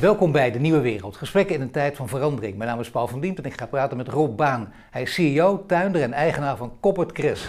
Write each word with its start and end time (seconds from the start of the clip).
Welkom 0.00 0.32
bij 0.32 0.50
De 0.50 0.58
Nieuwe 0.58 0.80
Wereld. 0.80 1.16
Gesprekken 1.16 1.54
in 1.54 1.60
een 1.60 1.70
tijd 1.70 1.96
van 1.96 2.08
verandering. 2.08 2.56
Mijn 2.56 2.70
naam 2.70 2.80
is 2.80 2.90
Paul 2.90 3.06
van 3.06 3.20
Diemt 3.20 3.38
en 3.38 3.44
ik 3.44 3.58
ga 3.58 3.66
praten 3.66 3.96
met 3.96 4.08
Rob 4.08 4.36
Baan. 4.36 4.72
Hij 4.90 5.02
is 5.02 5.14
CEO, 5.14 5.64
tuinder 5.66 6.02
en 6.02 6.12
eigenaar 6.12 6.56
van 6.56 6.72
Koppert 6.80 7.10
Chris. 7.12 7.48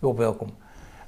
Rob, 0.00 0.18
welkom. 0.18 0.48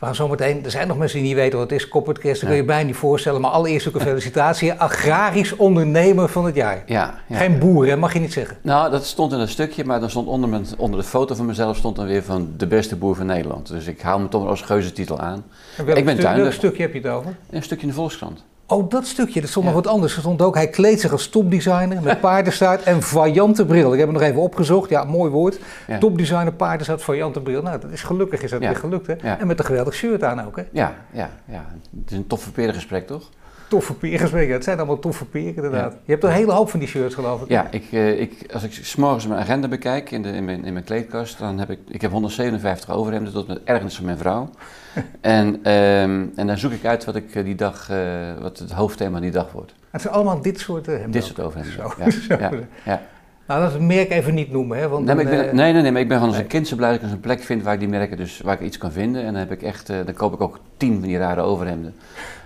We 0.03 0.09
gaan 0.09 0.17
zo 0.17 0.29
meteen, 0.29 0.65
er 0.65 0.71
zijn 0.71 0.88
nog 0.88 0.99
mensen 0.99 1.19
die 1.19 1.27
niet 1.27 1.37
weten 1.37 1.59
wat 1.59 1.71
het 1.71 1.80
is, 1.80 1.89
Koppert 1.89 2.19
Chris. 2.19 2.41
Dat 2.41 2.48
kun 2.48 2.59
je 2.59 2.64
bijna 2.64 2.87
niet 2.87 2.96
voorstellen, 2.96 3.41
maar 3.41 3.51
allereerst 3.51 3.89
ook 3.89 3.95
een 3.95 4.01
felicitatie. 4.01 4.73
Agrarisch 4.89 5.57
ondernemer 5.57 6.29
van 6.29 6.45
het 6.45 6.55
jaar. 6.55 6.82
Ja, 6.87 7.14
ja. 7.27 7.37
Geen 7.37 7.59
boer, 7.59 7.87
hè? 7.87 7.96
mag 7.96 8.12
je 8.12 8.19
niet 8.19 8.33
zeggen. 8.33 8.57
Nou, 8.61 8.91
dat 8.91 9.05
stond 9.05 9.33
in 9.33 9.38
een 9.38 9.48
stukje, 9.48 9.84
maar 9.84 10.01
dan 10.01 10.11
stond 10.11 10.29
onder, 10.29 10.48
mijn, 10.48 10.66
onder 10.77 11.01
de 11.01 11.07
foto 11.07 11.34
van 11.34 11.46
mezelf 11.46 11.77
stond 11.77 11.96
dan 11.96 12.07
weer 12.07 12.23
van 12.23 12.52
de 12.57 12.66
beste 12.66 12.96
boer 12.96 13.16
van 13.16 13.27
Nederland. 13.27 13.69
Dus 13.69 13.87
ik 13.87 14.01
hou 14.01 14.20
me 14.20 14.29
toch 14.29 14.46
als 14.46 14.62
geuzetitel 14.62 15.19
aan. 15.20 15.45
En 15.77 15.84
welk 15.84 15.98
Ik 15.98 16.05
ben 16.05 16.19
tuinder. 16.19 16.43
Welk 16.43 16.55
stukje 16.55 16.82
heb 16.82 16.93
je 16.93 17.00
het 17.00 17.09
over? 17.09 17.34
Een 17.50 17.62
stukje 17.62 17.82
in 17.82 17.89
de 17.89 17.95
Volkskrant. 17.95 18.45
Oh, 18.66 18.91
dat 18.91 19.07
stukje, 19.07 19.41
dat 19.41 19.51
stond 19.51 19.65
nog 19.65 19.75
wat 19.75 19.87
anders. 19.87 20.15
Er 20.15 20.21
stond 20.21 20.43
ook, 20.43 20.55
hij 20.55 20.69
kleedt 20.69 21.01
zich 21.01 21.12
als 21.12 21.29
topdesigner 21.29 22.03
met 22.03 22.20
paardenstaart 22.30 22.83
en 22.83 23.03
variante 23.03 23.66
bril. 23.66 23.93
Ik 23.93 23.98
heb 23.98 24.09
het 24.09 24.19
nog 24.19 24.27
even 24.29 24.41
opgezocht, 24.41 24.91
ja, 24.91 25.05
mooi 25.05 25.30
woord. 25.30 25.59
Topdesigner, 26.01 26.53
paardenstaart, 26.53 27.03
variante 27.03 27.41
bril. 27.41 27.62
Nou, 27.62 27.80
dat 27.80 27.91
is 27.91 28.03
gelukkig 28.03 28.43
is 28.43 28.51
dat 28.51 28.61
weer 28.61 28.77
gelukt, 28.77 29.06
hè? 29.06 29.15
En 29.15 29.47
met 29.47 29.59
een 29.59 29.65
geweldig 29.65 29.95
shirt 29.95 30.25
aan 30.25 30.47
ook, 30.47 30.56
hè? 30.56 30.62
Ja, 30.73 30.95
ja, 31.11 31.30
ja. 31.45 31.67
Het 32.01 32.11
is 32.11 32.17
een 32.17 32.27
tof 32.27 32.51
gesprek, 32.55 33.06
toch? 33.06 33.30
Toffe 33.73 33.95
peren, 33.95 34.51
het 34.53 34.65
zijn 34.65 34.77
allemaal 34.77 34.99
toffe 34.99 35.25
peren, 35.25 35.55
inderdaad. 35.55 35.93
Je 36.05 36.12
hebt 36.12 36.25
een 36.25 36.31
hele 36.31 36.53
hoop 36.53 36.71
van 36.71 36.79
die 36.79 36.89
shirts, 36.89 37.15
geloof 37.15 37.43
ik. 37.43 37.49
Ja, 37.49 37.67
ik, 37.71 37.85
eh, 37.91 38.21
ik, 38.21 38.47
als 38.53 38.62
ik 38.62 38.73
s'morgens 38.73 39.27
mijn 39.27 39.41
agenda 39.41 39.69
bekijk 39.69 40.11
in, 40.11 40.23
de, 40.23 40.29
in, 40.29 40.45
mijn, 40.45 40.65
in 40.65 40.73
mijn 40.73 40.85
kleedkast, 40.85 41.39
dan 41.39 41.59
heb 41.59 41.71
ik, 41.71 41.79
ik 41.89 42.01
heb 42.01 42.11
157 42.11 42.91
overhemden 42.91 43.33
tot 43.33 43.47
met 43.48 43.61
ergernis 43.65 43.97
van 43.97 44.05
mijn 44.05 44.19
vrouw. 44.19 44.51
en, 45.21 45.59
ehm, 45.62 46.27
en 46.37 46.47
dan 46.47 46.59
zoek 46.59 46.73
ik 46.73 46.85
uit 46.85 47.05
wat 47.05 47.17
ik 47.17 47.35
eh, 47.35 47.45
die 47.45 47.55
dag, 47.55 47.91
eh, 47.91 47.98
wat 48.41 48.59
het 48.59 48.73
hoofdthema 48.73 49.21
die 49.21 49.31
dag 49.31 49.53
wordt. 49.53 49.75
Het 49.91 50.01
zijn 50.01 50.14
allemaal 50.14 50.42
dit 50.42 50.61
soort 50.61 50.86
hemden. 50.86 51.11
Dit 51.11 51.25
soort 51.25 51.41
overhemden. 51.41 51.75
Zo, 51.75 51.92
ja, 51.98 52.11
zo. 52.29 52.36
ja, 52.39 52.51
ja. 52.84 53.03
Nou, 53.47 53.61
dat 53.61 53.69
is 53.69 53.75
het 53.75 53.86
merk 53.86 54.11
even 54.11 54.34
niet 54.34 54.53
noemen, 54.53 54.79
hè? 54.79 54.89
Want 54.89 55.05
Nee, 55.05 55.14
maar 55.14 55.25
ik 55.25 55.31
dan, 55.31 55.41
ben, 55.41 55.57
nee, 55.57 55.73
nee, 55.73 55.83
nee, 55.83 55.92
maar 55.92 56.01
ik 56.01 56.09
ben 56.09 56.17
gewoon 56.17 56.33
als 56.33 56.42
een 56.42 56.48
kind 56.48 56.69
zo 56.69 56.77
blij 56.77 56.91
dat 56.91 57.03
ik 57.03 57.11
een 57.11 57.20
plek 57.20 57.42
vind 57.42 57.62
waar 57.62 57.75
ik 57.75 57.81
die 57.81 57.89
merken, 57.89 58.17
dus 58.17 58.41
waar 58.41 58.55
ik 58.55 58.61
iets 58.61 58.79
kan 58.79 58.92
vinden. 58.92 59.20
En 59.20 59.33
dan, 59.33 59.41
heb 59.41 59.53
ik 59.53 59.62
echt, 59.62 59.86
dan 59.86 60.14
koop 60.14 60.33
ik 60.33 60.41
ook 60.41 60.59
tien 60.77 60.98
van 60.98 61.09
die 61.09 61.19
rare 61.19 61.41
overhemden. 61.41 61.95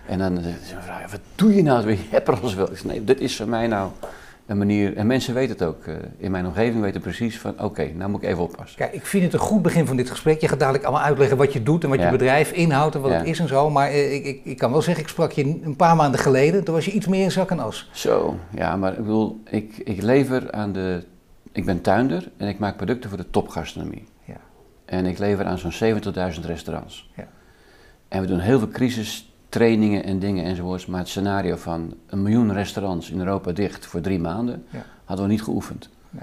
En 0.09 0.19
dan 0.19 0.39
eh, 0.39 0.45
vrouw, 0.81 0.99
ja, 0.99 1.07
wat 1.11 1.21
doe 1.35 1.55
je 1.55 1.63
nou? 1.63 1.91
Je 1.91 1.97
hebt 2.11 2.29
er 2.29 2.41
alles 2.41 2.55
wel. 2.55 2.71
Ik 2.71 2.77
zeg, 2.77 2.85
nee, 2.85 3.05
dit 3.05 3.21
is 3.21 3.37
voor 3.37 3.49
mij 3.49 3.67
nou 3.67 3.91
een 4.47 4.59
manier. 4.59 4.97
En 4.97 5.07
mensen 5.07 5.35
weten 5.35 5.53
het 5.57 5.63
ook. 5.67 5.87
eh, 5.87 5.95
in 6.19 6.31
mijn 6.31 6.47
omgeving 6.47 6.81
weten 6.83 7.01
precies 7.01 7.39
van, 7.39 7.61
oké, 7.61 7.91
nou 7.95 8.11
moet 8.11 8.23
ik 8.23 8.29
even 8.29 8.43
oppassen. 8.43 8.79
Kijk, 8.79 8.93
ik 8.93 9.07
vind 9.07 9.25
het 9.25 9.33
een 9.33 9.39
goed 9.39 9.63
begin 9.63 9.87
van 9.87 9.97
dit 9.97 10.11
gesprek. 10.11 10.41
Je 10.41 10.49
gaat 10.49 10.59
dadelijk 10.59 10.85
allemaal 10.85 11.03
uitleggen 11.05 11.37
wat 11.37 11.53
je 11.53 11.63
doet 11.63 11.85
en 11.85 11.91
wat 11.91 12.01
je 12.01 12.11
bedrijf 12.11 12.53
inhoudt 12.53 12.95
en 12.95 13.01
wat 13.01 13.11
Ja. 13.11 13.17
het 13.19 13.27
is 13.27 13.39
en 13.39 13.49
zo. 13.49 13.71
Maar 13.71 13.89
eh, 13.89 14.15
ik, 14.15 14.25
ik, 14.25 14.41
ik 14.45 14.59
kan 14.59 14.73
wel 14.73 14.83
zeggen, 14.83 15.03
ik 15.03 15.09
sprak 15.11 15.33
je 15.33 15.61
een 15.63 15.77
paar 15.77 15.97
maanden 15.97 16.21
geleden. 16.21 16.65
Toen 16.65 16.75
was 16.75 16.85
je 16.85 16.91
iets 16.91 17.07
meer 17.07 17.23
in 17.23 17.31
zak 17.33 17.51
en 17.51 17.59
as. 17.61 17.89
Zo, 17.93 18.39
ja, 18.55 18.77
maar 18.77 18.93
ik 18.93 18.99
bedoel, 18.99 19.41
ik, 19.51 19.77
ik 19.85 20.03
lever 20.03 20.53
aan 20.53 20.73
de. 20.73 21.05
Ik 21.53 21.65
ben 21.65 21.81
tuinder 21.81 22.31
en 22.37 22.49
ik 22.49 22.59
maak 22.59 22.77
producten 22.77 23.09
voor 23.11 23.19
de 23.19 23.31
topgastronomie. 23.31 24.05
Ja. 24.25 24.37
En 24.85 25.07
ik 25.07 25.19
lever 25.19 25.45
aan 25.45 25.59
zo'n 25.59 25.95
70.000 26.35 26.41
restaurants. 26.47 27.11
Ja. 27.17 27.27
En 28.09 28.21
we 28.21 28.27
doen 28.27 28.39
heel 28.39 28.59
veel 28.59 28.69
crisistrainingen 29.57 30.05
en 30.05 30.19
dingen 30.19 30.45
enzovoorts. 30.45 30.87
Maar 30.87 30.99
het 31.01 31.09
scenario 31.09 31.57
van 31.57 31.95
een 32.07 32.23
miljoen 32.23 32.53
restaurants 32.53 33.11
in 33.11 33.19
Europa 33.19 33.53
dicht 33.53 33.87
voor 33.87 34.01
drie 34.01 34.19
maanden, 34.19 34.65
Ja. 34.71 34.85
hadden 35.05 35.27
we 35.27 35.33
niet 35.33 35.43
geoefend. 35.43 35.89
Nee. 36.11 36.23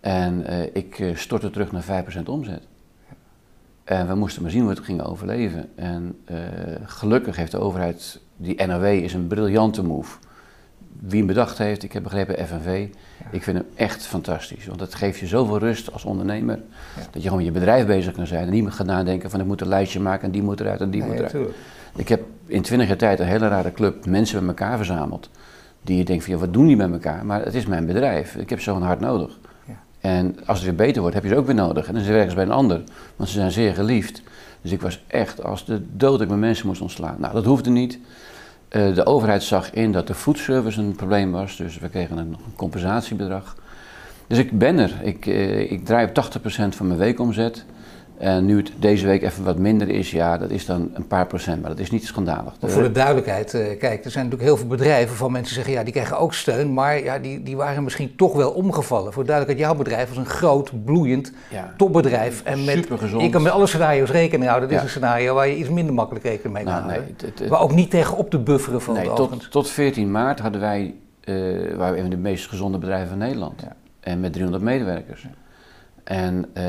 En 0.00 0.46
eh, 0.46 0.62
ik 0.72 0.98
eh, 0.98 1.16
stortte 1.16 1.50
terug 1.50 1.72
naar 1.72 1.82
5% 1.82 2.22
omzet. 2.28 2.62
En 3.84 4.06
we 4.08 4.14
moesten 4.14 4.42
maar 4.42 4.50
zien 4.50 4.60
hoe 4.60 4.70
we 4.70 4.76
het 4.76 4.84
gingen 4.84 5.04
overleven. 5.04 5.68
En 5.74 6.16
eh, 6.24 6.36
gelukkig 6.84 7.36
heeft 7.36 7.50
de 7.52 7.58
overheid, 7.58 8.20
die 8.36 8.66
NOW 8.66 8.84
is 8.84 9.14
een 9.14 9.26
briljante 9.26 9.82
move. 9.82 10.18
Wie 11.00 11.18
hem 11.18 11.26
bedacht 11.26 11.58
heeft, 11.58 11.82
ik 11.82 11.92
heb 11.92 12.02
begrepen 12.02 12.46
FNV, 12.46 12.86
ik 13.30 13.42
vind 13.42 13.56
hem 13.56 13.66
echt 13.74 14.06
fantastisch. 14.06 14.66
Want 14.66 14.80
het 14.80 14.94
geeft 14.94 15.18
je 15.18 15.26
zoveel 15.26 15.58
rust 15.58 15.92
als 15.92 16.04
ondernemer, 16.04 16.58
dat 17.10 17.22
je 17.22 17.28
gewoon 17.28 17.36
met 17.36 17.46
je 17.46 17.52
bedrijf 17.52 17.86
bezig 17.86 18.12
kan 18.12 18.26
zijn. 18.26 18.46
En 18.46 18.52
niet 18.52 18.62
meer 18.62 18.72
gaat 18.72 18.86
nadenken 18.86 19.30
van 19.30 19.40
ik 19.40 19.46
moet 19.46 19.60
een 19.60 19.68
lijstje 19.68 20.00
maken 20.00 20.24
en 20.24 20.30
die 20.30 20.42
moet 20.42 20.60
eruit 20.60 20.80
en 20.80 20.90
die 20.90 21.00
Nee, 21.00 21.08
moet 21.10 21.18
eruit. 21.18 21.32
natuurlijk. 21.32 21.60
Ik 21.96 22.08
heb 22.08 22.22
in 22.46 22.62
twintig 22.62 22.88
jaar 22.88 22.96
tijd 22.96 23.20
een 23.20 23.26
hele 23.26 23.48
rare 23.48 23.72
club 23.72 24.06
mensen 24.06 24.38
bij 24.38 24.48
elkaar 24.48 24.76
verzameld. 24.76 25.30
Die 25.82 25.96
je 25.96 26.04
denkt 26.04 26.24
van, 26.24 26.32
ja, 26.32 26.38
wat 26.38 26.52
doen 26.52 26.66
die 26.66 26.76
met 26.76 26.92
elkaar? 26.92 27.26
Maar 27.26 27.44
het 27.44 27.54
is 27.54 27.66
mijn 27.66 27.86
bedrijf. 27.86 28.34
Ik 28.34 28.50
heb 28.50 28.60
ze 28.60 28.70
gewoon 28.70 28.86
hard 28.86 29.00
nodig. 29.00 29.38
Ja. 29.66 29.74
En 30.00 30.36
als 30.46 30.58
het 30.58 30.66
weer 30.66 30.86
beter 30.86 31.00
wordt, 31.00 31.14
heb 31.14 31.24
je 31.24 31.30
ze 31.30 31.36
ook 31.36 31.46
weer 31.46 31.54
nodig. 31.54 31.86
En 31.86 31.94
dan 31.94 32.04
werken 32.04 32.30
ze 32.30 32.36
bij 32.36 32.44
een 32.44 32.50
ander. 32.50 32.82
Want 33.16 33.28
ze 33.28 33.34
zijn 33.34 33.50
zeer 33.50 33.74
geliefd. 33.74 34.22
Dus 34.62 34.72
ik 34.72 34.80
was 34.80 35.04
echt 35.06 35.44
als 35.44 35.64
de 35.64 35.82
dood 35.96 36.12
dat 36.12 36.20
ik 36.20 36.28
mijn 36.28 36.40
mensen 36.40 36.66
moest 36.66 36.80
ontslaan. 36.80 37.16
Nou, 37.18 37.34
dat 37.34 37.44
hoefde 37.44 37.70
niet. 37.70 37.98
Eh, 38.68 38.94
de 38.94 39.06
overheid 39.06 39.42
zag 39.42 39.72
in 39.72 39.92
dat 39.92 40.06
de 40.06 40.14
foodservice 40.14 40.80
een 40.80 40.96
probleem 40.96 41.32
was. 41.32 41.56
Dus 41.56 41.78
we 41.78 41.88
kregen 41.88 42.16
een 42.16 42.36
compensatiebedrag. 42.56 43.56
Dus 44.26 44.38
ik 44.38 44.58
ben 44.58 44.78
er. 44.78 45.00
Ik, 45.02 45.26
eh, 45.26 45.70
ik 45.72 45.84
draai 45.84 46.06
op 46.06 46.14
80% 46.14 46.76
van 46.76 46.86
mijn 46.86 46.98
weekomzet. 46.98 47.64
En 48.18 48.46
nu 48.46 48.56
het 48.56 48.72
deze 48.78 49.06
week 49.06 49.22
even 49.22 49.44
wat 49.44 49.58
minder 49.58 49.88
is, 49.88 50.10
ja, 50.10 50.38
dat 50.38 50.50
is 50.50 50.66
dan 50.66 50.90
een 50.94 51.06
paar 51.06 51.26
procent. 51.26 51.60
Maar 51.60 51.70
dat 51.70 51.78
is 51.78 51.90
niet 51.90 52.04
schandalig. 52.06 52.52
Maar 52.60 52.70
voor 52.70 52.82
de 52.82 52.92
duidelijkheid, 52.92 53.54
eh, 53.54 53.78
kijk, 53.78 54.04
er 54.04 54.10
zijn 54.10 54.24
natuurlijk 54.24 54.42
heel 54.42 54.56
veel 54.56 54.66
bedrijven 54.66 55.08
waarvan 55.08 55.32
mensen 55.32 55.54
zeggen, 55.54 55.72
ja, 55.72 55.82
die 55.82 55.92
krijgen 55.92 56.18
ook 56.18 56.34
steun, 56.34 56.72
maar 56.74 57.02
ja, 57.04 57.18
die, 57.18 57.42
die 57.42 57.56
waren 57.56 57.82
misschien 57.84 58.16
toch 58.16 58.32
wel 58.34 58.50
omgevallen. 58.50 59.12
Voor 59.12 59.22
de 59.22 59.28
duidelijkheid, 59.28 59.70
jouw 59.70 59.82
bedrijf 59.82 60.08
was 60.08 60.16
een 60.18 60.26
groot, 60.26 60.84
bloeiend 60.84 61.32
Ja. 61.50 61.74
topbedrijf. 61.76 62.42
En 62.44 62.64
met, 62.64 62.86
je 63.18 63.28
kan 63.30 63.42
met 63.42 63.52
alle 63.52 63.66
scenario's 63.66 64.10
rekening 64.10 64.48
houden. 64.48 64.68
Dit 64.68 64.78
Ja. 64.78 64.84
is 64.84 64.94
een 64.94 65.00
scenario 65.00 65.34
waar 65.34 65.48
je 65.48 65.56
iets 65.56 65.68
minder 65.68 65.94
makkelijk 65.94 66.24
rekening 66.24 66.54
mee 66.54 66.64
kan 66.64 66.72
Nou, 66.72 66.86
nee, 66.86 66.96
houden. 66.96 67.16
het- 67.26 67.38
het- 67.38 67.48
Maar 67.48 67.60
ook 67.60 67.74
niet 67.74 67.90
tegenop 67.90 68.30
te 68.30 68.38
bufferen 68.38 68.80
van 68.82 68.94
nee, 68.94 69.12
tot, 69.12 69.50
tot 69.50 69.70
14 69.70 70.10
maart 70.10 70.40
hadden 70.40 70.60
wij, 70.60 70.94
eh 71.20 71.34
waren 71.76 71.92
we 71.92 71.96
een 71.96 72.00
van 72.00 72.10
de 72.10 72.16
meest 72.16 72.48
gezonde 72.48 72.78
bedrijven 72.78 73.08
van 73.08 73.18
Nederland. 73.18 73.60
Ja. 73.60 73.76
En 74.00 74.20
met 74.20 74.32
300 74.32 74.64
medewerkers. 74.64 75.26
En 76.04 76.46
eh, 76.52 76.62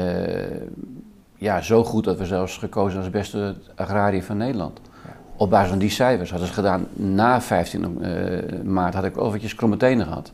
ja, 1.44 1.62
zo 1.62 1.84
goed 1.84 2.04
dat 2.04 2.18
we 2.18 2.26
zelfs 2.26 2.58
gekozen 2.58 3.00
als 3.00 3.10
beste 3.10 3.56
agrariër 3.76 4.24
van 4.24 4.38
Nederland. 4.38 4.80
Op 5.38 5.50
basis 5.50 5.70
van 5.70 5.80
die 5.80 5.90
cijfers 5.90 6.30
hadden 6.30 6.48
ze 6.48 6.54
gedaan. 6.54 6.88
Na 6.94 7.42
15 7.42 8.02
eh, 8.02 8.62
maart 8.64 8.94
had 8.94 9.04
ik 9.04 9.18
overigens 9.18 9.56
kromme 9.56 9.78
tenen 9.78 10.06
gehad. 10.06 10.32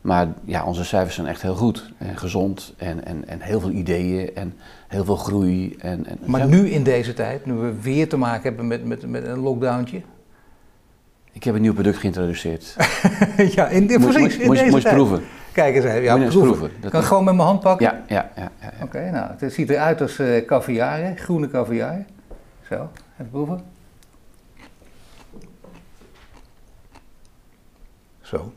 Maar 0.00 0.28
ja, 0.44 0.64
onze 0.64 0.84
cijfers 0.84 1.14
zijn 1.14 1.26
echt 1.26 1.42
heel 1.42 1.54
goed. 1.54 1.92
En 1.98 2.16
gezond 2.16 2.74
en, 2.76 3.04
en, 3.04 3.28
en 3.28 3.40
heel 3.40 3.60
veel 3.60 3.70
ideeën 3.70 4.34
en 4.34 4.54
heel 4.88 5.04
veel 5.04 5.16
groei. 5.16 5.76
En, 5.78 6.06
en, 6.06 6.18
Maar 6.24 6.46
nu 6.46 6.68
in 6.68 6.82
deze 6.82 7.14
tijd, 7.14 7.46
nu 7.46 7.52
we 7.52 7.80
weer 7.80 8.08
te 8.08 8.16
maken 8.16 8.42
hebben 8.42 8.66
met, 8.66 8.84
met, 8.84 9.06
met 9.06 9.26
een 9.26 9.38
lockdowntje. 9.38 10.00
Ik 11.32 11.44
heb 11.44 11.54
een 11.54 11.60
nieuw 11.60 11.74
product 11.74 11.98
geïntroduceerd. 11.98 12.76
ja, 13.56 13.66
in, 13.68 13.82
Moet- 13.82 13.98
precies, 13.98 14.36
in 14.36 14.50
deze 14.50 14.64
moet 14.64 14.76
je 14.76 14.82
tijd. 14.82 14.94
proeven. 14.94 15.22
Kijk 15.58 15.74
eens 15.74 15.84
even, 15.84 16.02
ja, 16.02 16.16
proeven. 16.16 16.40
proeven. 16.40 16.70
Dat 16.80 16.90
kan 16.90 17.00
ik 17.00 17.06
gewoon 17.06 17.24
met 17.24 17.34
mijn 17.34 17.46
hand 17.46 17.60
pakken? 17.60 17.86
Ja, 17.86 18.02
ja, 18.08 18.30
ja. 18.36 18.50
ja, 18.60 18.72
ja. 18.78 18.84
Oké, 18.84 19.10
nou, 19.10 19.30
het 19.38 19.52
ziet 19.52 19.70
eruit 19.70 20.00
als 20.00 20.18
eh 20.18 20.44
caviar, 20.46 20.98
hè? 20.98 21.14
groene 21.16 21.48
caviar. 21.48 22.04
Zo, 22.68 22.90
even 23.14 23.30
proeven. 23.30 23.60
Zo. 28.20 28.52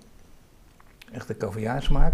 Echte 1.12 1.38
caviarsmaak. 1.38 2.14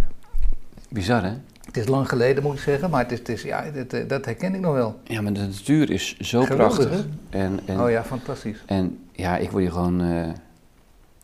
Bizar, 0.89 1.23
hè? 1.23 1.33
Het 1.65 1.77
is 1.77 1.87
lang 1.87 2.09
geleden, 2.09 2.43
moet 2.43 2.53
ik 2.53 2.59
zeggen, 2.59 2.89
maar 2.89 3.01
het 3.03 3.11
is, 3.11 3.19
het 3.19 3.29
is, 3.29 3.41
ja, 3.41 3.71
dit, 3.71 3.93
eh, 3.93 4.07
dat 4.07 4.25
herken 4.25 4.55
ik 4.55 4.61
nog 4.61 4.73
wel. 4.73 4.99
Ja, 5.03 5.21
maar 5.21 5.33
de 5.33 5.39
natuur 5.39 5.89
is 5.91 6.17
zo 6.19 6.41
Geweldig, 6.41 6.77
prachtig. 6.77 7.05
En, 7.29 7.59
en, 7.65 7.81
Oh 7.81 7.89
ja, 7.89 8.03
fantastisch. 8.03 8.63
en 8.65 8.99
ja, 9.11 9.37
ik 9.37 9.51
word 9.51 9.63
hier 9.63 9.71
gewoon 9.71 10.01
eh, 10.01 10.29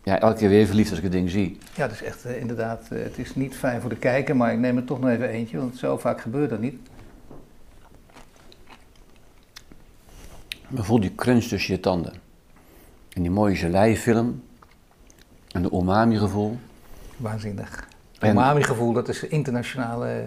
ja, 0.03 0.19
elke 0.19 0.38
keer 0.38 0.50
weer 0.50 0.66
verliefd 0.66 0.90
als 0.90 0.97
ik 0.97 1.03
het 1.03 1.14
ding 1.14 1.30
zie. 1.30 1.58
Ja, 1.75 1.81
het 1.84 1.91
is 1.91 2.03
echt 2.03 2.25
eh, 2.25 2.40
inderdaad, 2.40 2.88
eh, 2.90 3.03
het 3.03 3.18
is 3.18 3.36
niet 3.36 3.56
fijn 3.56 3.81
voor 3.81 3.90
de 3.90 3.96
kijker, 3.96 4.36
maar 4.36 4.52
ik 4.53 4.59
neem 4.59 4.78
er 4.78 4.84
toch 4.84 5.00
nog 5.00 5.09
even 5.09 5.30
eentje, 5.30 5.58
want 5.58 5.78
zo 5.78 5.97
vaak 5.97 6.22
gebeurt 6.22 6.50
dat 6.50 6.59
niet. 6.59 6.75
Maar 10.68 10.84
voel 10.84 11.00
die 11.00 11.16
crunch 11.16 11.44
tussen 11.44 11.74
je 11.74 11.80
tanden. 11.80 12.14
En 13.14 13.22
die 13.22 13.32
mooie 13.32 13.55
geleifilm. 13.55 14.44
En 15.52 15.61
de 15.61 15.72
umami 15.73 16.17
gevoel. 16.17 16.58
Waanzinnig. 17.17 17.88
En- 18.20 18.29
Umami 18.29 18.64
gevoel, 18.64 18.94
dat 18.94 19.08
is 19.09 19.23
internationale 19.23 20.08
eh, 20.08 20.26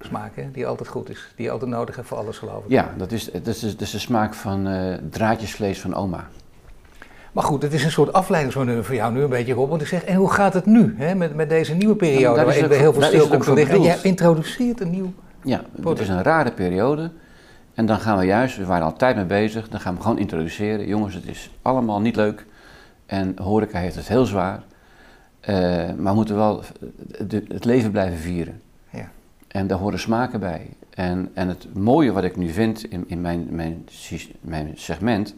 smaak, 0.00 0.36
hè? 0.36 0.50
die 0.50 0.66
altijd 0.66 0.88
goed 0.88 1.08
is. 1.10 1.32
Die 1.36 1.44
je 1.44 1.50
altijd 1.50 1.70
nodig 1.70 1.96
hebt 1.96 2.08
voor 2.08 2.18
alles, 2.18 2.38
geloof 2.38 2.64
ik. 2.64 2.70
Ja, 2.70 2.94
dat 2.96 3.12
is, 3.12 3.24
dat 3.24 3.46
is, 3.46 3.60
dat 3.60 3.80
is 3.80 3.90
de 3.90 3.98
smaak 3.98 4.34
van 4.34 4.68
draadjesvlees 5.10 5.80
van 5.80 5.94
oma. 5.94 6.28
Maar 7.32 7.44
goed, 7.44 7.62
het 7.62 7.72
is 7.72 7.84
een 7.84 7.90
soort 7.90 8.12
afleidingsmanoeuvre 8.12 8.84
voor 8.84 8.94
jou 8.94 9.12
nu 9.12 9.22
een 9.22 9.28
beetje, 9.28 9.52
Rob. 9.52 9.68
Want 9.68 9.82
ik 9.82 9.88
zeg, 9.88 10.04
en 10.04 10.16
hoe 10.16 10.30
gaat 10.30 10.54
het 10.54 10.66
nu 10.66 10.94
hè, 10.96 11.14
met, 11.14 11.34
met 11.34 11.48
deze 11.48 11.74
nieuwe 11.74 11.96
periode 11.96 12.20
Ja, 12.22 12.34
daar 12.34 12.46
is 12.46 12.60
waarin 12.60 12.70
er 12.70 12.78
heel 12.78 12.92
veel 12.92 13.02
stil 13.02 13.28
komt 13.28 13.44
te 13.44 13.52
liggen? 13.52 13.74
En 13.74 13.82
jij 13.82 13.98
introduceert 14.02 14.80
een 14.80 14.90
nieuw... 14.90 15.12
Ja, 15.42 15.62
het 15.84 16.00
is 16.00 16.08
een 16.08 16.22
rare 16.22 16.52
periode. 16.52 17.10
En 17.74 17.86
dan 17.86 17.98
gaan 17.98 18.18
we 18.18 18.24
juist, 18.24 18.56
we 18.56 18.64
waren 18.64 18.84
al 18.84 18.96
tijd 18.96 19.16
mee 19.16 19.24
bezig, 19.24 19.68
dan 19.68 19.80
gaan 19.80 19.94
we 19.94 20.00
gewoon 20.00 20.18
introduceren. 20.18 20.86
Jongens, 20.86 21.14
het 21.14 21.26
is 21.26 21.50
allemaal 21.62 22.00
niet 22.00 22.16
leuk. 22.16 22.46
En 23.06 23.38
horeca 23.42 23.78
heeft 23.78 23.94
het 23.94 24.08
heel 24.08 24.24
zwaar. 24.24 24.62
Eh, 25.40 25.54
maar 25.96 26.12
we 26.12 26.14
moeten 26.14 26.36
wel 26.36 26.62
het 27.48 27.64
leven 27.64 27.90
blijven 27.90 28.18
vieren. 28.18 28.60
Ja. 28.90 29.10
En 29.48 29.66
daar 29.66 29.78
horen 29.78 29.98
smaken 29.98 30.40
bij. 30.40 30.70
En, 30.90 31.30
en 31.34 31.48
het 31.48 31.74
mooie 31.74 32.12
wat 32.12 32.24
ik 32.24 32.36
nu 32.36 32.48
vind 32.48 32.84
in, 32.84 33.04
in 33.06 33.20
mijn, 33.20 33.46
mijn, 33.50 33.84
mijn 34.40 34.72
segment, 34.74 35.34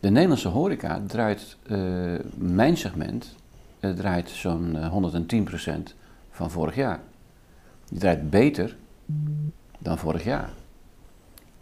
De 0.00 0.10
Nederlandse 0.10 0.48
horeca 0.48 1.02
draait, 1.06 1.56
uh, 1.66 2.18
mijn 2.34 2.76
segment, 2.76 3.34
uh, 3.80 3.90
draait 3.90 4.30
zo'n 4.30 4.76
110% 4.76 5.94
van 6.30 6.50
vorig 6.50 6.74
jaar. 6.74 7.00
Die 7.88 7.98
draait 7.98 8.30
beter 8.30 8.76
dan 9.78 9.98
vorig 9.98 10.24
jaar. 10.24 10.50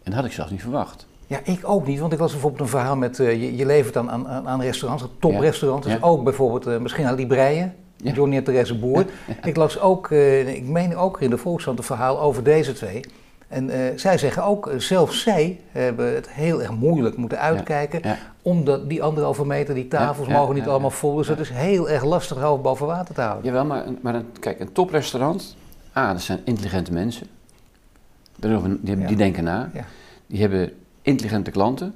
En 0.03 0.11
dat 0.11 0.13
had 0.13 0.25
ik 0.25 0.31
zelfs 0.31 0.51
niet 0.51 0.61
verwacht. 0.61 1.07
Ja, 1.27 1.39
ik 1.43 1.59
ook 1.63 1.87
niet, 1.87 1.99
want 1.99 2.13
ik 2.13 2.19
las 2.19 2.31
bijvoorbeeld 2.31 2.61
een 2.61 2.67
verhaal 2.67 2.95
met, 2.95 3.19
uh, 3.19 3.31
je, 3.31 3.55
je, 3.55 3.65
levert 3.65 3.97
aan, 3.97 4.09
aan, 4.27 4.47
aan 4.47 4.61
restaurants, 4.61 5.05
toprestaurants, 5.19 5.87
ja. 5.87 5.93
dus 5.93 6.03
ook 6.03 6.23
bijvoorbeeld 6.23 6.67
uh, 6.67 6.77
misschien 6.77 7.05
aan 7.05 7.15
Libreien, 7.15 7.75
ja. 7.95 8.13
Johnny 8.13 8.35
en 8.35 8.43
Therese 8.43 8.77
Boer. 8.77 9.05
Ik 9.43 9.55
las 9.55 9.79
ook, 9.79 10.09
uh, 10.09 10.55
ik 10.55 10.67
meen 10.67 10.95
ook 10.95 11.21
in 11.21 11.29
de 11.29 11.37
Volkskrant 11.37 11.77
een 11.77 11.83
verhaal 11.83 12.21
over 12.21 12.43
deze 12.43 12.73
twee. 12.73 13.01
En 13.49 13.71
zij 13.99 14.17
zeggen 14.17 14.43
ook, 14.43 14.71
zelfs 14.77 15.21
zij 15.21 15.59
hebben 15.71 16.15
het 16.15 16.29
heel 16.29 16.61
erg 16.61 16.71
moeilijk 16.71 17.17
moeten 17.17 17.39
uitkijken, 17.39 18.17
omdat 18.41 18.89
die 18.89 19.03
anderhalve 19.03 19.45
meter, 19.45 19.75
die 19.75 19.87
tafels 19.87 20.27
mogen 20.27 20.55
niet 20.55 20.67
allemaal 20.67 20.91
vol, 20.91 21.15
dus 21.15 21.27
het 21.27 21.39
is 21.39 21.49
heel 21.49 21.89
erg 21.89 22.03
lastig 22.03 22.37
hoofd 22.37 22.61
boven 22.61 22.87
water 22.87 23.15
te 23.15 23.21
houden. 23.21 23.45
Jawel, 23.45 23.65
maar, 23.65 23.85
maar 24.01 24.15
een, 24.15 24.31
kijk, 24.39 24.59
een 24.59 24.71
toprestaurant, 24.71 25.55
ah, 25.93 26.11
dat 26.11 26.21
zijn 26.21 26.39
intelligente 26.43 26.93
mensen, 26.93 27.27
die, 28.79 29.05
die 29.05 29.15
denken 29.15 29.43
na, 29.43 29.69
die 30.27 30.41
hebben 30.41 30.71
intelligente 31.01 31.51
klanten. 31.51 31.93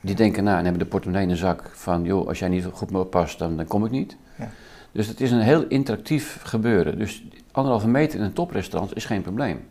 Die 0.00 0.14
denken 0.14 0.44
na 0.44 0.58
en 0.58 0.64
hebben 0.64 0.82
de 0.82 0.88
portemonnee 0.88 1.22
in 1.22 1.28
de 1.28 1.36
zak 1.36 1.70
van, 1.72 2.04
joh, 2.04 2.28
als 2.28 2.38
jij 2.38 2.48
niet 2.48 2.64
goed 2.72 2.90
me 2.90 2.98
oppast, 2.98 3.38
dan, 3.38 3.56
dan 3.56 3.66
kom 3.66 3.84
ik 3.84 3.90
niet. 3.90 4.16
Ja. 4.38 4.50
Dus 4.92 5.06
het 5.06 5.20
is 5.20 5.30
een 5.30 5.40
heel 5.40 5.66
interactief 5.66 6.40
gebeuren. 6.42 6.98
Dus 6.98 7.24
anderhalve 7.50 7.88
meter 7.88 8.18
in 8.18 8.24
een 8.24 8.32
toprestaurant 8.32 8.96
is 8.96 9.04
geen 9.04 9.22
probleem. 9.22 9.64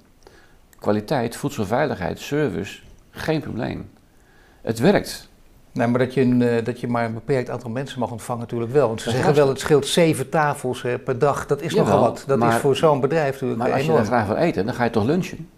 Kwaliteit, 0.84 1.36
voedselveiligheid, 1.36 2.20
service, 2.20 2.80
geen 3.12 3.42
probleem. 3.42 3.90
Het 4.62 4.80
werkt. 4.80 5.30
Nee, 5.72 5.88
maar 5.88 6.00
dat 6.00 6.14
je, 6.14 6.22
een, 6.22 6.42
eh, 6.42 6.66
dat 6.66 6.80
je 6.80 6.88
maar 6.88 7.06
een 7.06 7.14
beperkt 7.14 7.50
aantal 7.50 7.70
mensen 7.70 8.00
mag 8.00 8.12
ontvangen 8.12 8.42
natuurlijk 8.42 8.72
wel. 8.72 8.88
Want 8.88 9.02
ze 9.02 9.10
zeggen 9.10 9.34
wel, 9.34 9.48
het 9.48 9.60
scheelt 9.60 9.88
zeven 9.88 10.30
tafels 10.30 10.84
eh, 10.84 10.94
per 11.04 11.20
dag. 11.20 11.46
Dat 11.46 11.62
is 11.62 11.74
nogal 11.74 12.00
wat. 12.00 12.24
Dat 12.28 12.44
is 12.44 12.56
voor 12.56 12.76
zo'n 12.76 13.00
bedrijf 13.00 13.32
natuurlijk 13.32 13.60
Maar 13.60 13.72
als 13.72 13.86
je 13.86 13.92
dan 13.92 14.06
graag 14.06 14.28
wil 14.28 14.36
eten, 14.36 14.66
dan 14.66 14.74
ga 14.74 14.84
je 14.84 14.90
toch 14.90 15.06
lunchen. 15.06 15.50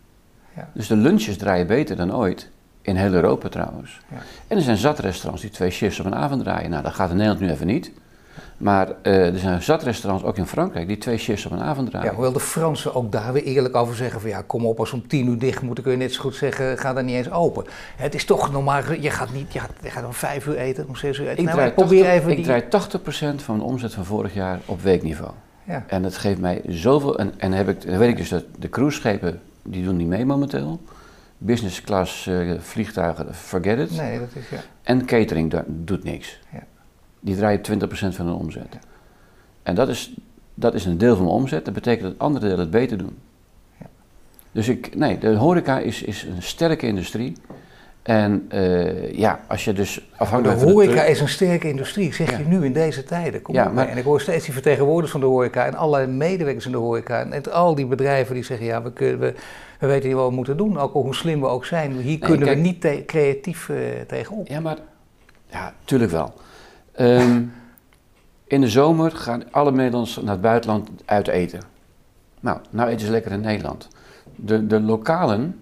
Ja. 0.55 0.69
Dus 0.73 0.87
de 0.87 0.95
lunches 0.95 1.37
draaien 1.37 1.67
beter 1.67 1.95
dan 1.95 2.15
ooit. 2.15 2.49
In 2.81 2.95
heel 2.95 3.13
Europa 3.13 3.49
trouwens. 3.49 3.99
Ja. 4.11 4.17
En 4.47 4.57
er 4.57 4.63
zijn 4.63 4.77
zat 4.77 4.99
restaurants 4.99 5.41
die 5.41 5.51
twee 5.51 5.69
shifts 5.69 5.99
op 5.99 6.05
een 6.05 6.15
avond 6.15 6.43
draaien. 6.43 6.69
Nou, 6.69 6.83
dat 6.83 6.93
gaat 6.93 7.09
in 7.09 7.15
Nederland 7.15 7.41
nu 7.41 7.49
even 7.49 7.67
niet. 7.67 7.91
Maar 8.57 8.87
uh, 9.03 9.33
er 9.33 9.39
zijn 9.39 9.63
zat 9.63 9.83
restaurants, 9.83 10.23
ook 10.23 10.37
in 10.37 10.45
Frankrijk, 10.45 10.87
die 10.87 10.97
twee 10.97 11.17
shifts 11.17 11.45
op 11.45 11.51
een 11.51 11.61
avond 11.61 11.89
draaien. 11.89 12.07
Ja, 12.09 12.13
hoewel 12.13 12.33
de 12.33 12.39
Fransen 12.39 12.95
ook 12.95 13.11
daar 13.11 13.33
weer 13.33 13.43
eerlijk 13.43 13.75
over 13.75 13.95
zeggen 13.95 14.21
van 14.21 14.29
ja, 14.29 14.43
kom 14.47 14.65
op, 14.65 14.79
als 14.79 14.91
om 14.91 15.07
tien 15.07 15.27
uur 15.27 15.39
dicht 15.39 15.61
moet, 15.61 15.81
kun 15.81 15.91
je 15.91 15.97
net 15.97 16.13
zo 16.13 16.21
goed 16.21 16.35
zeggen, 16.35 16.77
ga 16.77 16.93
dan 16.93 17.05
niet 17.05 17.15
eens 17.15 17.31
open. 17.31 17.65
Het 17.95 18.15
is 18.15 18.25
toch 18.25 18.51
normaal, 18.51 18.93
je 18.93 19.09
gaat 19.09 19.33
niet, 19.33 19.53
je 19.53 19.59
gaat, 19.59 19.71
je 19.81 19.89
gaat 19.89 20.05
om 20.05 20.13
vijf 20.13 20.45
uur 20.45 20.57
eten, 20.57 20.87
om 20.87 20.95
zes 20.95 21.19
uur 21.19 21.27
eten. 21.27 21.37
Ik 21.37 21.45
nou, 21.45 21.57
draai, 21.57 21.71
probeer 21.71 22.03
80, 22.03 22.19
even 22.19 22.29
ik 22.29 22.35
die... 22.35 22.45
draai 22.45 22.63
80% 23.37 23.43
van 23.43 23.57
de 23.57 23.63
omzet 23.63 23.93
van 23.93 24.05
vorig 24.05 24.33
jaar 24.33 24.59
op 24.65 24.81
weekniveau. 24.81 25.31
Ja. 25.63 25.83
En 25.87 26.01
dat 26.01 26.17
geeft 26.17 26.39
mij 26.39 26.61
zoveel, 26.67 27.19
en, 27.19 27.33
en 27.37 27.51
heb 27.51 27.69
ik, 27.69 27.85
dan 27.85 27.97
weet 27.97 28.09
ik 28.09 28.17
dus 28.17 28.29
dat 28.29 28.43
de 28.59 28.69
cruiseschepen, 28.69 29.41
die 29.63 29.83
doen 29.83 29.95
niet 29.97 30.07
mee 30.07 30.25
momenteel 30.25 30.79
business 31.37 31.81
class 31.81 32.25
uh, 32.25 32.59
vliegtuigen, 32.59 33.35
forget 33.35 33.79
it. 33.79 33.97
Nee, 33.97 34.19
dat 34.19 34.29
is 34.33 34.49
ja. 34.49 34.59
En 34.83 35.05
catering 35.05 35.63
doet 35.67 36.03
niks. 36.03 36.39
Ja. 36.51 36.63
Die 37.25 37.35
draaien 37.35 37.59
20% 37.59 37.63
van 37.89 38.25
hun 38.25 38.35
omzet. 38.35 38.67
Ja. 38.71 38.79
En 39.63 39.75
dat 39.75 39.89
is, 39.89 40.13
dat 40.53 40.73
is 40.73 40.85
een 40.85 40.97
deel 40.97 41.15
van 41.15 41.23
mijn 41.23 41.37
omzet. 41.37 41.65
Dat 41.65 41.73
betekent 41.73 42.03
dat 42.09 42.19
andere 42.19 42.45
delen 42.45 42.59
het 42.59 42.69
beter 42.69 42.97
doen. 42.97 43.17
Ja. 43.79 43.85
Dus 44.51 44.67
ik, 44.67 44.95
nee, 44.95 45.17
de 45.17 45.35
horeca 45.35 45.79
is, 45.79 46.03
is 46.03 46.23
een 46.23 46.43
sterke 46.43 46.87
industrie. 46.87 47.35
En 48.05 48.49
uh, 48.53 49.13
ja, 49.13 49.39
als 49.47 49.65
je 49.65 49.73
dus 49.73 50.07
afhankelijk. 50.17 50.59
De 50.59 50.65
horeca 50.65 51.03
is 51.03 51.21
een 51.21 51.29
sterke 51.29 51.69
industrie, 51.69 52.13
zeg 52.13 52.31
ja. 52.31 52.37
je 52.37 52.43
nu 52.43 52.65
in 52.65 52.73
deze 52.73 53.03
tijden. 53.03 53.41
Kom 53.41 53.55
ja, 53.55 53.69
maar, 53.69 53.87
en 53.87 53.97
ik 53.97 54.03
hoor 54.03 54.21
steeds 54.21 54.45
die 54.45 54.53
vertegenwoordigers 54.53 55.11
van 55.11 55.19
de 55.19 55.25
horeca 55.25 55.65
en 55.65 55.75
allerlei 55.75 56.11
medewerkers 56.11 56.65
in 56.65 56.71
de 56.71 56.77
horeca. 56.77 57.31
En 57.31 57.51
al 57.51 57.75
die 57.75 57.85
bedrijven 57.85 58.33
die 58.33 58.43
zeggen: 58.43 58.65
ja, 58.65 58.81
we, 58.81 58.93
kunnen, 58.93 59.19
we, 59.19 59.33
we 59.79 59.87
weten 59.87 60.15
wat 60.15 60.29
we 60.29 60.35
moeten 60.35 60.57
doen, 60.57 60.77
ook 60.77 60.93
hoe 60.93 61.15
slim 61.15 61.39
we 61.41 61.47
ook 61.47 61.65
zijn. 61.65 61.91
Hier 61.91 62.19
kunnen 62.19 62.47
we 62.47 62.55
niet 62.55 62.81
te 62.81 63.03
creatief 63.05 63.69
uh, 63.69 63.77
tegenop. 64.07 64.47
Ja, 64.47 64.59
maar. 64.59 64.77
Ja, 65.47 65.73
tuurlijk 65.85 66.11
wel. 66.11 66.33
Um, 66.99 67.53
in 68.47 68.61
de 68.61 68.69
zomer 68.69 69.11
gaan 69.11 69.51
alle 69.51 69.71
Nederlanders 69.71 70.15
naar 70.15 70.31
het 70.31 70.41
buitenland 70.41 70.89
uit 71.05 71.27
eten. 71.27 71.59
Nou, 72.39 72.59
nou 72.69 72.89
eten 72.89 73.05
ze 73.05 73.11
lekker 73.11 73.31
in 73.31 73.41
Nederland. 73.41 73.87
De, 74.35 74.67
de 74.67 74.81
lokalen 74.81 75.59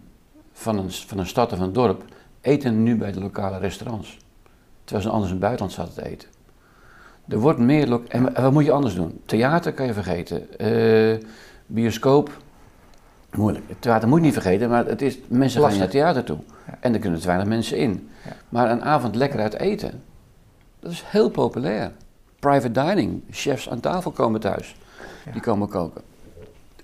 van 0.53 0.77
een, 0.77 0.91
van 0.91 1.17
een 1.17 1.27
stad 1.27 1.53
of 1.53 1.59
een 1.59 1.73
dorp 1.73 2.03
eten 2.41 2.83
nu 2.83 2.95
bij 2.95 3.11
de 3.11 3.19
lokale 3.19 3.57
restaurants. 3.57 4.17
Terwijl 4.83 5.07
ze 5.07 5.13
anders 5.13 5.31
in 5.31 5.37
het 5.37 5.45
buitenland 5.45 5.73
zaten 5.73 5.93
te 5.93 6.09
eten. 6.09 6.29
Er 7.27 7.39
wordt 7.39 7.59
meer... 7.59 8.01
En 8.07 8.33
wat 8.33 8.51
moet 8.51 8.65
je 8.65 8.71
anders 8.71 8.95
doen? 8.95 9.21
Theater 9.25 9.73
kan 9.73 9.85
je 9.85 9.93
vergeten. 9.93 10.47
Uh, 10.61 11.17
bioscoop, 11.65 12.37
moeilijk. 13.35 13.65
Theater 13.79 14.07
moet 14.07 14.19
je 14.19 14.25
niet 14.25 14.33
vergeten, 14.33 14.69
maar 14.69 14.85
het 14.85 15.01
is, 15.01 15.19
mensen 15.27 15.61
gaan 15.61 15.77
naar 15.77 15.89
theater 15.89 16.23
toe. 16.23 16.37
En 16.79 16.93
er 16.93 16.99
kunnen 16.99 17.19
te 17.19 17.27
weinig 17.27 17.47
mensen 17.47 17.77
in. 17.77 18.09
Ja. 18.25 18.31
Maar 18.49 18.71
een 18.71 18.83
avond 18.83 19.15
lekker 19.15 19.39
uit 19.39 19.53
eten, 19.53 20.01
dat 20.83 20.91
is 20.91 21.03
heel 21.05 21.29
populair. 21.29 21.91
Private 22.39 22.71
dining, 22.71 23.21
chefs 23.31 23.69
aan 23.69 23.79
tafel 23.79 24.11
komen 24.11 24.39
thuis. 24.39 24.75
Die 25.31 25.41
komen 25.41 25.67
koken. 25.67 26.01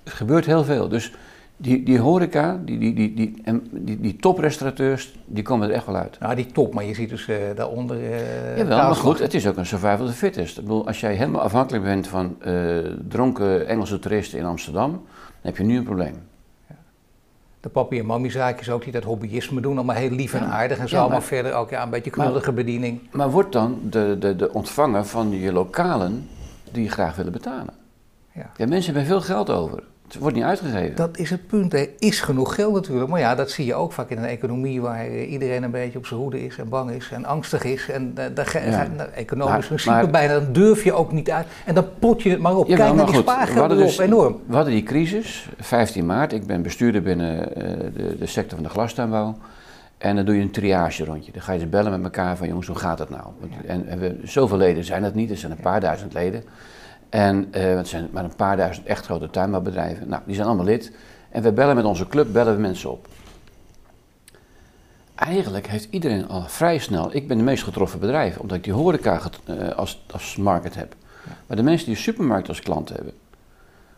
Er 0.04 0.12
gebeurt 0.12 0.46
heel 0.46 0.63
veel. 0.63 0.88
Dus 0.88 1.13
die, 1.57 1.84
die 1.84 2.00
horeca, 2.00 2.60
die, 2.66 2.78
die, 2.78 2.94
die, 2.94 3.13
die, 3.13 3.42
die, 3.72 4.00
die 4.00 4.16
toprestaurateurs, 4.16 5.13
die 5.25 5.44
komen 5.44 5.69
er 5.69 5.74
echt 5.74 5.86
wel 5.86 5.96
uit. 5.96 6.19
Nou, 6.19 6.36
die 6.36 6.46
top, 6.46 6.74
maar 6.74 6.84
je 6.84 6.94
ziet 6.94 7.10
dus 7.10 7.28
uh, 7.28 7.38
daaronder... 7.56 8.01
Uh, 8.01 8.57
Jawel, 8.57 8.78
maar 8.78 8.96
goed, 8.96 9.19
het 9.19 9.34
is 9.34 9.48
ook 9.48 9.57
een 9.57 9.66
survival 9.66 10.06
of 10.06 10.12
the 10.12 10.18
fittest. 10.18 10.57
Ik 10.57 10.63
bedoel, 10.63 10.88
als 10.88 11.00
jij 11.00 11.16
helemaal 11.16 11.42
afhankelijk 11.42 11.84
bent 11.84 12.07
van 12.07 12.38
uh, 12.46 12.78
dronken 13.07 13.68
Engelse 13.68 14.00
toeristen 14.00 14.40
in 14.40 14.46
Amsterdam, 14.46 14.92
dan 14.92 15.01
heb 15.42 15.57
je 15.57 15.63
nu 15.63 15.78
een 15.78 15.84
probleem. 15.84 16.16
De 17.59 17.69
papi- 17.69 18.00
en 18.00 18.06
mammi-zaakjes 18.06 18.69
ook, 18.69 18.83
die 18.83 18.91
dat 18.91 19.03
hobbyisme 19.03 19.61
doen, 19.61 19.75
allemaal 19.75 19.95
heel 19.95 20.09
lief 20.09 20.33
en 20.33 20.45
aardig 20.45 20.77
en 20.77 20.89
zo, 20.89 20.95
ja, 20.95 21.01
maar, 21.01 21.11
maar, 21.11 21.21
verder 21.21 21.53
ook 21.53 21.69
ja, 21.69 21.83
een 21.83 21.89
beetje 21.89 22.11
knullige 22.11 22.51
bediening. 22.51 23.01
Maar 23.11 23.31
wordt 23.31 23.51
dan 23.51 23.79
de, 23.83 24.15
de, 24.19 24.35
de 24.35 24.53
ontvanger 24.53 25.06
van 25.06 25.29
je 25.31 25.51
lokalen 25.51 26.29
die 26.71 26.83
je 26.83 26.89
graag 26.89 27.15
willen 27.15 27.31
betalen? 27.31 27.73
Ja. 28.33 28.51
ja, 28.56 28.67
mensen 28.67 28.94
hebben 28.94 29.11
veel 29.11 29.21
geld 29.21 29.50
over. 29.50 29.83
Het 30.13 30.21
wordt 30.21 30.35
niet 30.35 30.45
uitgegeven. 30.45 30.95
Dat 30.95 31.17
is 31.17 31.29
het 31.29 31.47
punt. 31.47 31.73
Er 31.73 31.89
is 32.00 32.21
genoeg 32.21 32.56
geld 32.56 32.73
natuurlijk. 32.73 33.09
Maar 33.09 33.19
ja, 33.19 33.35
dat 33.35 33.51
zie 33.51 33.65
je 33.65 33.73
ook 33.73 33.91
vaak 33.91 34.09
in 34.09 34.17
een 34.17 34.25
economie 34.25 34.81
waar 34.81 35.09
iedereen 35.09 35.63
een 35.63 35.71
beetje 35.71 35.97
op 35.97 36.06
zijn 36.06 36.19
hoede 36.19 36.45
is 36.45 36.57
en 36.57 36.69
bang 36.69 36.91
is 36.91 37.11
en 37.11 37.25
angstig 37.25 37.63
is. 37.63 37.89
En 37.89 38.15
uh, 38.19 38.25
daar 38.33 38.45
ga, 38.45 38.59
ja. 38.59 38.88
nou, 38.95 39.09
economisch 39.09 39.65
principe 39.65 40.07
bijna, 40.11 40.33
dan 40.33 40.53
durf 40.53 40.84
je 40.84 40.93
ook 40.93 41.12
niet 41.12 41.31
uit. 41.31 41.45
En 41.65 41.75
dan 41.75 41.86
pot 42.00 42.22
je 42.22 42.29
het 42.29 42.39
maar 42.39 42.55
op. 42.55 42.67
Ja, 42.67 42.75
Kijk 42.75 42.93
naar 42.93 43.05
die 43.05 43.15
spaargelden 43.15 43.77
dus, 43.77 43.98
enorm. 43.98 44.41
We 44.45 44.55
hadden 44.55 44.74
die 44.74 44.84
crisis, 44.84 45.50
15 45.60 46.05
maart. 46.05 46.34
Ik 46.34 46.45
ben 46.45 46.62
bestuurder 46.62 47.01
binnen 47.01 47.38
uh, 47.38 47.63
de, 47.95 48.17
de, 48.19 48.25
sector 48.25 48.57
van 48.57 48.63
de 48.63 48.74
glastuinbouw. 48.74 49.38
En 49.98 50.15
dan 50.15 50.25
doe 50.25 50.36
je 50.36 50.41
een 50.41 50.51
triage 50.51 51.05
rondje. 51.05 51.31
Dan 51.31 51.41
ga 51.41 51.53
je 51.53 51.60
ze 51.60 51.67
bellen 51.67 51.91
met 51.91 52.03
elkaar 52.03 52.38
van 52.38 52.48
jongens, 52.48 52.67
hoe 52.67 52.75
gaat 52.75 52.98
dat 52.98 53.10
nou? 53.10 53.24
En, 53.65 53.88
en 53.88 54.00
we, 54.00 54.19
zoveel 54.24 54.57
leden 54.57 54.84
zijn 54.84 55.01
dat 55.01 55.13
niet, 55.13 55.29
er 55.29 55.38
zijn 55.38 55.51
een 55.51 55.60
paar 55.60 55.79
duizend 55.79 56.13
leden. 56.13 56.43
En 57.10 57.48
uh, 57.56 57.75
het 57.75 57.88
zijn 57.88 58.10
maar 58.12 58.24
een 58.24 58.36
paar 58.36 58.58
duizend 58.58 58.86
echt 58.86 59.06
grote 59.06 59.30
tuinbouwbedrijven. 59.30 60.10
Nou, 60.10 60.22
die 60.25 60.36
zijn 60.36 60.48
allemaal 60.48 60.66
lid. 60.66 60.92
En 61.30 61.42
we 61.42 61.51
bellen 61.51 61.75
met 61.75 61.86
onze 61.86 62.08
club, 62.08 62.34
bellen 62.34 62.56
we 62.56 62.62
mensen 62.62 62.92
op. 62.92 63.08
Eigenlijk 65.16 65.68
heeft 65.68 65.88
iedereen 65.89 66.28
al 66.28 66.42
vrij 66.48 66.78
snel, 66.78 67.16
ik 67.16 67.28
ben 67.28 67.38
de 67.38 67.44
meest 67.44 67.63
getroffen 67.63 68.00
bedrijf, 68.00 68.38
omdat 68.38 68.58
ik 68.58 68.63
die 68.63 68.74
horeca 68.74 69.22
uh, 69.50 69.70
als, 69.70 70.04
als 70.12 70.36
market 70.36 70.75
heb. 70.75 70.96
Maar 71.48 71.58
de 71.58 71.63
mensen 71.63 71.86
die 71.86 71.96
de 71.96 72.01
supermarkt 72.01 72.48
als 72.48 72.60
klant 72.60 72.89
hebben, 72.89 73.13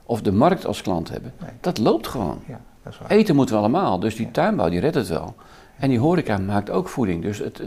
of 0.04 0.22
de 0.22 0.32
markt 0.32 0.66
als 0.66 0.82
klant 0.82 1.10
hebben, 1.10 1.34
dat 1.60 1.78
loopt 1.78 2.08
gewoon. 2.08 2.42
Ja, 2.48 2.60
dat 2.84 2.96
Eten 3.08 3.36
moeten 3.36 3.56
we 3.56 3.62
allemaal, 3.62 4.00
dus 4.00 4.16
die 4.16 4.32
tuinbouw 4.32 4.70
die 4.70 4.80
redt 4.80 4.96
het 4.96 5.08
wel. 5.08 5.36
En 5.78 5.90
die 5.90 6.00
horeca 6.00 6.38
maakt 6.38 6.70
ook 6.70 6.90
voeding, 6.90 7.22
dus 7.22 7.38
het, 7.38 7.58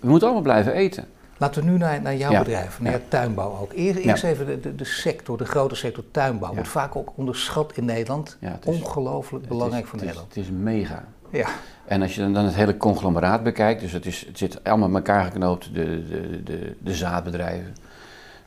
we 0.00 0.08
moeten 0.08 0.28
allemaal 0.28 0.44
blijven 0.44 0.72
eten. 0.72 1.04
Laten 1.38 1.64
we 1.64 1.70
nu 1.70 1.78
naar, 1.78 2.02
naar 2.02 2.16
jouw 2.16 2.38
bedrijf, 2.38 2.80
naar 2.80 3.00
tuinbouw 3.08 3.58
ook. 3.60 3.72
Eerst, 3.72 3.98
eerst 3.98 4.24
even 4.24 4.46
de, 4.46 4.60
de, 4.60 4.74
de, 4.74 4.84
sector, 4.84 5.38
de 5.38 5.44
grote 5.44 5.74
sector 5.74 6.04
tuinbouw. 6.10 6.54
Wordt 6.54 6.68
vaak 6.68 6.96
ook 6.96 7.12
onderschat 7.14 7.72
in 7.76 7.84
Nederland. 7.84 8.38
Ongelooflijk 8.64 9.48
belangrijk 9.48 9.86
voor 9.86 9.98
Nederland. 9.98 10.28
Het 10.28 10.44
is 10.44 10.50
mega. 10.50 11.04
Ja. 11.30 11.48
En 11.84 12.02
als 12.02 12.14
je 12.14 12.20
dan, 12.20 12.32
dan 12.32 12.44
het 12.44 12.54
hele 12.54 12.76
conglomeraat 12.76 13.42
bekijkt, 13.42 13.80
dus 13.80 13.92
het, 13.92 14.06
is, 14.06 14.26
het 14.26 14.38
zit 14.38 14.64
allemaal 14.64 14.88
met 14.88 15.06
elkaar 15.06 15.24
geknoopt, 15.24 15.74
de, 15.74 16.08
de, 16.08 16.42
de, 16.42 16.76
de 16.78 16.94
zaadbedrijven, 16.94 17.74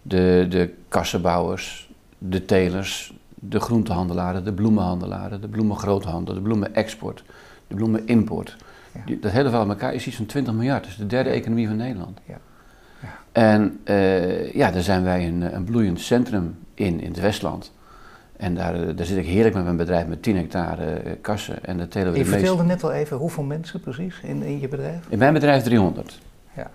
de, 0.02 0.46
de 0.50 0.74
kassenbouwers, 0.88 1.90
de 2.18 2.46
telers, 2.46 3.14
de 3.36 3.60
groentehandelaren, 3.60 4.44
de 4.44 4.54
bloemenhandelaren, 4.54 5.42
de 5.42 5.48
bloemengroothandel, 5.48 6.34
de 6.34 6.42
bloemenexport, 6.42 7.24
de 7.68 7.76
bloemenimport. 7.76 8.56
Ja. 9.06 9.16
Dat 9.22 9.32
hele 9.32 9.50
verhaal 9.50 9.66
met 9.66 9.80
elkaar 9.80 9.94
is 9.94 10.08
iets 10.08 10.16
van 10.16 10.26
20 10.26 10.54
miljard. 10.54 10.84
Dat 10.84 10.92
is 10.92 10.98
de 10.98 11.08
derde 11.08 11.30
economie 11.30 11.68
van 11.68 11.76
Nederland. 11.76 12.20
Ja. 12.26 12.38
En 13.32 13.80
uh, 13.86 14.54
ja, 14.54 14.72
daar 14.72 14.82
zijn 14.82 15.04
wij 15.04 15.28
een, 15.28 15.56
een, 15.56 15.64
bloeiend 15.64 16.00
centrum 16.00 16.58
in, 16.74 17.02
in 17.02 17.10
het 17.10 17.20
Westland. 17.20 17.72
En 18.38 18.56
daar, 18.56 18.74
eh, 18.74 18.96
daar 18.96 19.06
zit 19.06 19.18
ik 19.18 19.26
heerlijk 19.26 19.56
met 19.56 19.64
mijn 19.64 19.78
bedrijf 19.78 20.08
met 20.08 20.24
10 20.24 20.36
hectare 20.36 21.04
uh, 21.06 21.12
kassen. 21.22 21.66
En 21.66 21.78
dat 21.78 21.92
telen 21.92 22.12
we 22.12 22.18
je 22.18 22.26
vertelde 22.26 22.64
net 22.64 22.84
al 22.84 22.92
even 22.92 23.18
hoeveel 23.18 23.44
mensen 23.44 23.80
precies 23.80 24.20
in, 24.24 24.44
in 24.44 24.60
je 24.60 24.68
bedrijf? 24.68 25.06
In 25.10 25.18
mijn 25.18 25.34
bedrijf 25.34 25.64
300. 25.64 26.20
Ja. 26.56 26.70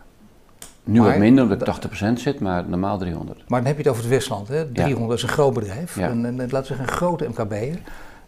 Nu 0.85 1.03
wat 1.03 1.17
minder, 1.17 1.45
omdat 1.45 1.69
ik 1.69 1.91
80% 2.09 2.13
zit, 2.13 2.41
maar 2.41 2.65
normaal 2.69 2.99
300. 2.99 3.45
Maar 3.49 3.59
dan 3.59 3.67
heb 3.67 3.77
je 3.77 3.83
het 3.83 3.91
over 3.91 4.03
het 4.03 4.13
Westland, 4.13 4.49
hè? 4.49 4.73
300 4.73 5.19
is 5.19 5.23
een 5.23 5.35
groot 5.35 5.55
bedrijf, 5.55 5.97
een, 5.97 6.25
een, 6.25 6.37
laten 6.37 6.59
we 6.59 6.65
zeggen 6.65 6.87
een 6.87 6.93
grote 6.93 7.29
MKB'er. 7.29 7.79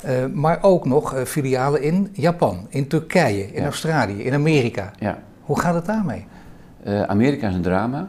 Uh, 0.06 0.26
maar 0.32 0.58
ook 0.62 0.84
nog 0.84 1.14
uh, 1.14 1.22
filialen 1.22 1.82
in 1.82 2.08
Japan, 2.12 2.66
in 2.68 2.88
Turkije, 2.88 3.52
in 3.52 3.64
Australië, 3.64 4.22
in 4.22 4.34
Amerika. 4.34 4.92
Ja. 4.98 5.18
Hoe 5.40 5.60
gaat 5.60 5.74
het 5.74 5.86
daarmee? 5.86 6.26
Uh, 6.86 7.02
Amerika 7.02 7.48
is 7.48 7.54
een 7.54 7.62
drama, 7.62 8.08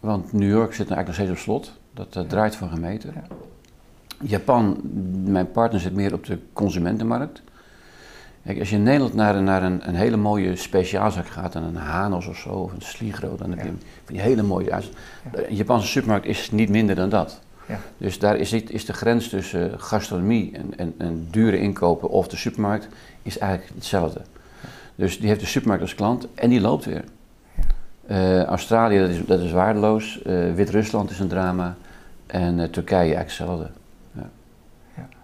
want 0.00 0.32
New 0.32 0.50
York 0.50 0.74
zit 0.74 0.90
eigenlijk 0.90 1.06
nog 1.06 1.14
steeds 1.14 1.30
op 1.30 1.36
slot. 1.36 1.78
Dat 1.92 2.28
draait 2.28 2.56
voor 2.56 2.70
een 2.72 2.80
meter. 2.80 3.12
Japan, 4.22 4.80
mijn 5.24 5.50
partner 5.50 5.80
zit 5.80 5.94
meer 5.94 6.14
op 6.14 6.26
de 6.26 6.38
consumentenmarkt. 6.52 7.42
Kijk, 8.44 8.58
als 8.58 8.70
je 8.70 8.76
in 8.76 8.82
Nederland 8.82 9.14
naar, 9.14 9.42
naar 9.42 9.62
een, 9.62 9.88
een, 9.88 9.94
hele 9.94 10.16
mooie 10.16 10.56
speciaalzak 10.56 11.26
gaat, 11.26 11.54
en 11.54 11.62
een 11.62 11.76
Hanos 11.76 12.26
of 12.26 12.36
zo, 12.36 12.48
of 12.48 12.72
een 12.72 12.82
Sligro, 12.82 13.36
dan 13.36 13.50
heb 13.50 13.58
je 13.58 13.72
van 14.04 14.14
die 14.14 14.20
hele 14.20 14.42
mooie... 14.42 14.72
Een 15.32 15.54
Japanse 15.54 15.86
supermarkt 15.86 16.26
is 16.26 16.50
niet 16.50 16.68
minder 16.68 16.94
dan 16.94 17.08
dat. 17.08 17.40
Ja. 17.68 17.78
Dus 17.98 18.18
daar 18.18 18.36
is, 18.36 18.52
is 18.52 18.84
de 18.84 18.92
grens 18.92 19.28
tussen 19.28 19.80
gastronomie 19.80 20.52
en, 20.56 20.78
en, 20.78 20.94
en, 20.98 21.28
dure 21.30 21.58
inkopen 21.58 22.08
of 22.08 22.28
de 22.28 22.36
supermarkt 22.36 22.88
is 23.22 23.38
eigenlijk 23.38 23.74
hetzelfde. 23.74 24.20
Dus 24.94 25.18
die 25.18 25.28
heeft 25.28 25.40
de 25.40 25.46
supermarkt 25.46 25.82
als 25.82 25.94
klant 25.94 26.26
en 26.34 26.50
die 26.50 26.60
loopt 26.60 26.84
weer. 26.84 27.04
Uh, 28.10 28.44
Australië, 28.44 28.98
dat 28.98 29.08
is, 29.08 29.26
dat 29.26 29.40
is 29.40 29.52
waardeloos. 29.52 30.20
Uh, 30.26 30.54
Wit-Rusland 30.54 31.10
is 31.10 31.18
een 31.18 31.28
drama. 31.28 31.74
En 32.26 32.58
uh, 32.58 32.64
Turkije 32.64 32.98
eigenlijk 32.98 33.28
hetzelfde. 33.28 33.70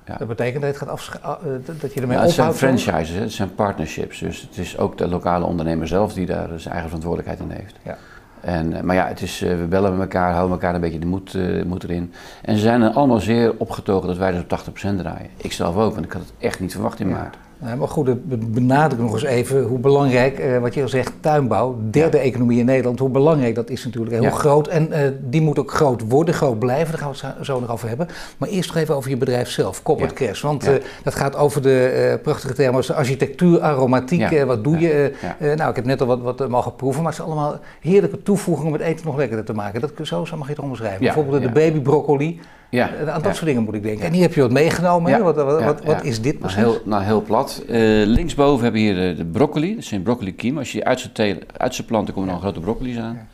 Ja. 0.06 0.16
Dat 0.18 0.28
betekent 0.28 0.62
dat, 0.62 0.80
het 0.80 1.00
gaat 1.00 1.40
dat 1.80 1.94
je 1.94 2.00
ermee 2.00 2.16
ja, 2.16 2.22
Het 2.22 2.32
zijn 2.32 2.54
franchises, 2.54 3.10
het 3.18 3.32
zijn 3.32 3.54
partnerships. 3.54 4.18
Dus 4.18 4.40
het 4.40 4.58
is 4.58 4.78
ook 4.78 4.98
de 4.98 5.08
lokale 5.08 5.44
ondernemer 5.44 5.88
zelf 5.88 6.12
die 6.12 6.26
daar 6.26 6.48
zijn 6.56 6.74
eigen 6.74 6.88
verantwoordelijkheid 6.88 7.50
in 7.50 7.56
heeft. 7.56 7.76
Ja. 7.82 7.96
En, 8.40 8.72
eh, 8.72 8.82
maar 8.82 8.94
ja, 8.94 9.06
het 9.06 9.20
is, 9.20 9.40
we 9.40 9.66
bellen 9.68 9.92
met 9.92 10.00
elkaar, 10.00 10.32
houden 10.32 10.52
elkaar 10.52 10.74
een 10.74 10.80
beetje 10.80 10.98
de 10.98 11.06
moed, 11.06 11.38
moed 11.66 11.84
erin. 11.84 12.12
En 12.42 12.54
ze 12.54 12.60
zijn 12.60 12.82
er 12.82 12.90
allemaal 12.90 13.20
zeer 13.20 13.54
opgetogen 13.56 14.08
dat 14.08 14.16
wij 14.16 14.30
dus 14.30 14.40
op 14.40 14.48
80% 14.48 14.98
draaien. 14.98 15.30
Ik 15.36 15.52
zelf 15.52 15.76
ook, 15.76 15.92
want 15.92 16.04
ik 16.04 16.12
had 16.12 16.22
het 16.22 16.32
echt 16.38 16.60
niet 16.60 16.72
verwacht 16.72 17.00
in 17.00 17.08
maart. 17.08 17.36
Nee, 17.58 17.74
maar 17.74 17.88
goed, 17.88 18.08
benadruk 18.52 19.00
nog 19.00 19.12
eens 19.12 19.22
even 19.22 19.62
hoe 19.62 19.78
belangrijk, 19.78 20.38
eh, 20.38 20.58
wat 20.58 20.74
je 20.74 20.82
al 20.82 20.88
zegt, 20.88 21.12
tuinbouw, 21.20 21.78
derde 21.90 22.18
economie 22.18 22.58
in 22.58 22.64
Nederland, 22.64 22.98
hoe 22.98 23.08
belangrijk 23.08 23.54
dat 23.54 23.70
is 23.70 23.84
natuurlijk. 23.84 24.16
Hoe 24.16 24.30
groot, 24.30 24.68
en 24.68 24.88
uh, 24.88 24.98
die 25.20 25.40
moet 25.40 25.58
ook 25.58 25.70
groot 25.70 26.08
worden, 26.08 26.34
groot 26.34 26.58
blijven, 26.58 26.90
daar 26.90 27.00
gaan 27.00 27.12
we 27.12 27.26
het 27.38 27.46
zo 27.46 27.60
nog 27.60 27.70
over 27.70 27.88
hebben. 27.88 28.08
Maar 28.38 28.48
eerst 28.48 28.68
nog 28.68 28.82
even 28.82 28.94
over 28.94 29.10
je 29.10 29.16
bedrijf 29.16 29.48
zelf, 29.48 29.82
Corporate 29.82 30.14
Crash. 30.14 30.40
Want 30.42 30.68
uh, 30.68 30.74
dat 31.02 31.14
gaat 31.14 31.36
over 31.36 31.62
de 31.62 32.18
prachtige 32.22 32.54
termen 32.54 32.76
als 32.76 32.92
architectuur, 32.92 33.60
aromatiek, 33.60 34.44
wat 34.44 34.64
doe 34.64 34.78
je? 34.78 35.12
nou, 35.56 35.70
ik 35.70 35.76
heb 35.76 35.84
net 35.84 36.00
al 36.00 36.06
wat, 36.06 36.20
wat 36.20 36.48
mogen 36.48 36.74
proeven, 36.74 37.02
maar 37.02 37.12
het 37.12 37.20
zijn 37.22 37.32
allemaal 37.32 37.58
heerlijke 37.80 38.22
toevoegingen 38.22 38.72
om 38.72 38.78
het 38.78 38.88
eten 38.88 39.06
nog 39.06 39.16
lekkerder 39.16 39.44
te 39.44 39.52
maken. 39.52 39.80
Dat, 39.80 39.92
zo, 40.02 40.24
zo 40.24 40.36
mag 40.36 40.46
je 40.46 40.52
het 40.52 40.62
omschrijven. 40.62 41.00
Bijvoorbeeld 41.00 41.42
de 41.42 41.50
babybroccoli. 41.50 42.40
Ja, 42.70 42.94
eh, 42.94 43.08
aan 43.08 43.22
dat 43.22 43.34
soort 43.34 43.46
dingen 43.46 43.62
moet 43.62 43.74
ik 43.74 43.82
denken. 43.82 44.06
En 44.06 44.12
hier 44.12 44.22
heb 44.22 44.34
je 44.34 44.40
wat 44.40 44.50
meegenomen. 44.50 45.22
Wat, 45.22 45.36
wat, 45.36 45.84
wat, 45.84 46.04
is 46.04 46.20
dit 46.20 46.38
precies? 46.38 46.56
Nou, 46.56 46.72
heel, 46.72 46.82
nou, 46.84 47.02
heel 47.02 47.22
plat. 47.22 47.62
Uh, 47.68 48.06
linksboven 48.06 48.62
hebben 48.62 48.82
we 48.82 48.86
hier 48.86 48.96
de, 48.96 49.14
de, 49.14 49.24
broccoli. 49.24 49.74
Dat 49.74 49.84
zijn 49.84 50.02
broccoli 50.02 50.34
kiem. 50.34 50.58
Als 50.58 50.72
je 50.72 50.84
uit 50.84 51.10
zijn, 51.12 51.38
uit 51.56 51.74
zijn 51.74 51.86
planten 51.86 52.14
komen 52.14 52.28
dan 52.28 52.40
grote 52.40 52.60
broccoli's 52.60 52.98
aan. 52.98 53.28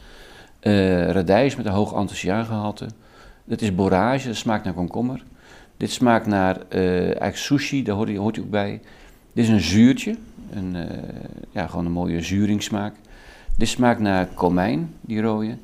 Uh, 0.63 1.11
radijs 1.11 1.57
met 1.57 1.67
een 1.67 1.73
hoog 1.73 1.95
anthocyaangehalte. 1.95 2.87
Dit 3.45 3.63
is 3.63 3.75
borage, 3.75 4.27
dat 4.27 4.37
smaakt 4.37 4.65
naar 4.65 4.73
komkommer. 4.73 5.25
Dit 5.77 5.91
smaakt 5.91 6.27
naar 6.27 6.57
uh, 6.69 7.01
eigenlijk 7.01 7.37
sushi, 7.37 7.83
daar 7.83 7.95
hoort, 7.95 8.17
hoort 8.17 8.37
hij 8.37 8.45
ook 8.45 8.51
bij. 8.51 8.81
Dit 9.33 9.45
is 9.45 9.51
een 9.51 9.61
zuurtje. 9.61 10.17
Een, 10.55 10.77
ja, 11.51 11.67
gewoon 11.67 11.87
een 11.87 11.93
mooie 11.93 12.23
zuringssmaak. 12.23 12.95
Dit 13.57 13.69
smaakt 13.69 14.01
naar 14.01 14.27
komijn, 14.35 14.95
die 15.01 15.23
rode. 15.23 15.57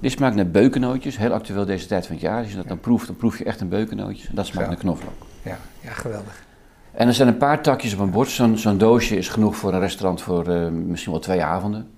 Dit 0.00 0.10
smaakt 0.10 0.34
naar 0.34 0.46
beukennootjes, 0.46 1.16
heel 1.16 1.32
actueel 1.32 1.64
deze 1.64 1.86
tijd 1.86 2.06
van 2.06 2.14
het 2.14 2.24
jaar. 2.24 2.38
Als 2.38 2.50
je 2.50 2.56
dat 2.56 2.68
dan 2.68 2.80
proeft, 2.80 3.06
dan 3.06 3.16
proef 3.16 3.38
je 3.38 3.44
echt 3.44 3.60
een 3.60 3.68
beukennootje. 3.68 4.28
En 4.28 4.34
dat 4.34 4.46
smaakt 4.46 4.68
naar 4.68 4.76
knoflook. 4.76 5.12
Ja, 5.42 5.58
ja, 5.80 5.90
geweldig. 5.90 6.44
En 6.92 7.06
er 7.08 7.14
zijn 7.14 7.28
een 7.28 7.36
paar 7.36 7.62
takjes 7.62 7.94
op 7.94 7.98
een 7.98 8.10
bord. 8.10 8.28
Zo'n 8.28 8.58
zo'n 8.58 8.78
doosje 8.78 9.16
is 9.16 9.28
genoeg 9.28 9.56
voor 9.56 9.72
een 9.72 9.80
restaurant 9.80 10.22
voor 10.22 10.48
uh, 10.48 10.68
misschien 10.68 11.12
wel 11.12 11.20
twee 11.20 11.42
avonden. 11.42 11.88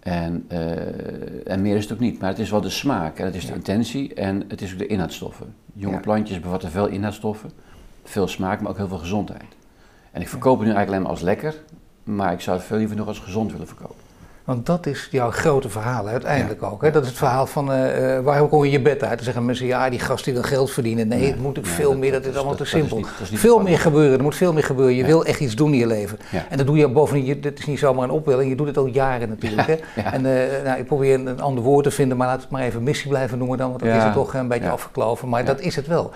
En, 0.00 0.46
uh, 0.52 1.50
en 1.52 1.62
meer 1.62 1.76
is 1.76 1.82
het 1.82 1.92
ook 1.92 1.98
niet. 1.98 2.20
Maar 2.20 2.28
het 2.28 2.38
is 2.38 2.50
wel 2.50 2.60
de 2.60 2.70
smaak 2.70 3.18
en 3.18 3.24
het 3.24 3.34
is 3.34 3.46
de 3.46 3.54
intentie 3.54 4.14
en 4.14 4.44
het 4.48 4.62
is 4.62 4.72
ook 4.72 4.78
de 4.78 4.86
inhoudstoffen. 4.86 5.54
Jonge 5.72 6.00
plantjes 6.00 6.40
bevatten 6.40 6.70
veel 6.70 6.86
inhoudstoffen, 6.86 7.50
veel 8.04 8.28
smaak, 8.28 8.60
maar 8.60 8.70
ook 8.70 8.76
heel 8.76 8.88
veel 8.88 8.98
gezondheid. 8.98 9.56
En 10.10 10.20
ik 10.20 10.28
verkoop 10.28 10.58
het 10.58 10.66
nu 10.68 10.74
eigenlijk 10.74 10.88
alleen 10.88 11.02
maar 11.02 11.10
als 11.10 11.20
lekker, 11.20 11.54
maar 12.04 12.32
ik 12.32 12.40
zou 12.40 12.56
het 12.56 12.66
veel 12.66 12.76
liever 12.76 12.96
nog 12.96 13.06
als 13.06 13.18
gezond 13.18 13.52
willen 13.52 13.66
verkopen. 13.66 14.07
Want 14.48 14.66
dat 14.66 14.86
is 14.86 15.08
jouw 15.10 15.30
grote 15.30 15.68
verhaal 15.68 16.06
uiteindelijk 16.06 16.62
ook. 16.62 16.82
Hè? 16.82 16.90
Dat 16.90 17.02
is 17.02 17.08
het 17.08 17.18
verhaal 17.18 17.46
van 17.46 17.72
uh, 17.72 18.16
uh, 18.16 18.20
waar 18.20 18.46
kom 18.46 18.64
je 18.64 18.70
je 18.70 18.80
bed 18.80 19.02
uit? 19.02 19.14
Dan 19.14 19.24
zeggen 19.24 19.44
mensen, 19.44 19.66
ja, 19.66 19.90
die 19.90 19.98
gast 19.98 20.24
die 20.24 20.32
wil 20.32 20.42
geld 20.42 20.70
verdienen. 20.70 21.08
Nee, 21.08 21.26
het 21.26 21.42
moet 21.42 21.58
ook 21.58 21.66
veel 21.66 21.96
meer, 21.96 22.12
dat, 22.12 22.26
is 22.26 22.36
allemaal 22.36 22.54
te 22.54 22.64
simpel. 22.64 23.04
veel 23.32 23.60
meer 23.60 23.78
gebeuren, 23.78 24.18
er 24.18 24.22
moet 24.22 24.36
veel 24.36 24.52
meer 24.52 24.64
gebeuren. 24.64 24.94
Je 24.94 25.04
wil 25.04 25.24
echt 25.24 25.40
iets 25.40 25.54
doen 25.54 25.72
in 25.72 25.78
je 25.78 25.86
leven. 25.86 26.18
En 26.48 26.56
dat 26.56 26.66
doe 26.66 26.76
je 26.76 26.88
bovendien, 26.88 27.40
dit 27.40 27.58
is 27.58 27.66
niet 27.66 27.78
zomaar 27.78 28.04
een 28.04 28.10
opwelling, 28.10 28.50
je 28.50 28.56
doet 28.56 28.66
het 28.66 28.76
al 28.76 28.86
jaren 28.86 29.28
natuurlijk. 29.28 29.66
Hè? 29.66 29.76
En 30.02 30.24
uh, 30.24 30.32
nou, 30.64 30.78
ik 30.78 30.86
probeer 30.86 31.14
een, 31.14 31.26
een, 31.26 31.40
ander 31.40 31.64
woord 31.64 31.84
te 31.84 31.90
vinden, 31.90 32.16
maar 32.16 32.26
laat 32.26 32.40
het 32.40 32.50
maar 32.50 32.62
even 32.62 32.82
missie 32.82 33.08
blijven 33.08 33.38
noemen 33.38 33.58
dan, 33.58 33.68
want 33.68 33.82
dat 33.82 33.94
is 33.94 34.02
het 34.02 34.12
toch 34.12 34.34
een 34.34 34.48
beetje 34.48 34.70
afgekloven. 34.70 35.28
Maar 35.28 35.44
dat 35.44 35.60
is 35.60 35.76
het 35.76 35.86
wel. 35.86 36.10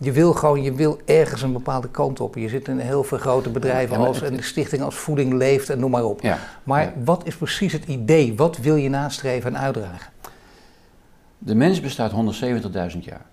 Je 0.00 0.12
wil 0.12 0.32
gewoon, 0.32 0.62
je 0.62 0.72
wil 0.72 0.98
ergens 1.04 1.42
een 1.42 1.52
bepaalde 1.52 1.88
kant 1.88 2.20
op. 2.20 2.34
Je 2.34 2.48
zit 2.48 2.68
in 2.68 2.78
heel 2.78 3.04
veel 3.04 3.18
grote 3.18 3.50
bedrijven 3.50 3.96
als, 3.96 4.22
en 4.22 4.36
de 4.36 4.42
stichting 4.42 4.82
als 4.82 4.94
Voeding 4.94 5.32
Leeft 5.32 5.70
en 5.70 5.78
noem 5.78 5.90
maar 5.90 6.04
op. 6.04 6.20
Maar 6.62 6.92
wat 7.04 7.22
is 7.24 7.36
precies 7.36 7.72
het 7.74 7.84
idee? 7.84 8.34
Wat 8.34 8.56
wil 8.56 8.76
je 8.76 8.88
nastreven 8.88 9.54
en 9.54 9.60
uitdragen? 9.60 10.12
De 11.38 11.54
mens 11.54 11.80
bestaat 11.80 12.12
170.000 12.92 12.98
jaar. 12.98 13.26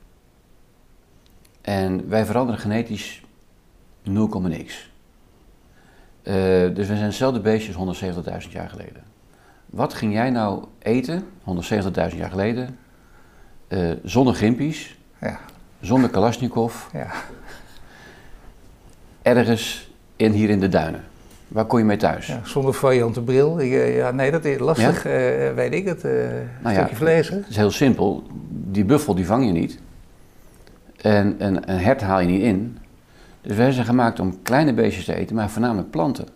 En 1.62 2.10
wij 2.10 2.26
veranderen 2.26 2.62
genetisch 2.62 3.24
0, 4.04 4.42
niks. 4.42 4.90
Uh, 6.24 6.34
dus 6.76 6.88
we 6.88 6.96
zijn 6.96 7.00
hetzelfde 7.00 7.40
beestjes 7.40 8.02
170.000 8.46 8.52
jaar 8.52 8.70
geleden. 8.70 9.04
Wat 9.66 9.94
ging 9.94 10.14
jij 10.14 10.30
nou 10.30 10.66
eten, 10.80 11.24
170.000 12.12 12.18
jaar 12.18 12.30
geleden, 12.30 12.78
uh, 13.68 13.92
zonder 14.04 14.36
gimpies, 14.36 14.98
ja. 15.22 15.40
zonder 15.82 16.10
Kalashnikov, 16.10 16.94
ja. 16.94 17.12
ergens 19.22 19.92
in, 20.16 20.32
hier 20.32 20.50
in 20.50 20.60
de 20.60 20.70
duinen? 20.70 21.04
Waar 21.52 21.66
kon 21.66 21.80
je 21.80 21.86
mee 21.86 21.98
thuis? 21.98 22.28
Ja, 22.28 22.40
zonder 22.44 22.74
variante 22.74 23.22
bril. 23.22 23.60
Eh, 23.60 23.96
ja, 23.96 24.12
nee, 24.12 24.32
dat 24.32 24.46
is 24.46 24.60
lastig, 24.60 25.06
uh, 25.06 25.14
weet 25.56 25.74
ik 25.74 25.86
het. 25.86 26.06
Uh, 26.06 26.12
nou 26.64 26.76
stukje 26.76 26.96
vlees. 26.96 27.30
Het 27.30 27.46
is 27.50 27.56
heel 27.56 27.72
simpel. 27.72 28.24
Die 28.50 28.86
buffel 28.86 29.16
die 29.16 29.26
vang 29.26 29.46
je 29.46 29.52
niet. 29.52 29.80
En 31.02 31.36
een 31.38 31.64
hert 31.80 32.02
haal 32.02 32.20
je 32.20 32.28
niet 32.28 32.42
in. 32.42 32.78
Dus 33.42 33.56
wij 33.56 33.72
zijn 33.72 33.86
gemaakt 33.86 34.20
om 34.20 34.42
kleine 34.42 34.74
beestjes 34.74 35.06
te 35.06 35.16
eten, 35.16 35.36
maar 35.36 35.50
voornamelijk 35.50 35.90
planten. 35.90 36.28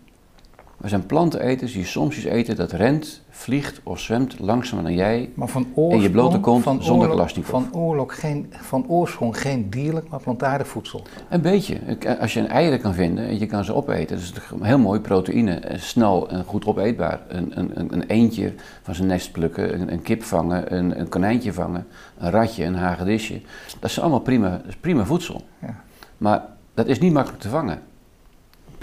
We 0.85 0.91
zijn 0.91 1.05
planteneters 1.05 1.73
die 1.73 1.85
soms 1.85 2.15
iets 2.15 2.25
eten 2.25 2.55
dat 2.55 2.71
rent, 2.71 3.21
vliegt 3.29 3.79
of 3.83 3.99
zwemt 3.99 4.39
langzamer 4.39 4.83
dan 4.83 4.93
jij. 4.93 5.29
Maar 5.33 5.47
van 5.47 5.65
oorsprong, 5.65 5.93
en 5.93 6.01
je 6.01 6.09
blote 6.09 6.39
kont 6.39 6.63
van 6.63 6.83
zonder 6.83 7.09
oorlog, 7.09 7.31
van, 7.41 7.67
oorlog 7.71 8.19
geen, 8.19 8.53
van 8.61 8.85
oorsprong 8.87 9.41
geen 9.41 9.69
dierlijk, 9.69 10.09
maar 10.09 10.19
plantaardig 10.19 10.67
voedsel. 10.67 11.01
Een 11.29 11.41
beetje. 11.41 11.77
Als 12.19 12.33
je 12.33 12.39
een 12.39 12.47
eieren 12.47 12.79
kan 12.79 12.93
vinden 12.93 13.27
en 13.27 13.39
je 13.39 13.45
kan 13.45 13.63
ze 13.63 13.73
opeten, 13.73 14.15
dat 14.15 14.25
is 14.25 14.33
heel 14.61 14.79
mooi 14.79 14.99
proteïne, 14.99 15.55
eh, 15.55 15.79
snel 15.79 16.29
en 16.29 16.43
goed 16.43 16.65
opeetbaar. 16.65 17.19
Een, 17.27 17.59
een, 17.59 17.93
een 17.93 18.03
eendje 18.03 18.53
van 18.81 18.95
zijn 18.95 19.07
nest 19.07 19.31
plukken, 19.31 19.81
een, 19.81 19.91
een 19.91 20.01
kip 20.01 20.23
vangen, 20.23 20.75
een, 20.75 20.99
een 20.99 21.09
konijntje 21.09 21.53
vangen, 21.53 21.87
een 22.17 22.31
ratje, 22.31 22.63
een 22.63 22.75
hagedisje. 22.75 23.41
Dat 23.79 23.89
is 23.89 23.99
allemaal 23.99 24.19
prima, 24.19 24.49
dat 24.49 24.67
is 24.67 24.75
prima 24.75 25.05
voedsel. 25.05 25.41
Ja. 25.61 25.83
Maar 26.17 26.45
dat 26.73 26.87
is 26.87 26.99
niet 26.99 27.13
makkelijk 27.13 27.41
te 27.41 27.49
vangen. 27.49 27.79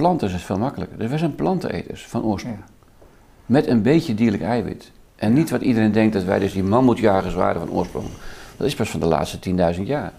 Planten 0.02 0.30
is 0.30 0.42
veel 0.42 0.58
makkelijker. 0.58 0.98
Dus 0.98 1.08
wij 1.08 1.18
zijn 1.18 1.34
planteneters 1.34 2.06
van 2.06 2.22
oorsprong. 2.22 2.56
Met 3.46 3.66
een 3.66 3.82
beetje 3.82 4.14
dierlijk 4.14 4.42
eiwit. 4.42 4.90
En 5.16 5.32
niet 5.32 5.50
wat 5.50 5.60
iedereen 5.60 5.92
denkt 5.92 6.12
dat 6.12 6.24
wij 6.24 6.38
dus 6.38 6.52
die 6.52 6.62
mammoetjagers 6.62 7.34
waren 7.34 7.60
van 7.60 7.70
oorsprong. 7.70 8.06
Dat 8.56 8.66
is 8.66 8.74
pas 8.74 8.90
van 8.90 9.00
de 9.00 9.06
laatste 9.06 9.38
10.000 9.76 9.82
jaar. 9.82 10.12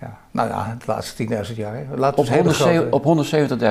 Ja, 0.00 0.18
nou 0.30 0.48
ja, 0.48 0.76
de 0.78 0.84
laatste 0.86 1.44
10.000 1.50 1.56
jaar. 1.56 1.84
Laat 1.96 2.18
op, 2.90 3.26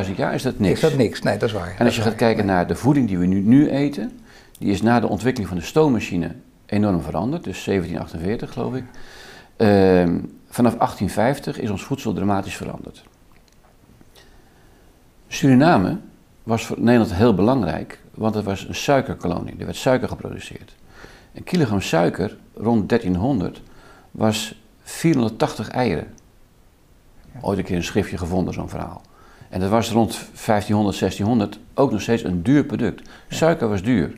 170.000 0.07 0.15
jaar 0.15 0.33
is 0.33 0.41
dat 0.41 0.59
niks. 0.59 0.73
Is 0.73 0.89
dat 0.89 0.97
niks? 0.97 1.21
Nee, 1.21 1.37
dat 1.37 1.49
is 1.49 1.55
waar. 1.55 1.75
En 1.77 1.85
als 1.85 1.95
je 1.95 2.01
gaat 2.01 2.15
kijken 2.15 2.45
naar 2.45 2.67
de 2.67 2.75
voeding 2.75 3.07
die 3.07 3.17
we 3.17 3.25
nu, 3.25 3.39
nu 3.39 3.69
eten, 3.69 4.19
die 4.59 4.71
is 4.71 4.81
na 4.81 4.99
de 4.99 5.07
ontwikkeling 5.07 5.49
van 5.49 5.59
de 5.59 5.65
stoommachine 5.65 6.35
enorm 6.65 7.01
veranderd. 7.01 7.43
Dus 7.43 7.63
1748 7.63 8.53
geloof 8.53 8.75
ik. 8.75 8.83
Ehm, 9.57 10.17
vanaf 10.49 10.75
1850 10.77 11.59
is 11.59 11.69
ons 11.69 11.83
voedsel 11.83 12.13
dramatisch 12.13 12.55
veranderd. 12.55 13.03
Suriname 15.33 15.97
was 16.43 16.65
voor 16.65 16.79
Nederland 16.79 17.13
heel 17.13 17.33
belangrijk, 17.33 17.99
want 18.13 18.35
het 18.35 18.45
was 18.45 18.67
een 18.67 18.75
suikerkolonie. 18.75 19.55
Er 19.57 19.65
werd 19.65 19.77
suiker 19.77 20.07
geproduceerd. 20.07 20.75
Een 21.33 21.43
kilogram 21.43 21.81
suiker 21.81 22.37
rond 22.53 22.89
1300 22.89 23.61
was 24.11 24.61
480 24.81 25.69
eieren. 25.69 26.07
Ooit 27.41 27.57
een 27.57 27.63
keer 27.63 27.75
een 27.75 27.83
schriftje 27.83 28.17
gevonden, 28.17 28.53
zo'n 28.53 28.69
verhaal. 28.69 29.01
En 29.49 29.59
dat 29.59 29.69
was 29.69 29.91
rond 29.91 30.11
1500, 30.45 30.99
1600 30.99 31.59
ook 31.73 31.91
nog 31.91 32.01
steeds 32.01 32.23
een 32.23 32.43
duur 32.43 32.63
product. 32.63 33.09
Suiker 33.27 33.69
was 33.69 33.83
duur. 33.83 34.15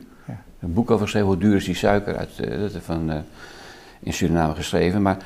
een 0.60 0.72
boek 0.72 0.90
over 0.90 1.04
geschreven, 1.04 1.28
hoe 1.28 1.38
duur 1.38 1.56
is 1.56 1.64
die 1.64 1.74
suiker, 1.74 2.16
uit, 2.16 2.30
uh, 2.48 2.80
van, 2.80 3.10
uh, 3.10 3.16
in 4.00 4.12
Suriname 4.12 4.54
geschreven. 4.54 5.02
Maar 5.02 5.16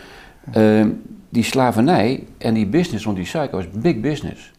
uh, 0.57 0.87
die 1.29 1.45
slavernij 1.45 2.27
en 2.39 2.55
die 2.55 2.67
business 2.67 3.05
rond 3.05 3.17
die 3.17 3.27
suiker 3.27 3.57
was 3.57 3.71
big 3.71 4.01
business. 4.01 4.53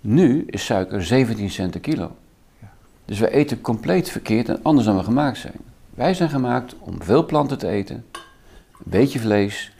Nu 0.00 0.44
is 0.46 0.64
suiker 0.64 1.04
17 1.04 1.50
cent 1.50 1.70
per 1.70 1.80
kilo. 1.80 2.16
Dus 3.04 3.18
we 3.18 3.30
eten 3.30 3.60
compleet 3.60 4.10
verkeerd 4.10 4.48
en 4.48 4.58
anders 4.62 4.86
dan 4.86 4.96
we 4.96 5.02
gemaakt 5.02 5.38
zijn. 5.38 5.54
Wij 5.94 6.14
zijn 6.14 6.30
gemaakt 6.30 6.74
om 6.78 7.02
veel 7.02 7.26
planten 7.26 7.58
te 7.58 7.68
eten, 7.68 8.04
een 8.14 8.20
beetje 8.84 9.18
vlees 9.18 9.72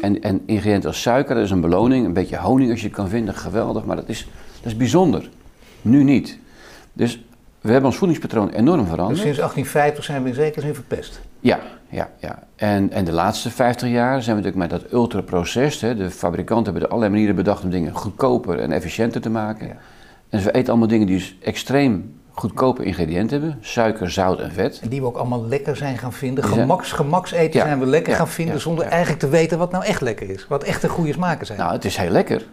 en, 0.00 0.20
en 0.20 0.42
ingrediënten 0.46 0.88
als 0.88 1.02
suiker, 1.02 1.34
dat 1.34 1.44
is 1.44 1.50
een 1.50 1.60
beloning, 1.60 2.06
een 2.06 2.12
beetje 2.12 2.38
honing 2.38 2.70
als 2.70 2.80
je 2.80 2.86
het 2.86 2.96
kan 2.96 3.08
vinden, 3.08 3.34
geweldig, 3.34 3.84
maar 3.84 3.96
dat 3.96 4.08
is, 4.08 4.28
dat 4.56 4.66
is 4.66 4.76
bijzonder. 4.76 5.28
Nu 5.82 6.02
niet. 6.02 6.38
Dus 6.92 7.24
we 7.60 7.70
hebben 7.70 7.90
ons 7.90 7.98
voedingspatroon 7.98 8.48
enorm 8.48 8.86
veranderd. 8.86 9.08
Dus 9.08 9.20
sinds 9.20 9.38
1850 9.38 10.04
zijn 10.04 10.22
we 10.22 10.28
in 10.28 10.34
zekere 10.34 10.60
zin 10.60 10.74
verpest? 10.74 11.20
Ja, 11.40 11.60
ja, 11.88 12.10
ja. 12.18 12.42
En, 12.56 12.90
en 12.90 13.04
de 13.04 13.12
laatste 13.12 13.50
50 13.50 13.88
jaar 13.88 14.22
zijn 14.22 14.36
we 14.36 14.42
natuurlijk 14.42 14.72
met 14.72 14.80
dat 14.80 14.92
ultraproces. 14.92 15.78
De 15.78 16.10
fabrikanten 16.10 16.64
hebben 16.64 16.82
er 16.82 16.88
allerlei 16.88 17.12
manieren 17.12 17.36
bedacht 17.36 17.64
om 17.64 17.70
dingen 17.70 17.94
goedkoper 17.94 18.58
en 18.58 18.72
efficiënter 18.72 19.20
te 19.20 19.30
maken. 19.30 19.66
Ja. 19.66 19.76
En 20.28 20.42
we 20.42 20.52
eten 20.52 20.68
allemaal 20.68 20.88
dingen 20.88 21.06
die 21.06 21.16
dus 21.16 21.36
extreem 21.42 22.16
goedkope 22.30 22.84
ingrediënten 22.84 23.40
hebben. 23.40 23.58
Suiker, 23.60 24.10
zout 24.10 24.40
en 24.40 24.52
vet. 24.52 24.80
En 24.82 24.88
die 24.88 25.00
we 25.00 25.06
ook 25.06 25.16
allemaal 25.16 25.46
lekker 25.46 25.76
zijn 25.76 25.98
gaan 25.98 26.12
vinden. 26.12 26.44
Gemaks, 26.44 26.92
gemakseten 26.92 27.60
zijn 27.60 27.78
we 27.78 27.86
lekker 27.86 28.14
gaan 28.14 28.28
vinden 28.28 28.60
zonder 28.60 28.84
eigenlijk 28.84 29.20
te 29.20 29.28
weten 29.28 29.58
wat 29.58 29.70
nou 29.70 29.84
echt 29.84 30.00
lekker 30.00 30.30
is. 30.30 30.46
Wat 30.46 30.64
echte 30.64 30.88
goede 30.88 31.12
smaken 31.12 31.46
zijn. 31.46 31.58
Nou, 31.58 31.72
het 31.72 31.84
is 31.84 31.96
heel 31.96 32.10
lekker. 32.10 32.46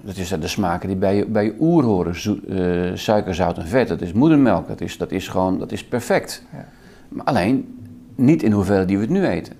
Dat 0.00 0.16
is 0.16 0.28
de 0.28 0.48
smaken 0.48 0.88
die 0.88 0.96
bij 0.96 1.16
je, 1.16 1.26
bij 1.26 1.44
je 1.44 1.54
oer 1.60 1.84
horen. 1.84 2.14
Uh, 2.48 2.96
suiker, 2.96 3.34
zout 3.34 3.58
en 3.58 3.66
vet. 3.66 3.88
Dat 3.88 4.00
is 4.00 4.12
moedermelk. 4.12 4.68
Dat 4.68 4.80
is, 4.80 4.98
dat 4.98 5.12
is 5.12 5.28
gewoon, 5.28 5.58
dat 5.58 5.72
is 5.72 5.84
perfect. 5.84 6.42
Maar 7.08 7.24
alleen 7.24 7.78
niet 8.20 8.42
in 8.42 8.52
hoeveelheid 8.52 8.88
die 8.88 8.96
we 8.96 9.02
het 9.02 9.12
nu 9.12 9.26
eten. 9.26 9.52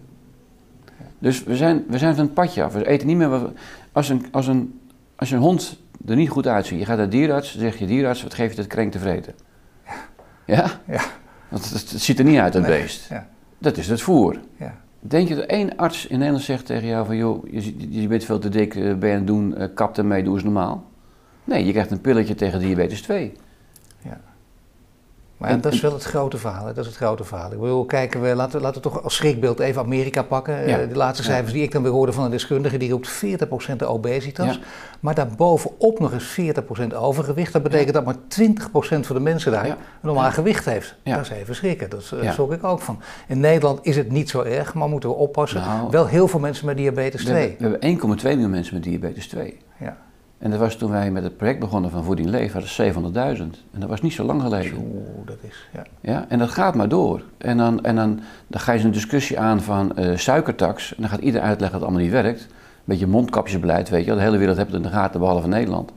Dus 1.19 1.45
we 1.45 1.57
zijn, 1.57 1.85
we 1.89 1.99
zijn 1.99 2.15
van 2.15 2.25
het 2.25 2.35
padje 2.35 2.63
af. 2.63 2.73
We 2.73 2.87
eten 2.87 3.07
niet 3.07 3.17
meer 3.17 3.29
wat 3.29 3.51
als, 3.93 4.09
een, 4.09 4.27
als, 4.31 4.47
een, 4.47 4.81
als 5.17 5.31
een 5.31 5.39
hond 5.39 5.81
er 6.07 6.17
niet 6.17 6.29
goed 6.29 6.47
uitziet. 6.47 6.79
Je 6.79 6.85
gaat 6.85 6.97
naar 6.97 7.11
de 7.11 7.17
dierarts, 7.17 7.53
dan 7.53 7.63
zeg 7.63 7.79
je 7.79 7.87
dierarts, 7.87 8.23
wat 8.23 8.35
geef 8.35 8.51
je 8.51 8.57
dat 8.57 8.67
krenk 8.67 8.93
te 8.93 8.99
vreten? 8.99 9.35
Ja? 10.47 10.67
Ja. 10.87 11.03
Want 11.49 11.71
het, 11.71 11.89
ziet 11.89 12.19
er 12.19 12.25
niet 12.25 12.39
uit, 12.39 12.53
dat 12.53 12.67
beest. 12.67 13.09
Ja. 13.09 13.29
Dat 13.59 13.77
is 13.77 13.89
het 13.89 14.01
voer. 14.01 14.41
Ja. 14.57 14.75
Denk 15.01 15.29
je 15.29 15.35
dat 15.35 15.45
één 15.45 15.77
arts 15.77 16.07
in 16.07 16.19
Nederland 16.19 16.45
zegt 16.45 16.67
tegen 16.67 16.89
jou 16.89 17.07
van... 17.07 17.17
joh, 17.17 17.45
je, 17.51 18.01
je 18.01 18.09
bent 18.09 18.25
veel 18.25 18.39
te 18.39 18.49
dik, 18.49 18.75
eh, 18.75 18.95
ben 18.95 19.09
je 19.09 19.15
aan 19.15 19.21
het 19.21 19.27
doen, 19.27 19.55
uh, 19.59 19.65
kap 19.75 19.99
ermee, 19.99 20.23
doe 20.23 20.35
eens 20.35 20.43
normaal? 20.43 20.85
Nee, 21.45 21.65
je 21.65 21.73
krijgt 21.73 21.91
een 21.91 22.01
pilletje 22.01 22.35
tegen 22.35 22.59
diabetes 22.59 23.03
2. 23.03 23.33
Maar 25.41 25.61
dat 25.61 25.73
is 25.73 25.81
wel 25.81 25.93
het 25.93 26.05
grote 26.05 26.39
verhaal. 26.39 26.65
Dat 26.65 26.79
is 26.79 26.87
het 26.87 26.97
grote 26.97 27.25
verhaal. 27.25 27.53
Ik 27.53 27.59
wil 27.59 27.85
kijken, 27.85 28.23
we, 28.23 28.35
laten, 28.35 28.61
laten 28.61 28.83
we 28.83 28.89
toch 28.89 29.03
als 29.03 29.15
schrikbeeld 29.15 29.61
even 29.61 29.83
Amerika 29.83 30.23
pakken. 30.23 30.69
Ja. 30.69 30.87
de 30.87 30.97
laatste 30.97 31.25
cijfers 31.25 31.53
die 31.53 31.63
ik 31.63 31.73
dan 31.73 31.83
weer 31.83 31.93
hoorde 31.93 32.13
van 32.13 32.25
een 32.25 32.31
deskundige, 32.31 32.77
die 32.77 32.91
roept 32.91 33.23
40% 33.25 33.87
obesitas. 33.87 34.55
Ja. 34.55 34.61
Maar 35.01 35.15
daarbovenop 35.15 35.99
nog 35.99 36.13
eens 36.13 36.41
40% 36.93 36.95
overgewicht. 36.95 37.53
Dat 37.53 37.63
betekent 37.63 37.95
dat 37.95 38.05
maar 38.05 38.15
20% 38.15 38.21
van 39.01 39.17
de 39.17 39.21
mensen 39.21 39.53
daar 39.53 39.65
een 39.67 39.77
normaal 40.01 40.31
gewicht 40.31 40.65
heeft. 40.65 40.95
Dat 41.03 41.21
is 41.21 41.31
even 41.31 41.55
schrikken. 41.55 41.91
Dat 41.91 42.13
uh, 42.15 42.33
zorg 42.33 42.55
ik 42.55 42.65
ook 42.65 42.81
van. 42.81 43.01
In 43.29 43.41
Nederland 43.41 43.79
is 43.83 43.97
het 43.97 44.11
niet 44.11 44.31
zo 44.31 44.43
erg, 44.43 44.75
maar 44.75 44.89
moeten 44.89 45.09
we 45.09 45.15
oppassen. 45.15 45.61
Nou, 45.61 45.91
wel 45.91 46.07
heel 46.07 46.29
veel 46.29 46.41
mensen 46.41 46.67
met 46.67 46.77
diabetes 46.77 47.25
2. 47.25 47.57
We 47.59 47.69
hebben 47.69 48.19
1,2 48.19 48.23
miljoen 48.23 48.51
mensen 48.51 48.75
met 48.75 48.83
diabetes 48.83 49.29
2. 49.29 49.59
En 50.41 50.51
dat 50.51 50.59
was 50.59 50.75
toen 50.75 50.91
wij 50.91 51.11
met 51.11 51.23
het 51.23 51.37
project 51.37 51.59
begonnen 51.59 51.91
van 51.91 52.05
Voeding 52.05 52.29
Leven, 52.29 52.61
dat 52.61 53.37
700.000. 53.37 53.43
En 53.73 53.81
dat 53.81 53.89
was 53.89 54.01
niet 54.01 54.13
zo 54.13 54.25
lang 54.25 54.43
geleden. 54.43 54.79
Oeh, 54.79 55.27
dat 55.27 55.37
is, 55.41 55.69
ja. 55.73 55.83
ja. 56.01 56.25
En 56.29 56.39
dat 56.39 56.51
gaat 56.51 56.75
maar 56.75 56.89
door. 56.89 57.23
En 57.39 57.57
dan, 57.57 57.85
en 57.85 57.97
dan, 57.97 58.21
dan 58.47 58.61
ga 58.61 58.73
je 58.73 58.85
een 58.85 58.91
discussie 58.91 59.39
aan 59.39 59.63
van 59.63 59.93
uh, 59.99 60.17
suikertax. 60.17 60.95
En 60.95 60.97
dan 61.01 61.11
gaat 61.11 61.21
iedereen 61.21 61.47
uitleggen 61.47 61.81
dat 61.81 61.89
het 61.89 61.97
allemaal 61.97 62.15
niet 62.15 62.25
werkt. 62.25 62.41
Een 62.41 62.85
beetje 62.85 63.07
mondkapjesbeleid, 63.07 63.89
weet 63.89 64.05
je 64.05 64.15
De 64.15 64.21
hele 64.21 64.39
wereld 64.39 64.57
heeft 64.57 64.69
het 64.69 64.77
in 64.77 64.89
de 64.89 64.95
gaten, 64.95 65.21
behalve 65.21 65.49
Nederland. 65.49 65.93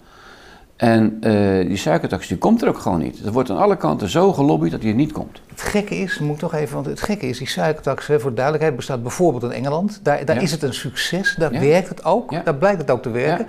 En 0.76 1.18
uh, 1.22 1.68
die 1.68 1.78
suikertax 1.78 2.28
die 2.28 2.38
komt 2.38 2.62
er 2.62 2.68
ook 2.68 2.78
gewoon 2.78 3.00
niet. 3.00 3.26
Er 3.26 3.32
wordt 3.32 3.50
aan 3.50 3.58
alle 3.58 3.78
kanten 3.78 4.10
zo 4.10 4.34
gelobbyd 4.34 4.72
dat 4.72 4.82
die 4.82 4.90
er 4.90 4.96
niet 4.96 5.12
komt. 5.12 5.42
Het 5.48 5.62
gekke 5.62 5.96
is, 5.96 6.20
moet 6.20 6.40
toch 6.40 6.54
even, 6.54 6.74
want 6.74 6.86
het 6.86 7.02
gekke 7.02 7.28
is, 7.28 7.38
die 7.38 7.48
suikertax, 7.48 8.08
hè, 8.08 8.20
voor 8.20 8.34
duidelijkheid, 8.34 8.76
bestaat 8.76 9.02
bijvoorbeeld 9.02 9.44
in 9.44 9.52
Engeland. 9.52 10.00
Daar, 10.04 10.26
daar 10.26 10.42
is 10.42 10.52
het 10.52 10.64
een 10.64 10.74
succes, 10.74 11.36
daar 11.38 11.52
werkt 11.52 11.90
het 11.90 12.06
ook, 12.06 12.46
daar 12.46 12.56
blijkt 12.56 12.82
het 12.82 12.92
ook 12.92 13.02
te 13.02 13.10
werken. 13.10 13.48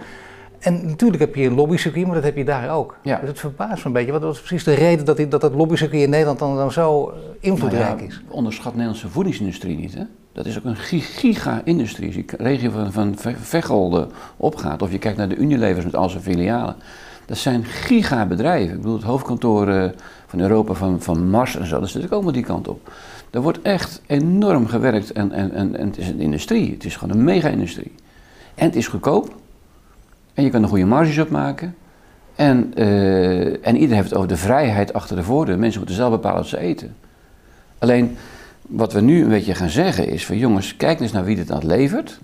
En 0.64 0.87
natuurlijk 0.87 1.20
heb 1.20 1.35
je 1.35 1.46
een 1.46 1.55
lobbycircuit, 1.55 2.07
maar 2.07 2.14
dat 2.14 2.24
heb 2.24 2.37
je 2.37 2.44
daar 2.44 2.70
ook. 2.70 2.96
Ja. 3.03 3.18
Dus 3.18 3.29
het 3.29 3.40
verbaast 3.40 3.77
me 3.77 3.85
een 3.85 3.92
beetje. 3.92 4.12
Wat 4.12 4.22
was 4.22 4.38
precies 4.38 4.64
de 4.64 4.74
reden 4.74 5.05
dat 5.05 5.16
die, 5.16 5.29
dat, 5.29 5.40
dat 5.40 5.55
lobbycircuit 5.55 6.03
in 6.03 6.11
Nederland 6.11 6.38
dan, 6.38 6.57
dan 6.57 6.72
zo 6.72 7.09
eh, 7.09 7.16
invloedrijk 7.40 7.96
nou 7.96 8.09
is? 8.09 8.22
Onderschat 8.29 8.64
de 8.64 8.79
Nederlandse 8.79 9.09
voedingsindustrie 9.09 9.77
niet. 9.77 9.94
Hè? 9.94 10.03
Dat 10.33 10.46
is 10.46 10.59
ook 10.59 10.64
een 10.64 10.77
giga-industrie. 10.77 12.07
Als 12.07 12.16
je 12.16 12.24
de 12.24 12.37
regio 12.37 12.70
van, 12.70 12.92
van 12.92 13.14
Veghel 13.40 14.09
opgaat, 14.37 14.83
of 14.83 14.92
je 14.92 14.98
kijkt 14.98 15.18
naar 15.18 15.29
de 15.29 15.37
Unilevers 15.37 15.85
met 15.85 15.96
al 15.96 16.09
zijn 16.09 16.22
filialen. 16.22 16.77
Dat 17.27 17.37
zijn 17.37 17.64
giga-bedrijven. 17.64 18.74
Ik 18.74 18.81
bedoel, 18.81 18.96
het 18.96 19.05
hoofdkantoor 19.05 19.68
uh, 19.68 19.85
van 20.27 20.40
Europa, 20.40 20.74
van, 20.74 21.03
van 21.03 21.31
Mars 21.31 21.57
en 21.57 21.66
zo, 21.66 21.81
dat 21.81 21.88
zit 21.88 22.05
ook 22.05 22.11
allemaal 22.11 22.33
die 22.33 22.42
kant 22.42 22.68
op. 22.68 22.92
Er 23.31 23.40
wordt 23.40 23.62
echt 23.62 24.03
enorm 24.07 24.66
gewerkt 24.66 25.12
en, 25.12 25.33
en, 25.33 25.53
en, 25.53 25.77
en 25.77 25.87
het 25.87 25.98
is 25.98 26.09
een 26.09 26.20
industrie. 26.20 26.72
Het 26.72 26.85
is 26.85 26.96
gewoon 26.96 27.16
een 27.16 27.24
mega-industrie. 27.24 27.92
En 28.55 28.66
het 28.66 28.77
is 28.77 28.87
goedkoop. 28.87 29.35
En 30.35 30.44
je 30.44 30.51
kan 30.51 30.62
er 30.62 30.68
goede 30.68 30.85
marges 30.85 31.18
op 31.18 31.31
maken. 31.31 31.75
En, 32.35 32.73
uh, 32.77 33.66
en 33.66 33.75
iedereen 33.75 33.94
heeft 33.94 34.09
het 34.09 34.14
over 34.14 34.29
de 34.29 34.37
vrijheid 34.37 34.92
achter 34.92 35.16
de 35.16 35.23
voordeur. 35.23 35.59
Mensen 35.59 35.79
moeten 35.79 35.97
zelf 35.97 36.11
bepalen 36.11 36.38
wat 36.38 36.47
ze 36.47 36.59
eten. 36.59 36.97
Alleen 37.79 38.16
wat 38.68 38.92
we 38.92 39.01
nu 39.01 39.23
een 39.23 39.29
beetje 39.29 39.55
gaan 39.55 39.68
zeggen 39.68 40.09
is 40.09 40.27
van 40.27 40.38
jongens, 40.38 40.77
kijk 40.77 41.01
eens 41.01 41.12
naar 41.12 41.25
wie 41.25 41.37
dit 41.37 41.51
aan 41.51 41.66
levert. 41.66 42.20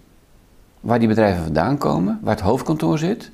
Waar 0.80 0.98
die 0.98 1.08
bedrijven 1.08 1.42
vandaan 1.42 1.78
komen, 1.78 2.18
waar 2.22 2.34
het 2.34 2.44
hoofdkantoor 2.44 2.98
zit 2.98 3.30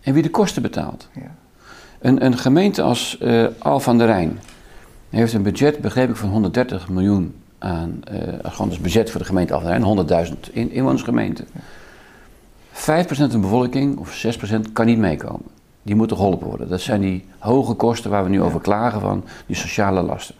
en 0.00 0.14
wie 0.14 0.22
de 0.22 0.30
kosten 0.30 0.62
betaalt. 0.62 1.08
Ja. 1.14 1.34
Een, 1.98 2.24
een, 2.24 2.36
gemeente 2.36 2.82
als 2.82 3.18
uh, 3.22 3.46
Al 3.58 3.80
van 3.80 3.98
der 3.98 4.06
Rijn 4.06 4.38
heeft 5.10 5.32
een 5.32 5.42
budget, 5.42 5.78
begreep 5.80 6.08
ik, 6.08 6.16
van 6.16 6.28
130 6.28 6.88
miljoen 6.88 7.34
aan, 7.58 8.00
uh, 8.12 8.18
gewoon 8.42 8.72
budget 8.82 9.10
voor 9.10 9.20
de 9.20 9.26
gemeente 9.26 9.54
Al 9.54 9.60
van 9.60 9.70
der 9.70 10.06
Rijn, 10.06 10.26
100.000 10.46 10.52
in, 10.52 10.70
inwonersgemeente. 10.70 11.44
5% 12.78 12.82
van 12.82 13.28
de 13.28 13.38
bevolking 13.38 13.98
of 13.98 14.26
6% 14.66 14.72
kan 14.72 14.86
niet 14.86 14.98
meekomen. 14.98 15.46
Die 15.82 15.94
moeten 15.94 16.16
geholpen 16.16 16.46
worden. 16.46 16.68
Dat 16.68 16.80
zijn 16.80 17.00
die 17.00 17.24
hoge 17.38 17.74
kosten 17.74 18.10
waar 18.10 18.24
we 18.24 18.30
nu 18.30 18.42
over 18.42 18.60
klagen 18.60 19.00
van, 19.00 19.24
die 19.46 19.56
sociale 19.56 20.02
lasten. 20.02 20.34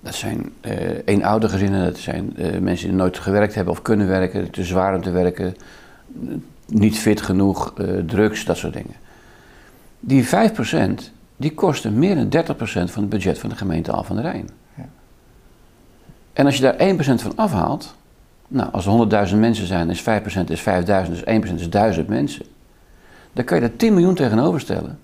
Dat 0.00 0.14
zijn 0.14 0.52
uh, 1.06 1.40
gezinnen, 1.40 1.84
dat 1.84 1.98
zijn 1.98 2.34
uh, 2.36 2.58
mensen 2.58 2.88
die 2.88 2.96
nooit 2.96 3.18
gewerkt 3.18 3.54
hebben 3.54 3.72
of 3.72 3.82
kunnen 3.82 4.08
werken, 4.08 4.50
te 4.50 4.64
zwaar 4.64 4.94
om 4.94 5.02
te 5.02 5.10
werken, 5.10 5.56
niet 6.66 6.98
fit 6.98 7.20
genoeg, 7.20 7.74
uh, 7.78 7.98
drugs, 7.98 8.44
dat 8.44 8.56
soort 8.56 8.72
dingen. 8.72 8.94
Die 10.00 10.26
5% 10.26 10.30
die 11.36 11.54
kosten 11.54 11.98
meer 11.98 12.14
dan 12.14 12.44
30% 12.44 12.56
van 12.66 13.02
het 13.02 13.08
budget 13.08 13.38
van 13.38 13.48
de 13.48 13.56
gemeente 13.56 13.92
Al 13.92 14.04
van 14.04 14.16
der 14.16 14.24
Rijn. 14.24 14.48
Ja. 14.76 14.88
En 16.32 16.46
als 16.46 16.56
je 16.56 16.62
daar 16.62 16.94
1% 16.94 17.22
van 17.22 17.36
afhaalt, 17.36 17.94
nou, 18.54 18.68
als 18.72 18.86
er 18.86 19.28
100.000 19.28 19.36
mensen 19.36 19.66
zijn, 19.66 19.90
is 19.90 20.00
5% 20.02 20.04
is 20.48 20.60
5.000, 20.60 20.64
dus 21.08 21.24
1% 21.24 21.54
is 21.54 21.70
1000 21.70 22.08
mensen. 22.08 22.44
Dan 23.32 23.44
kan 23.44 23.56
je 23.56 23.62
daar 23.68 23.76
10 23.76 23.94
miljoen 23.94 24.14
tegenover 24.14 24.60
stellen 24.60 24.98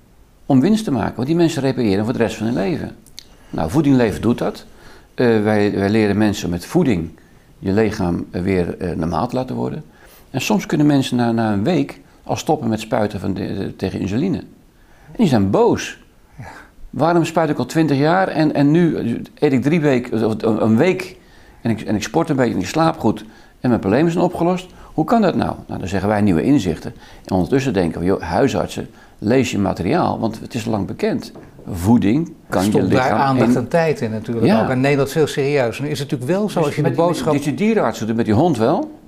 om 0.47 0.61
winst 0.61 0.85
te 0.85 0.91
maken, 0.91 1.15
want 1.15 1.27
die 1.27 1.37
mensen 1.37 1.63
repareren 1.63 2.05
voor 2.05 2.13
de 2.13 2.19
rest 2.19 2.37
van 2.37 2.47
hun 2.47 2.55
leven. 2.55 2.97
Nou, 3.51 3.71
voedingleven 3.71 4.21
doet 4.21 4.39
dat. 4.39 4.65
Uh, 5.15 5.43
wij, 5.43 5.73
wij, 5.75 5.91
leren 5.91 6.19
mensen 6.19 6.51
met 6.51 6.67
voeding 6.67 7.11
je 7.59 7.73
lichaam 7.73 8.27
weer 8.31 8.83
uh, 8.83 8.97
normaal 8.97 9.29
te 9.29 9.35
laten 9.35 9.57
worden. 9.57 9.85
En 10.31 10.41
soms 10.41 10.67
kunnen 10.67 10.87
mensen 10.87 11.17
na, 11.17 11.33
na 11.33 11.53
een 11.53 11.65
week 11.65 12.01
al 12.23 12.37
stoppen 12.37 12.69
met 12.69 12.81
spuiten 12.81 13.21
van 13.21 13.35
de, 13.35 13.77
tegen 13.77 14.01
insuline. 14.01 14.39
En 15.07 15.17
die 15.17 15.29
zijn 15.29 15.51
boos. 15.51 15.99
Ja. 16.39 16.45
Waarom 16.91 17.25
spuit 17.25 17.51
ik 17.51 17.59
al 17.59 17.67
20 17.67 17.99
jaar 17.99 18.29
en, 18.29 18.55
en 18.55 18.71
nu 18.71 18.97
eet 19.39 19.53
ik 19.53 19.63
drie 19.63 19.81
weken, 19.81 20.27
of 20.27 20.43
een 20.43 20.77
week 20.77 21.17
en 21.63 21.71
ik, 21.71 21.81
en 21.81 21.95
ik 21.95 22.03
sport 22.03 22.29
een 22.29 22.37
beetje 22.37 22.55
en 22.55 22.61
ik 22.61 22.67
slaap 22.67 22.99
goed 22.99 23.25
en 23.61 23.69
mijn 23.69 23.81
problemen 23.81 24.13
zijn 24.13 24.25
opgelost. 24.25 24.67
Hoe 24.95 25.05
kan 25.05 25.23
dat 25.23 25.35
nou? 25.35 25.55
Nou, 25.67 25.79
dan 25.79 25.89
zeggen 25.89 26.09
wij 26.09 26.21
nieuwe 26.21 26.43
inzichten. 26.43 26.95
En 27.25 27.35
ondertussen 27.35 27.73
denken 27.73 28.01
we, 28.01 28.07
joh, 28.07 28.21
huisartsen, 28.21 28.91
lees 29.19 29.51
je 29.51 29.59
materiaal, 29.59 30.19
want 30.19 30.41
het 30.41 30.55
is 30.55 30.65
lang 30.65 30.87
bekend. 30.87 31.33
Voeding 31.71 32.33
kan 32.49 32.65
je 32.65 32.83
lichaam... 32.83 32.91
daar 32.91 33.13
aandacht 33.13 33.57
en 33.57 33.69
tijd 33.69 34.01
in 34.01 34.11
natuurlijk 34.11 34.47
ja. 34.47 34.63
ook. 34.63 34.71
En 34.71 34.81
Nederland 34.81 35.11
veel 35.11 35.27
serieus. 35.27 35.79
Nu 35.79 35.89
is 35.89 35.99
het 35.99 36.11
natuurlijk 36.11 36.39
wel 36.39 36.49
zo, 36.49 36.61
als 36.61 36.77
je 36.77 36.83
de 36.83 36.91
boodschap... 36.91 37.33
Met, 37.33 37.43
die 37.43 37.55
dierenarts 37.55 37.99
doet 37.99 38.17
met 38.17 38.25
die 38.25 38.35
hond 38.35 38.59
wel. 38.59 38.99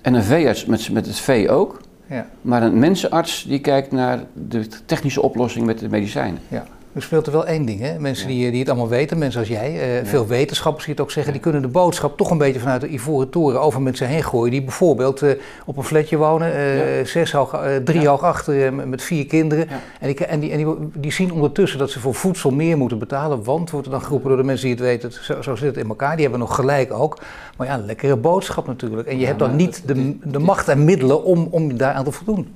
En 0.00 0.14
een 0.14 0.22
veearts 0.22 0.64
met, 0.64 0.90
met 0.92 1.06
het 1.06 1.16
vee 1.16 1.50
ook. 1.50 1.80
Ja. 2.06 2.26
Maar 2.40 2.62
een 2.62 2.78
mensenarts 2.78 3.44
die 3.48 3.60
kijkt 3.60 3.92
naar 3.92 4.20
de 4.32 4.66
technische 4.86 5.22
oplossing 5.22 5.66
met 5.66 5.78
de 5.78 5.88
medicijnen. 5.88 6.40
Ja. 6.48 6.64
Er 6.94 7.02
speelt 7.02 7.26
er 7.26 7.32
wel 7.32 7.46
één 7.46 7.64
ding, 7.64 7.80
hè? 7.80 7.98
Mensen 7.98 8.26
die, 8.26 8.50
die 8.50 8.58
het 8.58 8.68
allemaal 8.68 8.88
weten, 8.88 9.18
mensen 9.18 9.40
als 9.40 9.48
jij, 9.48 10.00
uh, 10.00 10.06
veel 10.08 10.26
wetenschappers 10.26 10.84
die 10.84 10.94
het 10.94 11.02
ook 11.02 11.10
zeggen, 11.10 11.32
die 11.32 11.42
kunnen 11.42 11.62
de 11.62 11.68
boodschap 11.68 12.16
toch 12.16 12.30
een 12.30 12.38
beetje 12.38 12.60
vanuit 12.60 12.80
de 12.80 12.88
ivoren 12.88 13.30
toren 13.30 13.60
over 13.60 13.82
mensen 13.82 14.08
heen 14.08 14.22
gooien. 14.22 14.50
Die 14.50 14.62
bijvoorbeeld 14.62 15.22
uh, 15.22 15.30
op 15.66 15.76
een 15.76 15.84
flatje 15.84 16.16
wonen, 16.16 16.48
uh, 16.48 17.04
zes 17.04 17.32
hoog, 17.32 17.60
drie 17.84 18.08
hoog 18.08 18.22
achter 18.22 18.74
met 18.74 19.02
vier 19.02 19.26
kinderen. 19.26 19.68
En, 20.00 20.06
die, 20.06 20.26
en, 20.26 20.40
die, 20.40 20.50
en 20.50 20.56
die, 20.56 20.66
die, 20.94 21.12
zien 21.12 21.32
ondertussen 21.32 21.78
dat 21.78 21.90
ze 21.90 22.00
voor 22.00 22.14
voedsel 22.14 22.50
meer 22.50 22.76
moeten 22.76 22.98
betalen, 22.98 23.44
want 23.44 23.70
wordt 23.70 23.86
er 23.86 23.92
dan 23.92 24.02
geroepen 24.02 24.28
door 24.28 24.38
de 24.38 24.44
mensen 24.44 24.66
die 24.66 24.74
het 24.74 24.84
weten, 24.84 25.12
zo, 25.12 25.42
zo 25.42 25.56
zit 25.56 25.68
het 25.68 25.76
in 25.76 25.88
elkaar. 25.88 26.12
Die 26.12 26.22
hebben 26.22 26.40
nog 26.40 26.54
gelijk 26.54 26.92
ook. 26.92 27.18
Maar 27.56 27.66
ja, 27.66 27.76
lekkere 27.76 28.16
boodschap 28.16 28.66
natuurlijk. 28.66 29.08
En 29.08 29.18
je 29.18 29.26
hebt 29.26 29.38
dan 29.38 29.56
niet 29.56 29.82
de, 29.86 30.16
de 30.22 30.38
macht 30.38 30.68
en 30.68 30.84
middelen 30.84 31.24
om, 31.24 31.48
om 31.50 31.76
daar 31.76 31.94
aan 31.94 32.04
te 32.04 32.12
voldoen. 32.12 32.54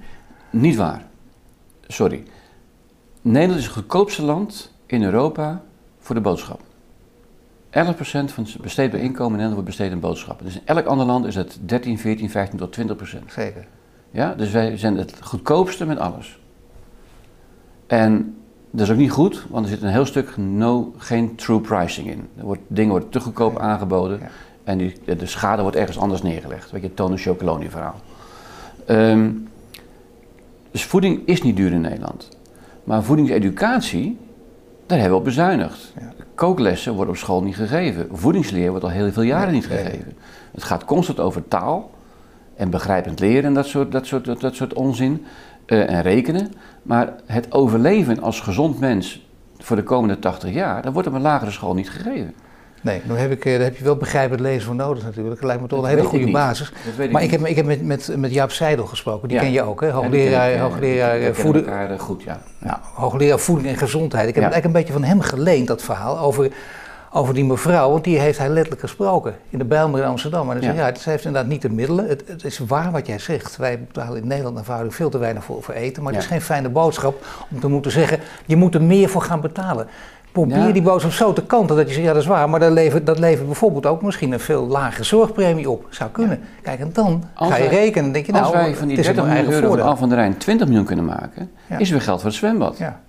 Niet 0.50 0.76
waar. 0.76 1.02
Sorry. 1.86 2.22
Nederland 3.30 3.58
is 3.58 3.64
het 3.64 3.74
goedkoopste 3.74 4.22
land 4.22 4.72
in 4.86 5.02
Europa 5.02 5.62
voor 5.98 6.14
de 6.14 6.20
boodschap. 6.20 6.60
11% 6.60 6.60
van 7.70 8.44
het 8.44 8.60
besteedbaar 8.60 9.00
inkomen 9.00 9.32
in 9.32 9.36
Nederland 9.36 9.52
wordt 9.52 9.68
besteed 9.68 9.92
aan 9.92 10.00
boodschappen. 10.00 10.44
Dus 10.44 10.54
in 10.54 10.62
elk 10.64 10.86
ander 10.86 11.06
land 11.06 11.26
is 11.26 11.34
het 11.34 11.58
13, 11.60 11.98
14, 11.98 12.30
15 12.30 12.58
tot 12.58 12.78
20% 12.78 12.82
Zeker. 13.26 13.66
Ja, 14.10 14.34
dus 14.34 14.50
wij 14.50 14.76
zijn 14.76 14.96
het 14.96 15.14
goedkoopste 15.20 15.86
met 15.86 15.98
alles. 15.98 16.38
En 17.86 18.36
dat 18.70 18.80
is 18.80 18.92
ook 18.92 18.98
niet 18.98 19.10
goed, 19.10 19.46
want 19.48 19.64
er 19.64 19.70
zit 19.70 19.82
een 19.82 19.88
heel 19.88 20.06
stuk 20.06 20.36
no, 20.36 20.94
geen 20.96 21.34
true 21.34 21.60
pricing 21.60 22.10
in. 22.10 22.28
Er 22.36 22.44
wordt, 22.44 22.62
dingen 22.66 22.90
worden 22.90 23.08
te 23.08 23.20
goedkoop 23.20 23.58
aangeboden 23.58 24.20
en 24.64 24.78
die, 24.78 24.94
de 25.04 25.26
schade 25.26 25.62
wordt 25.62 25.76
ergens 25.76 25.98
anders 25.98 26.22
neergelegd. 26.22 26.70
Weet 26.70 26.82
je, 26.82 26.94
Tony 26.94 27.16
Chocoloni 27.16 27.70
verhaal. 27.70 28.00
Um, 28.86 29.48
dus 30.70 30.84
voeding 30.84 31.26
is 31.26 31.42
niet 31.42 31.56
duur 31.56 31.72
in 31.72 31.80
Nederland. 31.80 32.37
Maar 32.88 33.02
voedingseducatie, 33.02 34.18
daar 34.86 34.98
hebben 34.98 35.16
we 35.16 35.18
op 35.18 35.24
bezuinigd. 35.24 35.92
Ja. 36.00 36.12
Kooklessen 36.34 36.92
worden 36.92 37.14
op 37.14 37.20
school 37.20 37.42
niet 37.42 37.56
gegeven. 37.56 38.08
Voedingsleer 38.12 38.70
wordt 38.70 38.84
al 38.84 38.90
heel 38.90 39.12
veel 39.12 39.22
jaren 39.22 39.52
niet 39.52 39.66
gegeven. 39.66 40.16
Het 40.52 40.62
gaat 40.62 40.84
constant 40.84 41.20
over 41.20 41.48
taal 41.48 41.90
en 42.56 42.70
begrijpend 42.70 43.20
leren 43.20 43.44
en 43.44 43.54
dat 43.54 43.66
soort, 43.66 43.92
dat 43.92 44.06
soort, 44.06 44.40
dat, 44.40 44.54
soort 44.54 44.74
onzin. 44.74 45.24
Uh, 45.66 45.90
en 45.90 46.02
rekenen. 46.02 46.52
Maar 46.82 47.14
het 47.26 47.52
overleven 47.52 48.22
als 48.22 48.40
gezond 48.40 48.80
mens 48.80 49.26
voor 49.58 49.76
de 49.76 49.82
komende 49.82 50.18
80 50.18 50.52
jaar, 50.52 50.82
dat 50.82 50.92
wordt 50.92 51.08
op 51.08 51.14
een 51.14 51.20
lagere 51.20 51.50
school 51.50 51.74
niet 51.74 51.90
gegeven. 51.90 52.34
Nee, 52.80 53.02
dan 53.06 53.16
heb, 53.16 53.30
ik, 53.30 53.44
eh, 53.44 53.52
daar 53.52 53.62
heb 53.62 53.76
je 53.76 53.84
wel 53.84 53.96
begrijpend 53.96 54.40
lezen 54.40 54.62
voor 54.62 54.74
nodig 54.74 55.04
natuurlijk. 55.04 55.34
Dat 55.34 55.44
lijkt 55.44 55.62
me 55.62 55.68
toch 55.68 55.82
een 55.82 55.88
hele 55.88 56.04
goede 56.04 56.30
basis. 56.30 56.72
maar 57.10 57.22
ik, 57.22 57.30
heb, 57.30 57.46
ik 57.46 57.56
heb 57.56 57.66
met, 57.66 57.82
met, 57.82 58.16
met 58.16 58.32
Jaap 58.32 58.50
Seidel 58.50 58.86
gesproken, 58.86 59.28
die 59.28 59.38
ken 59.38 59.52
je 59.52 59.62
ook, 59.62 59.80
hè? 59.80 59.90
Hoogleraar, 59.90 60.50
ja, 60.50 60.60
hoogleraar 60.60 61.34
voeding. 61.34 62.00
goed, 62.00 62.22
ja. 62.22 62.40
Nou, 62.58 62.78
hoogleraar 62.94 63.38
voeding 63.38 63.68
en 63.68 63.76
gezondheid. 63.76 64.28
Ik 64.28 64.34
heb 64.34 64.42
eigenlijk 64.42 64.74
een 64.74 64.80
beetje 64.80 64.92
van 64.92 65.04
hem 65.04 65.20
geleend, 65.20 65.66
dat 65.66 65.82
verhaal, 65.82 66.18
over, 66.18 66.50
over 67.12 67.34
die 67.34 67.44
mevrouw. 67.44 67.90
Want 67.90 68.04
die 68.04 68.18
heeft 68.18 68.38
hij 68.38 68.48
letterlijk 68.48 68.80
gesproken 68.80 69.36
in 69.50 69.58
de 69.58 69.64
Bijlmer 69.64 70.00
in 70.00 70.06
Amsterdam. 70.06 70.46
Maar 70.46 70.56
hij 70.56 70.64
zei, 70.64 70.76
ja, 70.76 70.94
ze 70.94 71.10
heeft 71.10 71.24
inderdaad 71.24 71.50
niet 71.50 71.62
de 71.62 71.70
middelen. 71.70 72.08
Het, 72.08 72.22
het, 72.26 72.44
is 72.44 72.58
waar 72.58 72.90
wat 72.90 73.06
jij 73.06 73.18
zegt. 73.18 73.56
Wij 73.56 73.80
betalen 73.80 74.22
in 74.22 74.26
Nederland 74.26 74.64
vaak 74.64 74.92
veel 74.92 75.10
te 75.10 75.18
weinig 75.18 75.44
voor, 75.44 75.62
voor 75.62 75.74
eten. 75.74 76.02
Maar 76.02 76.12
het 76.12 76.22
is 76.22 76.28
geen 76.28 76.40
fijne 76.40 76.68
boodschap 76.68 77.26
om 77.50 77.60
te 77.60 77.68
moeten 77.68 77.90
zeggen, 77.90 78.18
je 78.46 78.56
moet 78.56 78.74
er 78.74 78.82
meer 78.82 79.08
voor 79.08 79.22
gaan 79.22 79.40
betalen. 79.40 79.86
Probeer 80.32 80.72
die 80.72 80.82
boodschap 80.82 81.12
zo 81.12 81.32
te 81.32 81.42
kanten 81.42 81.76
dat 81.76 81.88
je 81.88 81.94
zegt, 81.94 82.06
ja 82.06 82.12
dat 82.12 82.22
is 82.22 82.28
waar, 82.28 82.50
maar 82.50 82.60
dat 82.60 82.72
levert, 82.72 83.06
dat 83.06 83.18
levert 83.18 83.46
bijvoorbeeld 83.46 83.86
ook 83.86 84.02
misschien 84.02 84.32
een 84.32 84.40
veel 84.40 84.66
lagere 84.66 85.04
zorgpremie 85.04 85.70
op. 85.70 85.86
Zou 85.90 86.10
kunnen. 86.10 86.40
Kijk, 86.62 86.80
en 86.80 86.90
dan 86.92 87.24
ga 87.34 87.56
je 87.56 87.68
rekenen 87.68 88.04
en 88.04 88.12
denk 88.12 88.26
je, 88.26 88.32
nou, 88.32 88.44
als 88.44 88.54
wij 88.54 88.74
van 88.74 88.88
die 88.88 88.96
30 88.96 89.24
miljoen 89.24 89.52
euro 89.52 89.68
van 89.68 89.80
Al 89.80 89.96
van 89.96 90.08
de 90.08 90.14
Rijn 90.14 90.36
20 90.36 90.66
miljoen 90.66 90.86
kunnen 90.86 91.04
maken, 91.04 91.50
is 91.78 91.90
weer 91.90 92.00
geld 92.00 92.20
voor 92.20 92.28
het 92.28 92.38
zwembad. 92.38 92.78
Ja, 92.78 93.00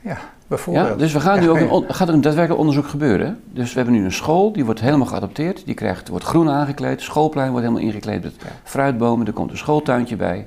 ja 0.00 0.18
bijvoorbeeld. 0.48 0.98
Dus 0.98 1.12
we 1.12 1.20
gaan 1.20 1.40
nu 1.40 1.50
ook 1.50 1.58
een, 1.58 1.94
gaat 1.94 2.08
er 2.08 2.14
een 2.14 2.20
daadwerkelijk 2.20 2.60
onderzoek 2.60 2.88
gebeuren. 2.88 3.40
Dus 3.52 3.72
we 3.72 3.76
hebben 3.80 3.98
nu 3.98 4.04
een 4.04 4.12
school, 4.12 4.52
die 4.52 4.64
wordt 4.64 4.80
helemaal 4.80 5.06
geadopteerd. 5.06 5.62
Die 5.64 5.74
krijgt, 5.74 6.08
wordt 6.08 6.24
groen 6.24 6.50
aangekleed, 6.50 7.00
schoolplein 7.00 7.50
wordt 7.50 7.66
helemaal 7.66 7.88
ingekleed 7.88 8.22
met 8.22 8.34
fruitbomen. 8.64 9.26
Er 9.26 9.32
komt 9.32 9.50
een 9.50 9.58
schooltuintje 9.58 10.16
bij. 10.16 10.46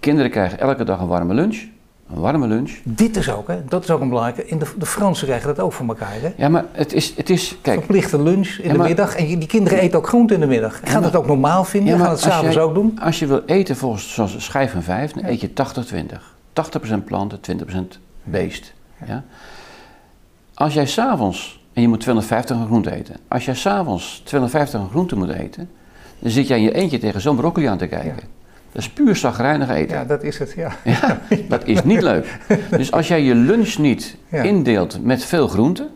Kinderen 0.00 0.30
krijgen 0.30 0.58
elke 0.58 0.84
dag 0.84 1.00
een 1.00 1.06
warme 1.06 1.34
lunch. 1.34 1.64
Een 2.14 2.20
warme 2.20 2.46
lunch. 2.46 2.70
Dit 2.82 3.16
is 3.16 3.30
ook, 3.30 3.48
hè? 3.48 3.64
dat 3.64 3.82
is 3.82 3.90
ook 3.90 4.00
een 4.00 4.08
belangrijke. 4.08 4.46
In 4.46 4.58
de, 4.58 4.66
de 4.78 4.86
Fransen 4.86 5.26
krijgen 5.26 5.46
dat 5.48 5.64
ook 5.64 5.72
voor 5.72 5.86
elkaar. 5.86 6.20
Hè? 6.20 6.32
Ja, 6.36 6.48
maar 6.48 6.64
het 6.72 6.92
is, 6.92 7.16
het 7.16 7.30
is 7.30 7.56
kijk. 7.62 7.78
Verplichte 7.78 8.22
lunch 8.22 8.48
in 8.48 8.72
de 8.72 8.78
middag. 8.78 9.14
En 9.14 9.26
die 9.26 9.46
kinderen 9.46 9.78
eten 9.78 9.98
ook 9.98 10.06
groente 10.06 10.34
in 10.34 10.40
de 10.40 10.46
middag. 10.46 10.80
Gaan 10.84 11.02
dat 11.02 11.16
ook 11.16 11.26
normaal 11.26 11.64
vinden? 11.64 11.94
Ja, 11.94 12.00
Gaan 12.00 12.10
het 12.10 12.20
s'avonds 12.20 12.58
ook 12.58 12.74
doen? 12.74 12.98
Als 13.00 13.18
je 13.18 13.26
wil 13.26 13.42
eten 13.46 13.76
volgens 13.76 14.14
zoals 14.14 14.44
schijf 14.44 14.72
van 14.72 14.82
vijf, 14.82 15.12
dan 15.12 15.24
eet 15.24 15.40
je 15.40 15.50
80-20. 15.50 16.20
80%, 17.00 17.04
planten, 17.04 17.40
20% 17.40 17.98
beest. 18.24 18.72
Ja. 19.06 19.24
Als 20.54 20.74
jij 20.74 20.86
s'avonds, 20.86 21.60
en 21.72 21.82
je 21.82 21.88
moet 21.88 22.00
250 22.00 22.56
groente 22.66 22.92
eten. 22.92 23.16
Als 23.28 23.44
jij 23.44 23.54
s'avonds 23.54 24.22
250 24.24 24.80
groente 24.90 25.16
moet 25.16 25.30
eten, 25.30 25.70
dan 26.18 26.30
zit 26.30 26.46
jij 26.46 26.56
in 26.58 26.62
je 26.62 26.74
eentje 26.74 26.98
tegen 26.98 27.20
zo'n 27.20 27.36
broccoli 27.36 27.66
aan 27.66 27.78
te 27.78 27.86
kijken. 27.86 28.39
Dat 28.72 28.82
is 28.82 28.90
puur 28.90 29.16
zagrijnig 29.16 29.68
eten. 29.68 29.96
Ja, 29.96 30.04
dat 30.04 30.22
is 30.22 30.38
het, 30.38 30.52
ja. 30.56 30.72
ja 30.84 31.20
dat 31.48 31.64
is 31.64 31.82
niet 31.82 32.02
leuk. 32.02 32.38
Dus 32.70 32.92
als 32.92 33.08
jij 33.08 33.22
je 33.22 33.34
lunch 33.34 33.76
niet 33.76 34.16
indeelt 34.30 35.04
met 35.04 35.24
veel 35.24 35.48
groenten, 35.48 35.90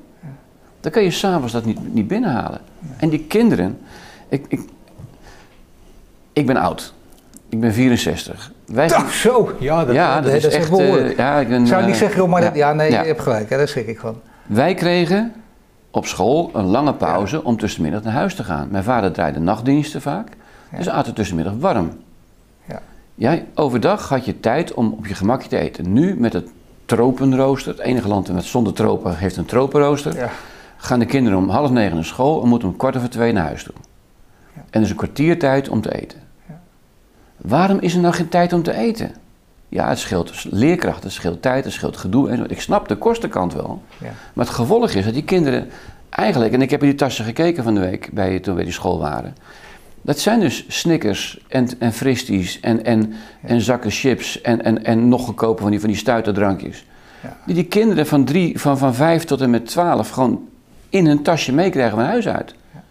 dan 0.81 0.93
kan 0.93 1.03
je 1.03 1.11
s'avonds 1.11 1.53
dat 1.53 1.65
niet, 1.65 1.95
niet 1.95 2.09
binnenhalen. 2.09 2.61
En 2.97 3.09
die 3.09 3.25
kinderen, 3.29 3.79
ik, 4.29 4.45
ik, 4.49 4.61
ik 6.33 6.47
ben 6.47 6.57
oud. 6.57 6.95
Ik 7.49 7.61
ben 7.61 7.73
64. 7.73 8.53
Wij 8.67 8.89
Toch, 8.89 9.13
zo, 9.13 9.57
ja, 9.59 9.85
dat, 9.85 9.95
ja, 9.95 10.21
dat, 10.21 10.33
is, 10.33 10.47
echt, 10.47 10.71
uh, 10.71 11.17
ja, 11.17 11.39
ik 11.39 11.49
ben, 11.49 11.67
Zou 11.67 11.81
ik 11.81 11.87
niet 11.87 11.95
eh, 11.95 12.01
zeggen, 12.01 12.29
maar 12.29 12.43
ja, 12.43 12.47
dat, 12.49 12.57
ja 12.57 12.73
nee, 12.73 12.91
je 12.91 12.97
hebt 12.97 13.21
gelijk, 13.21 13.51
hè, 13.51 13.57
daar 13.57 13.69
schrik 13.69 13.87
ik 13.87 13.99
van. 13.99 14.21
Wij 14.47 14.75
kregen 14.75 15.33
op 15.91 16.07
school 16.07 16.51
een 16.53 16.65
lange 16.65 16.95
pauze 16.95 17.45
om 17.45 17.57
tussenmiddag 17.59 18.03
naar 18.03 18.13
huis 18.13 18.35
te 18.35 18.45
gaan. 18.45 18.69
Mijn 18.71 18.85
vader 18.85 19.13
draaide 19.13 19.41
nachtdiensten 19.41 20.03
vaak, 20.03 20.29
dus 20.77 20.89
aten 20.89 21.15
tussenmiddag 21.15 21.55
warm. 21.59 22.04
Jij, 23.15 23.47
overdag 23.55 24.09
had 24.09 24.25
je 24.25 24.41
tijd 24.41 24.75
om 24.75 24.93
op 24.93 25.07
je 25.07 25.15
gemakje 25.15 25.49
te 25.49 25.59
eten. 25.59 25.93
Nu 25.93 26.17
met 26.17 26.33
het 26.33 26.49
tropenrooster, 26.85 27.73
het 27.73 27.81
enige 27.81 28.09
land 28.09 28.33
met 28.33 28.45
zonder 28.45 28.73
tropen 28.73 29.17
heeft 29.17 29.37
een 29.37 29.45
tropenrooster, 29.45 30.17
ja. 30.17 30.31
gaan 30.77 30.99
de 30.99 31.05
kinderen 31.05 31.39
om 31.39 31.49
half 31.49 31.71
negen 31.71 31.95
naar 31.95 32.05
school 32.05 32.43
en 32.43 32.49
moeten 32.49 32.69
om 32.69 32.77
kwart 32.77 32.97
over 32.97 33.11
twee 33.11 33.33
naar 33.33 33.45
huis 33.45 33.63
toe. 33.63 33.75
Ja. 34.55 34.61
En 34.61 34.67
er 34.71 34.81
is 34.81 34.91
een 34.91 34.97
kwartier 34.97 35.39
tijd 35.39 35.69
om 35.69 35.81
te 35.81 35.95
eten. 35.95 36.19
Ja. 36.49 36.61
Waarom 37.37 37.79
is 37.81 37.95
er 37.95 38.01
nou 38.01 38.15
geen 38.15 38.29
tijd 38.29 38.53
om 38.53 38.63
te 38.63 38.75
eten? 38.75 39.15
Ja, 39.69 39.89
het 39.89 39.99
scheelt 39.99 40.29
dus 40.29 40.47
leerkracht, 40.51 41.03
het 41.03 41.13
scheelt 41.13 41.43
tijd, 41.43 41.65
het 41.65 41.73
scheelt 41.73 41.97
gedoe. 41.97 42.29
En 42.29 42.51
ik 42.51 42.61
snap 42.61 42.89
de 42.89 42.97
kostenkant 42.97 43.53
wel. 43.53 43.83
Maar 44.33 44.45
het 44.45 44.55
gevolg 44.55 44.91
is 44.91 45.05
dat 45.05 45.15
die 45.15 45.25
kinderen 45.25 45.69
eigenlijk, 46.11 46.53
en 46.53 46.63
ik 46.63 46.71
heb 46.71 46.83
in 46.83 46.89
die 46.89 46.97
tassen 46.97 47.25
gekeken 47.25 47.65
van 47.65 47.75
de 47.75 47.81
week 47.81 48.11
bij, 48.13 48.41
toen 48.41 48.55
we 48.55 48.65
die 48.65 48.73
school 48.73 48.99
waren. 48.99 49.35
Dat 50.05 50.19
zijn 50.19 50.41
dus 50.41 50.65
Snickers 50.69 51.41
en, 51.49 51.69
en 51.79 51.93
Fristies 51.93 52.61
en, 52.61 52.85
en, 52.85 53.15
en 53.43 53.61
zakken 53.61 53.91
chips 53.91 54.41
en, 54.41 54.65
en, 54.65 54.85
en 54.85 55.09
nog 55.09 55.25
goedkoper 55.25 55.63
van 55.63 55.71
die, 55.71 55.81
van 55.81 55.89
die 55.89 55.99
stuiterdrankjes. 55.99 56.85
Ja. 57.23 57.37
Die 57.47 57.55
die 57.55 57.65
kinderen 57.65 58.07
van, 58.07 58.25
drie, 58.25 58.61
van, 58.61 58.79
van 58.79 58.95
vijf 58.95 59.25
tot 59.25 59.41
en 59.41 59.51
met 59.51 59.67
twaalf 59.67 60.11
gewoon 60.11 60.49
in 60.89 61.07
hun 61.07 61.23
tasje 61.23 61.53
meekrijgen 61.53 61.97
van 61.97 62.07
huis 62.07 62.29
uit. 62.29 62.55
Ja. 62.73 62.83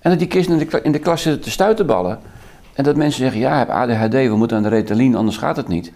En 0.00 0.10
dat 0.10 0.18
die 0.18 0.28
kinderen 0.28 0.60
in 0.60 0.68
de, 0.70 0.80
in 0.82 0.92
de 0.92 0.98
klas 0.98 1.22
zitten 1.22 1.42
te 1.42 1.50
stuiterballen. 1.50 2.18
En 2.74 2.84
dat 2.84 2.96
mensen 2.96 3.22
zeggen, 3.22 3.40
ja, 3.40 3.52
ik 3.52 3.58
heb 3.58 3.76
ADHD, 3.76 4.12
we 4.12 4.36
moeten 4.36 4.56
aan 4.56 4.62
de 4.62 4.68
Ritalin, 4.68 5.14
anders 5.14 5.36
gaat 5.36 5.56
het 5.56 5.68
niet. 5.68 5.92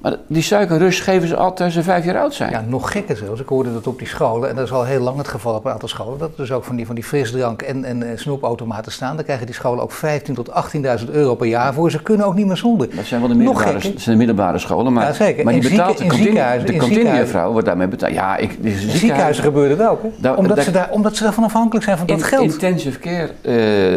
Maar 0.00 0.16
die 0.26 0.42
suikerrush 0.42 1.02
geven 1.02 1.28
ze 1.28 1.36
altijd 1.36 1.60
als 1.60 1.74
ze 1.74 1.82
vijf 1.82 2.04
jaar 2.04 2.18
oud 2.18 2.34
zijn. 2.34 2.50
Ja, 2.50 2.64
nog 2.66 2.92
gekker 2.92 3.16
zelfs. 3.16 3.40
Ik 3.40 3.48
hoorde 3.48 3.72
dat 3.72 3.86
op 3.86 3.98
die 3.98 4.06
scholen, 4.06 4.48
en 4.48 4.56
dat 4.56 4.64
is 4.64 4.72
al 4.72 4.84
heel 4.84 5.00
lang 5.00 5.16
het 5.16 5.28
geval 5.28 5.54
op 5.54 5.64
een 5.64 5.72
aantal 5.72 5.88
scholen, 5.88 6.18
dat 6.18 6.30
er 6.30 6.36
dus 6.36 6.52
ook 6.52 6.64
van 6.64 6.76
die, 6.76 6.86
van 6.86 6.94
die 6.94 7.04
frisdrank 7.04 7.62
en, 7.62 7.84
en 7.84 8.02
eh, 8.02 8.18
snoepautomaten 8.18 8.92
staan. 8.92 9.14
Daar 9.14 9.24
krijgen 9.24 9.46
die 9.46 9.54
scholen 9.54 9.82
ook 9.82 9.92
15.000 9.92 10.32
tot 10.34 10.50
18.000 11.04 11.10
euro 11.10 11.34
per 11.34 11.46
jaar 11.46 11.74
voor. 11.74 11.90
Ze 11.90 12.02
kunnen 12.02 12.26
ook 12.26 12.34
niet 12.34 12.46
meer 12.46 12.56
zonder. 12.56 12.96
Dat 12.96 13.04
zijn 13.04 13.20
wel 13.20 13.28
de 13.28 13.36
middelbare, 13.36 13.80
zijn 13.80 13.94
de 14.04 14.16
middelbare 14.16 14.58
scholen, 14.58 14.92
maar, 14.92 15.06
ja, 15.06 15.12
zeker. 15.12 15.44
maar 15.44 15.52
die 15.52 15.70
betaalt 15.70 15.98
de, 15.98 16.06
kantine, 16.06 16.62
de 16.64 16.76
kantinevrouw 16.76 17.52
wordt 17.52 17.66
daarmee 17.66 17.88
betaald. 17.88 18.12
Ja, 18.12 18.36
ik, 18.36 18.52
in 18.60 18.78
ziekenhuizen 18.78 19.44
gebeurt 19.44 19.78
het 19.78 19.88
ook, 19.88 20.02
hè? 20.02 20.30
omdat, 20.32 20.62
ze 20.62 20.70
daar, 20.70 20.88
omdat 20.90 21.16
ze 21.16 21.22
daarvan 21.22 21.44
afhankelijk 21.44 21.84
zijn 21.84 21.98
van 21.98 22.06
dat 22.06 22.22
geld. 22.22 22.52
Intensive 22.52 22.98
care, 22.98 23.30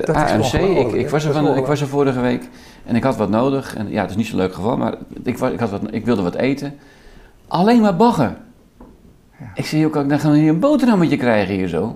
uh, 0.06 0.16
AMC, 0.16 0.54
ik, 0.54 0.92
ik, 0.92 1.10
was 1.10 1.26
er 1.26 1.34
van, 1.34 1.58
ik 1.58 1.66
was 1.66 1.82
er 1.82 1.88
vorige 1.88 2.20
week. 2.20 2.42
En 2.86 2.96
ik 2.96 3.04
had 3.04 3.16
wat 3.16 3.30
nodig. 3.30 3.76
En 3.76 3.90
ja, 3.90 4.02
het 4.02 4.10
is 4.10 4.16
niet 4.16 4.26
zo'n 4.26 4.38
leuk 4.38 4.54
geval, 4.54 4.78
maar 4.78 4.96
ik, 5.24 5.40
ik, 5.40 5.60
had 5.60 5.70
wat, 5.70 5.82
ik 5.92 6.06
wilde 6.06 6.22
wat 6.22 6.36
eten. 6.36 6.74
Alleen 7.48 7.82
maar 7.82 7.96
bagger. 7.96 8.36
Ja. 9.40 9.52
Ik 9.56 9.66
zei, 9.66 9.82
joh, 9.82 9.92
kan 9.92 10.04
ik 10.04 10.10
dan 10.10 10.20
gewoon 10.20 10.36
hier 10.36 10.50
een 10.50 10.60
boterhammetje 10.60 11.18
krijgen 11.18 11.56
hier 11.56 11.68
zo? 11.68 11.96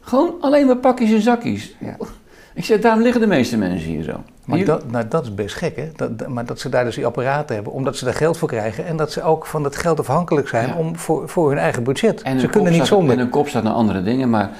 Gewoon 0.00 0.34
alleen 0.40 0.66
maar 0.66 0.76
pakjes 0.76 1.12
en 1.12 1.20
zakjes. 1.20 1.76
Ja. 1.78 1.96
Ik 2.54 2.64
zei, 2.64 2.80
daarom 2.80 3.02
liggen 3.02 3.20
de 3.20 3.26
meeste 3.26 3.56
mensen 3.56 3.88
hier 3.88 4.02
zo. 4.02 4.22
Maar 4.44 4.64
dat, 4.64 4.90
nou, 4.90 5.08
dat 5.08 5.22
is 5.22 5.34
best 5.34 5.54
gek, 5.54 5.76
hè? 5.76 5.90
Dat, 5.96 6.28
maar 6.28 6.46
dat 6.46 6.60
ze 6.60 6.68
daar 6.68 6.84
dus 6.84 6.94
die 6.94 7.06
apparaten 7.06 7.54
hebben, 7.54 7.72
omdat 7.72 7.96
ze 7.96 8.04
daar 8.04 8.14
geld 8.14 8.38
voor 8.38 8.48
krijgen 8.48 8.86
en 8.86 8.96
dat 8.96 9.12
ze 9.12 9.22
ook 9.22 9.46
van 9.46 9.62
dat 9.62 9.76
geld 9.76 9.98
afhankelijk 9.98 10.48
zijn 10.48 10.74
om, 10.74 10.96
voor, 10.96 11.28
voor 11.28 11.48
hun 11.48 11.58
eigen 11.58 11.82
budget. 11.82 12.22
En 12.22 12.40
ze 12.40 12.46
kunnen 12.46 12.72
niet 12.72 12.86
zonder. 12.86 13.12
En 13.12 13.18
hun 13.18 13.28
kop 13.28 13.48
staat 13.48 13.62
naar 13.62 13.72
andere 13.72 14.02
dingen, 14.02 14.30
maar 14.30 14.50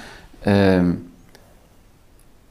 uh, 0.47 0.81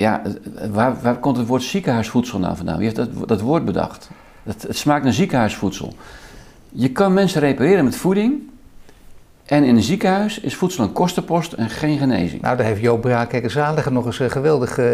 ja, 0.01 0.23
waar, 0.71 0.97
waar 1.03 1.19
komt 1.19 1.37
het 1.37 1.47
woord 1.47 1.63
ziekenhuisvoedsel 1.63 2.39
nou 2.39 2.57
vandaan? 2.57 2.77
Wie 2.77 2.85
heeft 2.85 2.97
dat, 2.97 3.29
dat 3.29 3.41
woord 3.41 3.65
bedacht? 3.65 4.11
Het, 4.43 4.63
het 4.63 4.77
smaakt 4.77 5.05
naar 5.05 5.13
ziekenhuisvoedsel. 5.13 5.95
Je 6.69 6.93
kan 6.93 7.13
mensen 7.13 7.41
repareren 7.41 7.85
met 7.85 7.97
voeding. 7.97 8.49
En 9.45 9.65
in 9.65 9.77
een 9.77 9.83
ziekenhuis 9.83 10.41
is 10.41 10.55
voedsel 10.55 10.85
een 10.85 10.93
kostenpost 10.93 11.53
en 11.53 11.71
geen 11.71 11.99
genezing. 11.99 12.43
Nou, 12.43 12.57
daar 12.57 12.67
heeft 12.67 12.81
Joop 12.81 13.01
Braak 13.01 13.91
nog 13.91 14.07
eens 14.07 14.19
een 14.19 14.31
geweldig 14.31 14.71
uh, 14.71 14.85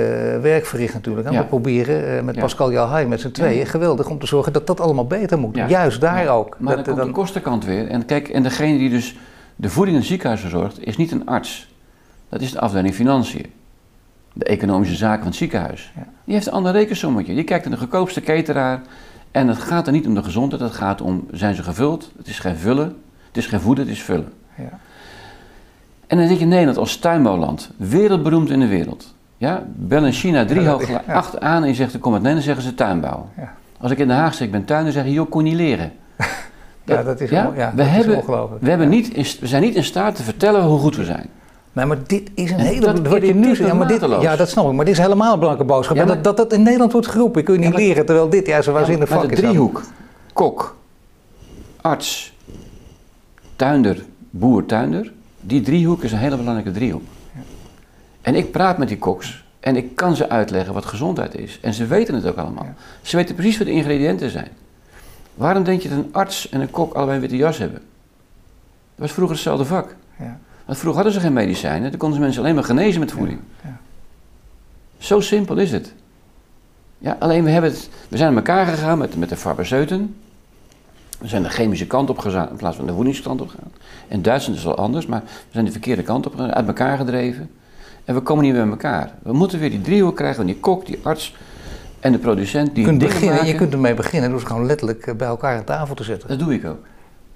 werk 0.41 0.67
verricht 0.67 0.95
natuurlijk. 0.95 1.29
We 1.29 1.45
proberen 1.45 2.17
uh, 2.17 2.23
met 2.23 2.39
Pascal 2.39 2.73
Jalhai 2.73 3.07
met 3.07 3.21
z'n 3.21 3.31
tweeën 3.31 3.67
geweldig 3.67 4.09
om 4.09 4.19
te 4.19 4.27
zorgen 4.27 4.53
dat 4.53 4.67
dat 4.67 4.81
allemaal 4.81 5.07
beter 5.07 5.39
moet. 5.39 5.57
Juist 5.57 6.01
daar 6.01 6.29
ook. 6.29 6.57
Maar 6.59 6.77
dat, 6.77 6.85
dan 6.85 6.95
komt 6.95 7.07
de 7.07 7.13
kostenkant 7.13 7.65
weer. 7.65 7.89
En 7.89 8.05
kijk, 8.05 8.29
en 8.29 8.43
degene 8.43 8.79
die 8.79 8.91
dus 8.91 9.17
de 9.57 9.69
voeding 9.69 9.97
in 9.97 10.03
het 10.03 10.11
ziekenhuis 10.11 10.41
verzorgt, 10.41 10.87
is 10.87 10.97
niet 10.97 11.13
een 11.13 11.27
arts. 11.27 11.75
Dat 12.29 12.41
is 12.41 12.53
de 12.53 12.61
afdeling 12.61 12.95
financiën. 12.95 13.47
De 14.39 14.45
economische 14.45 14.95
zaken 14.95 15.19
van 15.19 15.27
het 15.27 15.37
ziekenhuis. 15.37 15.93
Die 16.25 16.35
heeft 16.35 16.47
een 16.47 16.53
ander 16.53 16.73
rekensommetje. 16.73 17.35
Die 17.35 17.45
kijkt 17.45 17.65
naar 17.65 17.75
de 17.75 17.81
goedkoopste 17.81 18.21
cateraar. 18.21 18.81
En 19.31 19.49
het 19.49 19.59
gaat 19.59 19.87
er 19.87 19.93
niet 19.93 20.07
om 20.07 20.15
de 20.15 20.23
gezondheid, 20.23 20.63
het 20.63 20.75
gaat 20.75 21.01
om, 21.01 21.27
zijn 21.31 21.55
ze 21.55 21.63
gevuld? 21.63 22.13
Het 22.17 22.27
is 22.27 22.39
geen 22.39 22.57
vullen, 22.57 22.97
het 23.27 23.37
is 23.37 23.47
geen 23.47 23.61
voeden, 23.61 23.85
het 23.85 23.95
is 23.95 24.03
vullen. 24.03 24.33
Ja. 24.55 24.79
En 26.07 26.19
dan 26.19 26.27
zit 26.27 26.37
je 26.37 26.43
in 26.43 26.49
Nederland 26.49 26.79
als 26.79 26.97
tuinbouwland, 26.97 27.71
wereldberoemd 27.77 28.51
in 28.51 28.61
de 28.61 28.67
wereld. 28.67 29.15
Ja, 29.37 29.63
bel 29.75 30.05
in 30.05 30.13
China 30.13 30.45
drie 30.45 30.61
ja, 30.61 30.71
hoog, 30.71 31.07
acht 31.07 31.41
aan 31.41 31.63
en 31.63 31.69
je 31.69 31.75
zegt, 31.75 31.99
kom 31.99 32.13
uit 32.13 32.23
Nederland, 32.23 32.47
zeggen 32.47 32.65
ze 32.65 32.75
tuinbouw. 32.75 33.29
Ja. 33.37 33.55
Als 33.81 33.91
ik 33.91 33.99
in 33.99 34.09
Den 34.09 34.17
Haag 34.17 34.35
zeg, 34.35 34.47
ik 34.47 34.53
ben 34.53 34.65
tuin, 34.65 34.83
dan 34.85 34.93
zeggen 34.93 35.11
je, 35.11 35.17
joh, 35.17 35.31
kon 35.31 35.43
niet 35.43 35.55
leren. 35.55 35.93
ja, 36.85 37.03
dat 37.03 37.21
is, 37.21 37.31
ja, 37.31 37.53
ja, 37.57 37.71
we 37.71 37.77
dat 37.77 37.87
hebben, 37.87 38.17
ongelooflijk. 38.17 38.63
We, 38.63 38.69
hebben 38.69 38.89
niet, 38.89 39.39
we 39.41 39.47
zijn 39.47 39.63
niet 39.63 39.75
in 39.75 39.85
staat 39.85 40.15
te 40.15 40.23
vertellen 40.23 40.63
hoe 40.63 40.79
goed 40.79 40.97
we 40.97 41.05
zijn. 41.05 41.29
Nee, 41.77 41.87
maar 41.87 41.99
dit 42.07 42.31
is 42.35 42.51
een 42.51 42.59
hele... 42.59 42.81
Dat 42.81 43.07
wat 43.07 43.27
je 43.27 43.35
nu 43.35 43.57
ja, 43.57 43.75
maar 43.75 43.89
dit, 43.89 44.01
ja, 44.21 44.37
dat 44.37 44.49
snap 44.49 44.67
ik. 44.67 44.73
Maar 44.73 44.85
dit 44.85 44.95
is 44.95 45.01
helemaal 45.01 45.33
een 45.33 45.39
belangrijke 45.39 45.73
boodschap. 45.73 45.97
Ja, 45.97 46.05
dat, 46.05 46.25
dat 46.25 46.37
dat 46.37 46.53
in 46.53 46.63
Nederland 46.63 46.93
wordt 46.93 47.07
geroepen. 47.07 47.45
Kun 47.45 47.55
je 47.55 47.61
niet 47.61 47.75
leren, 47.75 48.07
terwijl 48.07 48.29
dit 48.29 48.47
juist 48.47 48.69
een 48.69 48.75
waanzinnig 48.75 49.09
vak 49.09 49.23
is. 49.23 49.29
de 49.29 49.47
driehoek. 49.47 49.83
Kok, 50.33 50.77
arts, 51.81 52.35
tuinder, 53.57 54.05
boer, 54.31 54.67
tuinder. 54.67 55.13
Die 55.41 55.61
driehoek 55.61 56.03
is 56.03 56.13
een 56.13 56.19
hele 56.19 56.37
belangrijke 56.37 56.71
driehoek. 56.71 57.03
En 58.21 58.35
ik 58.35 58.51
praat 58.51 58.79
met 58.79 58.89
die 58.89 58.99
koks 58.99 59.45
en 59.61 59.77
ik 59.77 59.97
kan 59.97 60.17
ze 60.17 60.29
uitleggen 60.29 60.75
wat 60.75 60.85
gezondheid 60.85 61.35
is. 61.35 61.59
En 61.63 61.75
ze 61.75 61.87
weten 61.87 62.15
het 62.15 62.27
ook 62.27 62.37
allemaal. 62.37 62.67
Ze 63.03 63.17
weten 63.17 63.35
precies 63.35 63.59
wat 63.59 63.67
de 63.67 63.73
ingrediënten 63.73 64.31
zijn. 64.31 64.49
Waarom 65.35 65.65
denk 65.65 65.81
je 65.81 65.89
dat 65.89 65.99
een 65.99 66.13
arts 66.13 66.49
en 66.49 66.61
een 66.61 66.71
kok 66.71 66.95
allebei 66.95 67.15
een 67.15 67.21
witte 67.21 67.37
jas 67.37 67.59
hebben? 67.59 67.79
Dat 67.79 69.07
was 69.07 69.13
vroeger 69.13 69.35
hetzelfde 69.35 69.65
vak. 69.65 69.97
Ja. 70.19 70.39
Want 70.67 70.79
vroeger 70.79 71.03
hadden 71.03 71.21
ze 71.21 71.27
geen 71.27 71.33
medicijnen, 71.33 71.91
dan 71.91 71.99
konden 71.99 72.19
ze 72.19 72.25
mensen 72.25 72.43
alleen 72.43 72.55
maar 72.55 72.65
genezen 72.65 73.01
met 73.01 73.13
voeding. 73.13 73.41
Ja. 73.63 73.79
Zo 74.99 75.21
simpel 75.21 75.57
is 75.57 75.73
het. 75.73 75.95
Ja, 76.99 77.17
alleen 77.21 77.45
we, 77.45 77.51
hebben 77.51 77.71
het, 77.71 77.91
we 78.09 78.17
zijn 78.17 78.31
aan 78.31 78.37
elkaar 78.37 78.67
gegaan 78.67 78.99
met, 78.99 79.17
met 79.17 79.29
de 79.29 79.37
farmaceuten. 79.37 80.17
We 81.19 81.29
zijn 81.29 81.43
de 81.43 81.49
chemische 81.49 81.87
kant 81.87 82.11
op 82.11 82.19
gegaan 82.19 82.49
in 82.49 82.57
plaats 82.57 82.77
van 82.77 82.87
de 82.87 82.93
voedingskant 82.93 83.41
op 83.41 83.49
gegaan. 83.49 83.73
In 84.09 84.23
Duitsland 84.23 84.59
is 84.59 84.65
het 84.65 84.75
wel 84.75 84.85
anders, 84.85 85.07
maar 85.07 85.23
we 85.25 85.51
zijn 85.51 85.65
de 85.65 85.71
verkeerde 85.71 86.03
kant 86.03 86.27
op 86.27 86.35
gegaan, 86.35 86.55
uit 86.55 86.67
elkaar 86.67 86.97
gedreven. 86.97 87.51
En 88.05 88.15
we 88.15 88.21
komen 88.21 88.45
niet 88.45 88.53
meer 88.53 88.63
bij 88.63 88.71
elkaar. 88.71 89.11
We 89.23 89.33
moeten 89.33 89.59
weer 89.59 89.71
die 89.71 89.81
driehoek 89.81 90.17
krijgen 90.17 90.37
van 90.37 90.47
die 90.47 90.57
kok, 90.57 90.87
die 90.87 90.99
arts 91.03 91.35
en 92.01 92.13
de 92.13 92.19
producent. 92.19 92.75
Die 92.75 92.85
je 92.85 92.89
kunt, 92.89 92.99
beginnen, 92.99 93.47
je 93.47 93.55
kunt 93.55 93.73
ermee 93.73 93.95
beginnen 93.95 94.31
door 94.31 94.41
ze 94.41 94.47
gewoon 94.47 94.67
letterlijk 94.67 95.07
eh, 95.07 95.15
bij 95.15 95.29
elkaar 95.29 95.57
aan 95.57 95.65
tafel 95.65 95.95
te 95.95 96.05
zetten. 96.05 96.29
Dat 96.29 96.39
doe 96.39 96.55
ik 96.55 96.65
ook. 96.65 96.79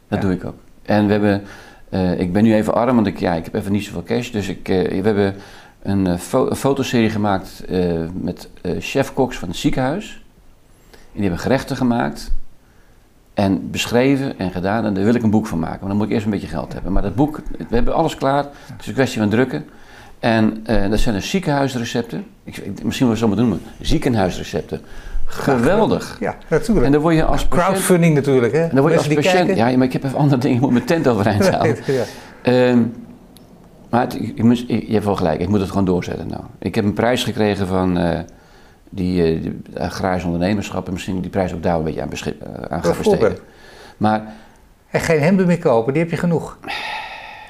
Dat 0.08 0.20
doe 0.20 0.32
ik 0.32 0.44
ook. 0.44 0.54
En 0.82 1.06
we 1.06 1.12
hebben 1.12 1.42
uh, 1.90 2.20
ik 2.20 2.32
ben 2.32 2.42
nu 2.42 2.54
even 2.54 2.74
arm, 2.74 2.94
want 2.94 3.06
ik, 3.06 3.18
ja, 3.18 3.34
ik 3.34 3.44
heb 3.44 3.54
even 3.54 3.72
niet 3.72 3.84
zoveel 3.84 4.02
cash. 4.02 4.30
Dus 4.30 4.48
ik, 4.48 4.68
uh, 4.68 4.88
we 4.88 5.06
hebben 5.06 5.34
een, 5.82 6.06
een 6.06 6.56
fotoserie 6.56 7.10
gemaakt 7.10 7.64
met 8.12 8.48
chef-koks 8.78 9.36
van 9.38 9.48
het 9.48 9.56
ziekenhuis. 9.56 10.22
En 10.90 10.98
die 11.12 11.22
hebben 11.22 11.40
gerechten 11.40 11.76
gemaakt 11.76 12.32
en 13.34 13.70
beschreven 13.70 14.38
en 14.38 14.50
gedaan. 14.50 14.84
En 14.84 14.94
daar 14.94 15.04
wil 15.04 15.14
ik 15.14 15.22
een 15.22 15.30
boek 15.30 15.46
van 15.46 15.58
maken. 15.58 15.78
Maar 15.80 15.88
dan 15.88 15.96
moet 15.96 16.06
ik 16.06 16.12
eerst 16.12 16.24
een 16.24 16.30
beetje 16.30 16.46
geld 16.46 16.72
hebben. 16.72 16.92
Maar 16.92 17.02
dat 17.02 17.14
boek, 17.14 17.40
we 17.68 17.74
hebben 17.74 17.94
alles 17.94 18.14
klaar. 18.14 18.44
Het 18.44 18.80
is 18.80 18.86
een 18.86 18.94
kwestie 18.94 19.20
van 19.20 19.30
drukken. 19.30 19.64
En 20.18 20.64
dat 20.90 20.98
zijn 20.98 21.14
de 21.14 21.20
ziekenhuisrecepten. 21.20 22.26
Ik, 22.44 22.84
misschien 22.84 23.06
wel 23.06 23.16
zo 23.16 23.26
moeten 23.26 23.48
noemen. 23.48 23.66
Ziekenhuisrecepten 23.80 24.80
Geweldig. 25.30 26.16
Ja, 26.20 26.34
natuurlijk. 26.48 26.86
En 26.86 26.92
dan 26.92 27.00
word 27.00 27.14
je 27.14 27.24
als 27.24 27.46
patiënt... 27.46 27.66
Crowdfunding 27.66 28.14
natuurlijk, 28.14 28.52
hè? 28.52 28.62
En 28.62 28.70
dan 28.70 28.80
word 28.80 28.92
je 28.92 28.98
als 28.98 29.08
patiënt... 29.08 29.56
Ja, 29.56 29.76
maar 29.76 29.86
ik 29.86 29.92
heb 29.92 30.04
even 30.04 30.18
andere 30.18 30.40
dingen. 30.40 30.56
Ik 30.56 30.62
moet 30.62 30.72
mijn 30.72 30.84
tent 30.84 31.08
overeind 31.08 31.50
houden. 31.50 31.76
ja. 31.86 32.68
Um, 32.68 32.92
maar 33.90 34.00
het, 34.00 34.18
je, 34.34 34.44
moet, 34.44 34.66
je, 34.68 34.92
hebt 34.92 35.04
wel 35.04 35.16
gelijk. 35.16 35.40
Ik 35.40 35.48
moet 35.48 35.60
het 35.60 35.68
gewoon 35.68 35.84
doorzetten 35.84 36.28
nou. 36.28 36.42
Ik 36.58 36.74
heb 36.74 36.84
een 36.84 36.92
prijs 36.92 37.24
gekregen 37.24 37.66
van 37.66 37.98
uh, 37.98 38.18
die, 38.90 39.42
uh, 39.42 39.50
agrarische 39.80 40.26
ondernemerschap. 40.26 40.86
En 40.86 40.92
misschien 40.92 41.20
die 41.20 41.30
prijs 41.30 41.54
ook 41.54 41.62
daar 41.62 41.76
een 41.76 41.84
beetje 41.84 42.02
aan, 42.02 42.08
beschik, 42.08 42.36
uh, 42.42 42.64
aan 42.68 42.84
gaan 42.84 42.94
besteden. 42.96 43.38
Maar... 43.96 44.22
En 44.90 45.00
geen 45.00 45.20
hemden 45.20 45.46
meer 45.46 45.58
kopen, 45.58 45.92
die 45.92 46.02
heb 46.02 46.10
je 46.10 46.16
genoeg. 46.16 46.58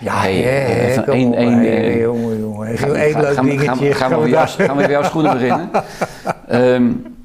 Ja, 0.01 0.23
hè, 0.23 0.95
van 0.95 1.05
één, 1.05 1.35
één, 1.35 1.99
jongen, 1.99 2.39
jongen. 2.39 2.69
Even 2.69 2.91
leuk 2.91 3.43
dingetje. 3.43 3.95
Gaan, 3.95 4.21
we, 4.21 4.37
gaan 4.37 4.77
we 4.77 4.83
weer 4.83 4.91
jouw 4.91 5.03
schoenen 5.03 5.33
beginnen? 5.33 5.71
um, 6.53 7.19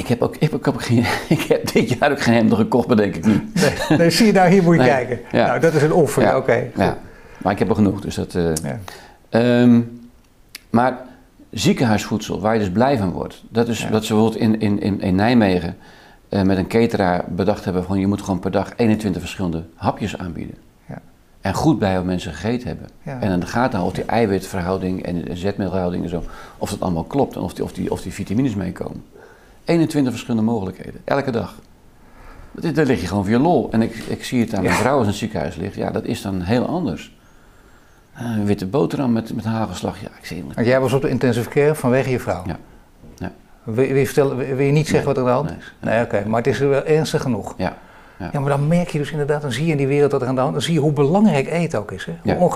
Ik 0.00 0.06
heb, 0.06 0.22
ook, 0.22 0.36
ik, 0.36 0.50
heb 0.50 0.66
ook 0.66 0.82
geen, 0.82 1.04
ik 1.38 1.40
heb 1.40 1.72
dit 1.72 1.88
jaar 1.88 2.10
ook 2.10 2.20
geen 2.20 2.34
hemden 2.34 2.58
gekocht, 2.58 2.86
bedenk 2.86 3.16
ik 3.16 3.26
nu. 3.26 3.50
Nee, 3.54 3.98
nee, 3.98 4.10
zie 4.10 4.26
je 4.26 4.32
nou, 4.32 4.50
hier 4.50 4.62
moet 4.62 4.76
je 4.76 4.82
kijken. 4.82 5.20
Nou, 5.32 5.60
dat 5.60 5.74
is 5.74 5.82
een 5.82 5.92
offer, 5.92 6.36
oké. 6.36 6.70
ja, 6.76 6.98
maar 7.38 7.52
ik 7.52 7.58
heb 7.58 7.68
er 7.68 7.74
genoeg, 7.74 8.00
dus 8.00 8.14
dat... 8.14 8.34
Uh, 8.34 9.60
um, 9.62 10.00
maar 10.70 10.98
ziekenhuisvoedsel, 11.50 12.40
waar 12.40 12.54
je 12.54 12.60
dus 12.60 12.70
blij 12.70 12.98
van 12.98 13.10
wordt. 13.10 13.42
Dat 13.48 13.68
is 13.68 13.86
dat 13.90 14.04
ze 14.04 14.12
bijvoorbeeld 14.12 14.42
in, 14.42 14.60
in, 14.60 14.80
in, 14.80 15.00
in 15.00 15.14
Nijmegen 15.14 15.76
uh, 16.28 16.42
met 16.42 16.56
een 16.58 16.66
cateraar 16.66 17.24
bedacht 17.28 17.64
hebben 17.64 17.84
van... 17.84 17.98
je 17.98 18.06
moet 18.06 18.22
gewoon 18.22 18.38
per 18.38 18.50
dag 18.50 18.72
21 18.76 19.20
verschillende 19.20 19.64
hapjes 19.74 20.18
aanbieden. 20.18 20.54
En 21.40 21.54
goed 21.54 21.78
bij 21.78 21.94
wat 21.94 22.04
mensen 22.04 22.32
gegeten 22.32 22.68
hebben. 22.68 22.88
En 23.02 23.28
dan 23.28 23.46
gaat 23.46 23.72
dan 23.72 23.82
of 23.82 23.92
die 23.92 24.04
eiwitverhouding 24.04 25.02
en 25.02 25.36
zetmeelverhouding 25.36 26.02
en 26.02 26.08
zo... 26.08 26.22
of 26.58 26.70
dat 26.70 26.80
allemaal 26.80 27.04
klopt 27.04 27.36
en 27.36 27.40
of 27.40 27.54
die, 27.54 27.64
of 27.64 27.72
die, 27.72 27.90
of 27.90 28.02
die 28.02 28.12
vitamines 28.12 28.54
meekomen. 28.54 29.02
21 29.70 30.12
verschillende 30.12 30.50
mogelijkheden, 30.50 31.00
elke 31.04 31.30
dag. 31.30 31.54
Daar 32.52 32.86
lig 32.86 33.00
je 33.00 33.06
gewoon 33.06 33.24
via 33.24 33.38
lol. 33.38 33.68
En 33.70 33.82
ik, 33.82 33.94
ik 33.94 34.24
zie 34.24 34.40
het 34.40 34.54
aan 34.54 34.62
mijn 34.62 34.74
vrouw 34.74 34.92
als 34.92 35.02
in 35.02 35.08
het 35.08 35.18
ziekenhuis 35.18 35.56
ligt. 35.56 35.74
Ja, 35.74 35.90
dat 35.90 36.04
is 36.04 36.22
dan 36.22 36.40
heel 36.40 36.66
anders. 36.66 37.16
Uh, 38.14 38.36
een 38.36 38.46
witte 38.46 38.66
boterham 38.66 39.12
met, 39.12 39.34
met 39.34 39.44
hagelslag. 39.44 40.00
Ja, 40.00 40.08
ik 40.18 40.26
zie 40.26 40.44
het. 40.54 40.66
jij 40.66 40.80
was 40.80 40.92
op 40.92 41.02
de 41.02 41.08
intensive 41.08 41.48
care 41.48 41.74
vanwege 41.74 42.10
je 42.10 42.20
vrouw? 42.20 42.42
Ja. 42.46 42.58
ja. 43.16 43.32
Wil, 43.62 43.84
je 43.84 44.06
vertellen, 44.06 44.36
wil 44.36 44.66
je 44.66 44.72
niet 44.72 44.88
zeggen 44.88 45.06
wat 45.06 45.16
er 45.16 45.22
aan 45.22 45.28
de 45.28 45.34
hand 45.34 45.58
is? 45.58 45.72
Nee, 45.80 45.94
nee 45.94 46.04
oké. 46.04 46.28
Maar 46.28 46.38
het 46.38 46.46
is 46.46 46.58
wel 46.58 46.84
ernstig 46.84 47.22
genoeg. 47.22 47.54
Ja. 47.56 47.76
Ja. 48.16 48.28
ja. 48.32 48.40
maar 48.40 48.50
dan 48.50 48.66
merk 48.66 48.88
je 48.88 48.98
dus 48.98 49.10
inderdaad, 49.10 49.42
dan 49.42 49.52
zie 49.52 49.64
je 49.64 49.70
in 49.70 49.76
die 49.76 49.86
wereld 49.86 50.12
wat 50.12 50.22
er 50.22 50.28
aan 50.28 50.34
de 50.34 50.40
hand 50.40 50.56
is. 50.56 50.58
Dan 50.58 50.66
zie 50.66 50.74
je 50.74 50.80
hoe 50.86 50.92
belangrijk 50.92 51.50
eten 51.50 51.78
ook 51.78 51.92
is. 51.92 52.06
Hè? 52.06 52.12
Ja. 52.22 52.50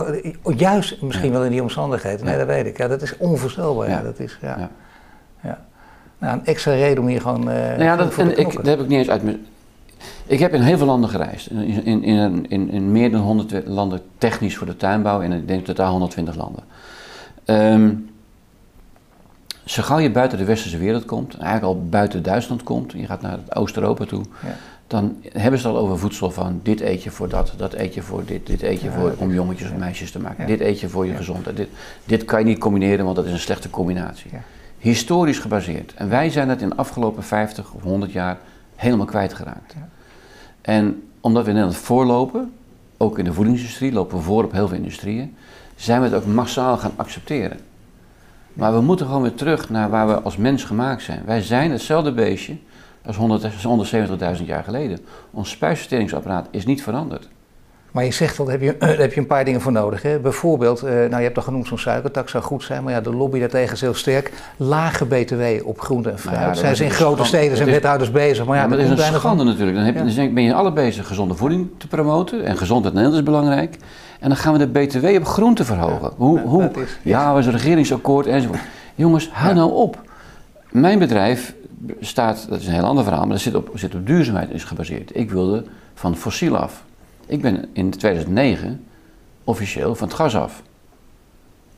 juist 0.56 1.02
misschien 1.02 1.32
wel 1.32 1.44
in 1.44 1.50
die 1.50 1.62
omstandigheden. 1.62 2.26
Nee, 2.26 2.38
dat 2.38 2.46
weet 2.46 2.66
ik. 2.66 2.78
Ja, 2.78 2.88
dat 2.88 3.02
is 3.02 3.16
onvoorstelbaar. 3.16 3.88
Ja. 3.88 4.02
Dat 4.02 4.18
is, 4.18 4.38
ja. 4.40 4.58
Ja. 4.58 4.70
Nou, 6.24 6.38
een 6.38 6.46
extra 6.46 6.72
reden 6.72 7.02
om 7.02 7.08
hier 7.08 7.20
gewoon. 7.20 7.40
Uh, 7.40 7.54
nou 7.54 7.82
ja, 7.82 7.96
dat, 7.96 8.18
en 8.18 8.38
ik, 8.38 8.52
dat 8.52 8.66
heb 8.66 8.80
ik 8.80 8.88
niet 8.88 8.98
eens 8.98 9.10
uit 9.10 9.22
mijn. 9.22 9.46
Ik 10.26 10.38
heb 10.38 10.54
in 10.54 10.60
heel 10.60 10.76
veel 10.76 10.86
landen 10.86 11.10
gereisd. 11.10 11.50
In, 11.50 11.84
in, 11.84 12.02
in, 12.04 12.46
in, 12.48 12.70
in 12.70 12.92
meer 12.92 13.10
dan 13.10 13.20
100 13.20 13.66
landen 13.66 14.00
technisch 14.18 14.56
voor 14.56 14.66
de 14.66 14.76
tuinbouw 14.76 15.22
en 15.22 15.32
ik 15.32 15.48
denk 15.48 15.64
totaal 15.64 15.90
120 15.90 16.36
landen. 16.36 16.62
Um, 17.44 18.10
zo 19.64 19.82
gauw 19.82 19.98
je 19.98 20.10
buiten 20.10 20.38
de 20.38 20.44
westerse 20.44 20.78
wereld 20.78 21.04
komt, 21.04 21.34
eigenlijk 21.34 21.64
al 21.64 21.88
buiten 21.88 22.22
Duitsland 22.22 22.62
komt, 22.62 22.92
je 22.92 23.06
gaat 23.06 23.20
naar 23.20 23.38
Oost-Europa 23.48 24.04
toe, 24.04 24.24
ja. 24.42 24.56
dan 24.86 25.16
hebben 25.32 25.60
ze 25.60 25.66
het 25.66 25.76
al 25.76 25.82
over 25.82 25.98
voedsel 25.98 26.30
van 26.30 26.60
dit 26.62 26.80
eet 26.80 27.02
je 27.02 27.10
voor 27.10 27.28
dat, 27.28 27.52
dat 27.56 27.74
eet 27.74 27.94
je 27.94 28.02
voor 28.02 28.24
dit, 28.24 28.46
dit 28.46 28.62
eet 28.62 28.80
je 28.80 28.90
voor 28.90 29.14
om 29.18 29.32
jongetjes 29.32 29.70
of 29.70 29.76
meisjes 29.76 30.10
te 30.10 30.20
maken, 30.20 30.46
dit 30.46 30.60
eet 30.60 30.80
je 30.80 30.88
voor 30.88 31.06
je 31.06 31.14
gezondheid, 31.14 31.56
dit, 31.56 31.68
dit 32.04 32.24
kan 32.24 32.38
je 32.38 32.44
niet 32.44 32.58
combineren, 32.58 33.04
want 33.04 33.16
dat 33.16 33.24
is 33.24 33.32
een 33.32 33.38
slechte 33.38 33.70
combinatie 33.70 34.30
historisch 34.84 35.38
gebaseerd. 35.38 35.94
En 35.94 36.08
wij 36.08 36.30
zijn 36.30 36.48
dat 36.48 36.60
in 36.60 36.68
de 36.68 36.76
afgelopen 36.76 37.22
50 37.22 37.72
of 37.72 37.82
100 37.82 38.12
jaar 38.12 38.38
helemaal 38.76 39.06
kwijtgeraakt. 39.06 39.72
Ja. 39.72 39.88
En 40.60 41.02
omdat 41.20 41.42
we 41.42 41.48
in 41.48 41.54
Nederland 41.54 41.82
voorlopen, 41.82 42.52
ook 42.96 43.18
in 43.18 43.24
de 43.24 43.32
voedingsindustrie, 43.32 43.92
lopen 43.92 44.16
we 44.16 44.22
voor 44.22 44.44
op 44.44 44.52
heel 44.52 44.68
veel 44.68 44.76
industrieën, 44.76 45.36
zijn 45.76 46.00
we 46.00 46.06
het 46.06 46.14
ook 46.14 46.26
massaal 46.26 46.76
gaan 46.76 46.92
accepteren. 46.96 47.58
Maar 48.52 48.72
we 48.72 48.80
moeten 48.80 49.06
gewoon 49.06 49.22
weer 49.22 49.34
terug 49.34 49.70
naar 49.70 49.90
waar 49.90 50.06
we 50.06 50.20
als 50.20 50.36
mens 50.36 50.64
gemaakt 50.64 51.02
zijn. 51.02 51.22
Wij 51.24 51.42
zijn 51.42 51.70
hetzelfde 51.70 52.12
beestje 52.12 52.56
als 53.04 53.16
170.000 54.38 54.44
jaar 54.44 54.64
geleden. 54.64 54.98
Ons 55.30 55.50
spijsverteringsapparaat 55.50 56.48
is 56.50 56.66
niet 56.66 56.82
veranderd. 56.82 57.28
Maar 57.94 58.04
je 58.04 58.12
zegt 58.12 58.36
wel, 58.36 58.46
daar 58.46 58.58
heb 58.60 58.64
je, 58.64 58.76
daar 58.86 58.98
heb 58.98 59.12
je 59.12 59.20
een 59.20 59.26
paar 59.26 59.44
dingen 59.44 59.60
voor 59.60 59.72
nodig. 59.72 60.02
Hè? 60.02 60.18
Bijvoorbeeld, 60.18 60.84
uh, 60.84 60.90
nou 60.90 61.16
je 61.16 61.22
hebt 61.22 61.36
al 61.36 61.42
genoemd 61.42 61.66
zo'n 61.66 61.78
suikertax 61.78 62.30
zou 62.30 62.44
goed 62.44 62.62
zijn, 62.62 62.84
maar 62.84 62.92
ja, 62.92 63.00
de 63.00 63.14
lobby 63.14 63.38
daartegen 63.38 63.74
is 63.74 63.80
heel 63.80 63.94
sterk. 63.94 64.32
Lage 64.56 65.06
btw 65.06 65.42
op 65.64 65.80
groente 65.80 66.10
en 66.10 66.18
fruit. 66.18 66.40
Nou 66.40 66.54
zijn 66.54 66.76
ze 66.76 66.84
in 66.84 66.90
grote 66.90 67.24
steden, 67.24 67.56
zijn 67.56 67.70
wethouders 67.70 68.10
bezig. 68.10 68.44
Maar 68.44 68.56
ja, 68.56 68.68
dat 68.68 68.78
is 68.78 68.90
een 68.90 68.98
schande 68.98 69.44
natuurlijk. 69.44 69.76
Dan, 69.76 69.86
heb 69.86 69.94
je, 69.94 70.14
dan 70.14 70.34
ben 70.34 70.42
je 70.42 70.54
alle 70.54 70.72
bezig 70.72 71.06
gezonde 71.06 71.34
voeding 71.34 71.68
te 71.78 71.88
promoten 71.88 72.44
en 72.44 72.56
gezondheid 72.56 72.94
in 72.94 73.00
Nederland 73.00 73.28
is 73.28 73.32
belangrijk. 73.32 73.76
En 74.20 74.28
dan 74.28 74.38
gaan 74.38 74.52
we 74.52 74.58
de 74.58 74.86
btw 74.86 75.06
op 75.06 75.24
groente 75.24 75.64
verhogen. 75.64 76.10
hoe, 76.16 76.40
hoe? 76.40 76.70
Is, 76.74 76.98
ja, 77.02 77.34
we 77.34 77.42
zijn 77.42 77.54
een 77.54 77.60
regeringsakkoord 77.60 78.26
enzovoort. 78.26 78.60
Jongens, 78.94 79.30
hou 79.32 79.54
nou 79.54 79.72
op. 79.72 80.00
Mijn 80.70 80.98
bedrijf 80.98 81.54
staat, 82.00 82.46
dat 82.48 82.60
is 82.60 82.66
een 82.66 82.72
heel 82.72 82.84
ander 82.84 83.04
verhaal, 83.04 83.22
maar 83.22 83.32
dat 83.32 83.40
zit 83.40 83.54
op, 83.54 83.70
zit 83.74 83.94
op 83.94 84.06
duurzaamheid 84.06 84.50
is 84.50 84.64
gebaseerd. 84.64 85.16
Ik 85.16 85.30
wilde 85.30 85.64
van 85.94 86.16
fossiel 86.16 86.56
af. 86.56 86.84
Ik 87.26 87.42
ben 87.42 87.68
in 87.72 87.90
2009 87.90 88.84
officieel 89.44 89.94
van 89.94 90.08
het 90.08 90.16
gas 90.16 90.36
af. 90.36 90.62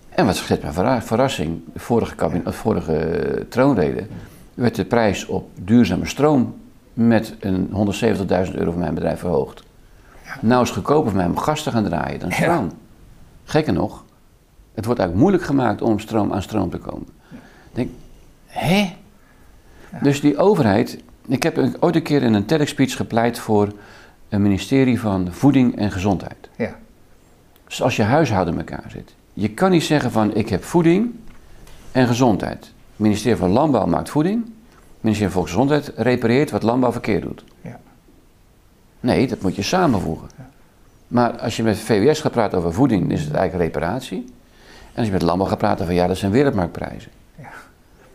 En 0.08 0.26
wat 0.26 0.36
schet 0.36 0.62
mijn 0.74 1.02
verrassing, 1.02 1.60
de 1.72 1.78
vorige, 1.78 2.14
kabinet, 2.14 2.54
vorige 2.54 3.46
troonrede, 3.48 4.06
werd 4.54 4.74
de 4.74 4.84
prijs 4.84 5.26
op 5.26 5.48
duurzame 5.54 6.06
stroom 6.06 6.54
met 6.92 7.34
een 7.40 7.68
170.000 7.68 8.54
euro 8.54 8.70
voor 8.70 8.80
mijn 8.80 8.94
bedrijf 8.94 9.18
verhoogd. 9.18 9.62
Ja. 10.24 10.38
Nou 10.40 10.62
is 10.62 10.68
het 10.68 10.76
goedkoper 10.76 11.10
voor 11.10 11.18
mij 11.18 11.26
om 11.26 11.38
gas 11.38 11.62
te 11.62 11.70
gaan 11.70 11.84
draaien 11.84 12.20
dan 12.20 12.32
stroom. 12.32 12.64
Ja. 12.64 12.74
Gekker 13.44 13.72
nog, 13.72 14.04
het 14.74 14.84
wordt 14.84 15.00
eigenlijk 15.00 15.28
moeilijk 15.28 15.42
gemaakt 15.42 15.82
om 15.82 15.98
stroom 15.98 16.32
aan 16.32 16.42
stroom 16.42 16.70
te 16.70 16.78
komen. 16.78 17.06
Ja. 17.28 17.36
Ik 17.36 17.74
denk, 17.74 17.90
hè? 18.46 18.94
Dus 20.02 20.20
die 20.20 20.38
overheid, 20.38 20.98
ik 21.26 21.42
heb 21.42 21.76
ooit 21.80 21.94
een 21.94 22.02
keer 22.02 22.22
in 22.22 22.34
een 22.34 22.46
TEDx-speech 22.46 22.96
gepleit 22.96 23.38
voor 23.38 23.72
een 24.28 24.42
ministerie 24.42 25.00
van 25.00 25.32
Voeding 25.32 25.76
en 25.76 25.90
Gezondheid. 25.90 26.48
Ja. 26.56 26.76
Dus 27.64 27.82
als 27.82 27.96
je 27.96 28.02
huishouden 28.02 28.54
in 28.54 28.60
elkaar 28.60 28.90
zit. 28.90 29.14
Je 29.32 29.50
kan 29.50 29.70
niet 29.70 29.84
zeggen 29.84 30.10
van 30.10 30.34
ik 30.34 30.48
heb 30.48 30.64
voeding 30.64 31.14
en 31.92 32.06
gezondheid. 32.06 32.64
Het 32.64 33.04
ministerie 33.04 33.38
van 33.38 33.50
Landbouw 33.50 33.86
maakt 33.86 34.10
voeding. 34.10 34.44
Het 34.74 35.00
ministerie 35.00 35.32
van 35.32 35.42
Volksgezondheid 35.42 35.92
repareert 35.96 36.50
wat 36.50 36.62
landbouw 36.62 36.92
verkeerd 36.92 37.22
doet. 37.22 37.44
Ja. 37.60 37.80
Nee, 39.00 39.26
dat 39.26 39.42
moet 39.42 39.56
je 39.56 39.62
samenvoegen. 39.62 40.28
Ja. 40.36 40.48
Maar 41.08 41.38
als 41.38 41.56
je 41.56 41.62
met 41.62 41.78
VWS 41.78 42.20
gaat 42.20 42.32
praten 42.32 42.58
over 42.58 42.72
voeding, 42.72 43.12
is 43.12 43.24
het 43.24 43.34
eigenlijk 43.34 43.64
reparatie. 43.64 44.24
En 44.92 44.96
als 44.96 45.06
je 45.06 45.12
met 45.12 45.22
landbouw 45.22 45.48
gaat 45.48 45.58
praten 45.58 45.86
van 45.86 45.94
ja, 45.94 46.06
dat 46.06 46.16
zijn 46.16 46.32
wereldmarktprijzen. 46.32 47.10
Ja. 47.38 47.50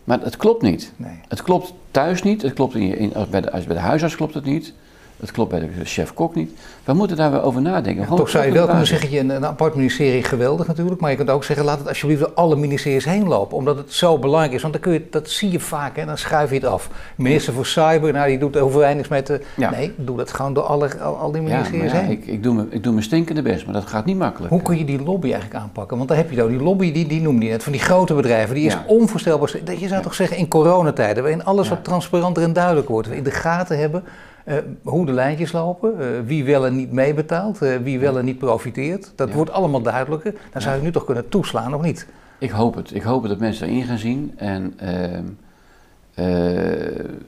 Maar 0.04 0.19
het 0.19 0.38
klopt 0.38 0.62
niet. 0.62 0.91
Nee. 0.95 1.19
Het 1.28 1.41
klopt 1.41 1.74
thuis 1.91 2.24
niet, 2.24 2.41
het 2.41 2.54
klopt 2.54 2.76
in, 2.76 2.97
in, 2.97 3.15
als, 3.15 3.30
bij 3.30 3.41
de, 3.41 3.52
als 3.52 3.65
bij 3.65 3.76
de 3.76 3.82
huisarts 3.82 4.15
klopt 4.15 4.34
het 4.34 4.45
niet. 4.45 4.74
Het 5.22 5.32
klopt 5.32 5.50
bij 5.50 5.60
de 5.60 5.68
chef-kok 5.84 6.36
niet. 6.36 6.52
We 6.84 6.94
moeten 6.94 7.18
daar 7.18 7.32
wel 7.32 7.42
over 7.42 7.62
nadenken. 7.62 8.16
toch 8.16 8.30
zou 8.30 8.46
je 8.46 8.52
wel 8.52 8.68
kunnen 8.68 8.88
zeggen, 8.88 9.12
je 9.12 9.20
een, 9.20 9.30
een 9.30 9.46
apart 9.46 9.76
ministerie 9.76 10.24
geweldig 10.24 10.68
natuurlijk, 10.68 11.02
maar 11.02 11.10
je 11.10 11.16
kunt 11.16 11.30
ook 11.30 11.44
zeggen, 11.44 11.66
laat 11.66 11.80
het 11.80 11.88
alsjeblieft 11.88 12.22
door 12.22 12.32
alle 12.34 12.56
ministeries 12.56 13.06
heen 13.06 13.28
lopen, 13.28 13.58
omdat 13.58 13.78
het 13.78 13.94
zo 13.94 14.20
belangrijk 14.20 14.54
is. 14.54 14.62
Want 14.62 14.74
dan 14.74 14.82
kun 14.82 14.94
je, 14.94 15.08
dat 15.10 15.30
zie 15.30 15.52
je 15.52 15.60
vaak 15.60 15.98
en 15.98 16.08
dan 16.08 16.18
schuif 16.18 16.50
je 16.50 16.56
het 16.56 16.66
af. 16.66 16.90
Minister 17.16 17.54
voor 17.54 17.66
Cyber, 17.66 18.14
nou 18.14 18.28
die 18.28 18.38
doet 18.38 18.56
er 18.56 18.78
weinig 18.78 19.10
met 19.10 19.28
de... 19.28 19.42
Nee, 19.56 19.94
doe 19.98 20.18
dat 20.18 20.32
gewoon 20.34 20.54
door 20.54 20.64
alle, 20.64 21.00
al, 21.00 21.32
die 21.32 21.42
ministeries 21.42 21.92
ja, 21.92 21.98
heen. 21.98 22.12
Ik, 22.12 22.26
ik, 22.26 22.44
doe 22.44 22.54
me, 22.54 22.66
ik 22.70 22.84
doe 22.84 22.94
me 22.94 23.02
stinkende 23.02 23.42
best, 23.42 23.66
maar 23.66 23.74
dat 23.74 23.86
gaat 23.86 24.06
niet 24.06 24.18
makkelijk. 24.18 24.52
Hoe 24.52 24.62
kun 24.62 24.78
je 24.78 24.86
die 24.86 25.04
lobby 25.04 25.32
eigenlijk 25.32 25.64
aanpakken? 25.64 25.98
Want 25.98 26.10
daar 26.10 26.18
heb 26.18 26.30
je 26.30 26.36
dan, 26.36 26.48
die 26.48 26.62
lobby, 26.62 26.92
die, 26.92 27.08
die 27.08 27.22
noemde 27.22 27.46
je 27.46 27.52
net, 27.52 27.64
van 27.64 27.72
die 27.72 27.82
grote 27.82 28.14
bedrijven, 28.14 28.56
die 28.56 28.66
is 28.66 28.78
onvoorstelbaar. 28.88 29.58
Je 29.80 29.88
zou 29.88 30.02
toch 30.02 30.14
zeggen, 30.14 30.38
in 30.38 30.48
coronatijden, 30.48 31.24
waarin 31.24 31.44
alles 31.44 31.70
wat 31.70 31.84
transparanter 31.84 32.44
en 32.44 32.54
duidelijk 32.54 32.88
wordt, 32.88 33.08
we 33.08 33.16
in 33.16 33.24
de 33.24 33.32
gaten 33.32 33.80
hebben 33.80 34.04
uh, 34.45 34.56
hoe 34.84 35.06
de 35.06 35.12
lijntjes 35.12 35.51
lopen, 35.51 35.93
uh, 35.99 36.08
wie 36.25 36.43
wel 36.43 36.65
en 36.65 36.75
niet 36.75 36.91
meebetaalt, 36.91 37.62
uh, 37.62 37.75
wie 37.77 37.99
wel 37.99 38.17
en 38.17 38.25
niet 38.25 38.38
profiteert. 38.38 39.12
Dat 39.15 39.34
wordt 39.34 39.51
allemaal 39.51 39.82
duidelijker. 39.82 40.34
Dan 40.51 40.62
zou 40.62 40.75
je 40.75 40.82
nu 40.82 40.91
toch 40.91 41.06
kunnen 41.06 41.30
toeslaan, 41.30 41.73
of 41.73 41.82
niet? 41.82 42.08
Ik 42.38 42.49
hoop 42.49 42.75
het. 42.75 42.95
Ik 42.95 43.01
hoop 43.01 43.27
dat 43.27 43.39
mensen 43.39 43.67
erin 43.67 43.84
gaan 43.84 43.97
zien. 43.97 44.34
En 44.36 44.73
ehm, 44.77 45.25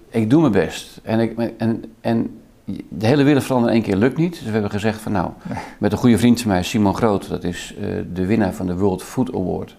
ik 0.09 0.29
doe 0.29 0.41
mijn 0.41 0.51
best. 0.51 0.99
En, 1.03 1.19
ik, 1.19 1.53
en, 1.57 1.83
en 2.01 2.39
de 2.89 3.07
hele 3.07 3.23
wereld 3.23 3.43
veranderen 3.43 3.75
in 3.75 3.81
één 3.83 3.91
keer 3.91 4.01
lukt 4.01 4.17
niet. 4.17 4.31
Dus 4.31 4.43
we 4.43 4.51
hebben 4.51 4.71
gezegd 4.71 5.01
van 5.01 5.11
nou, 5.11 5.29
met 5.79 5.91
een 5.91 5.97
goede 5.97 6.17
vriend 6.17 6.41
van 6.41 6.51
mij, 6.51 6.63
Simon 6.63 6.95
Groot, 6.95 7.29
dat 7.29 7.43
is 7.43 7.75
de 8.13 8.25
winnaar 8.25 8.53
van 8.53 8.65
de 8.65 8.75
World 8.75 9.03
Food 9.03 9.33
Award. 9.33 9.75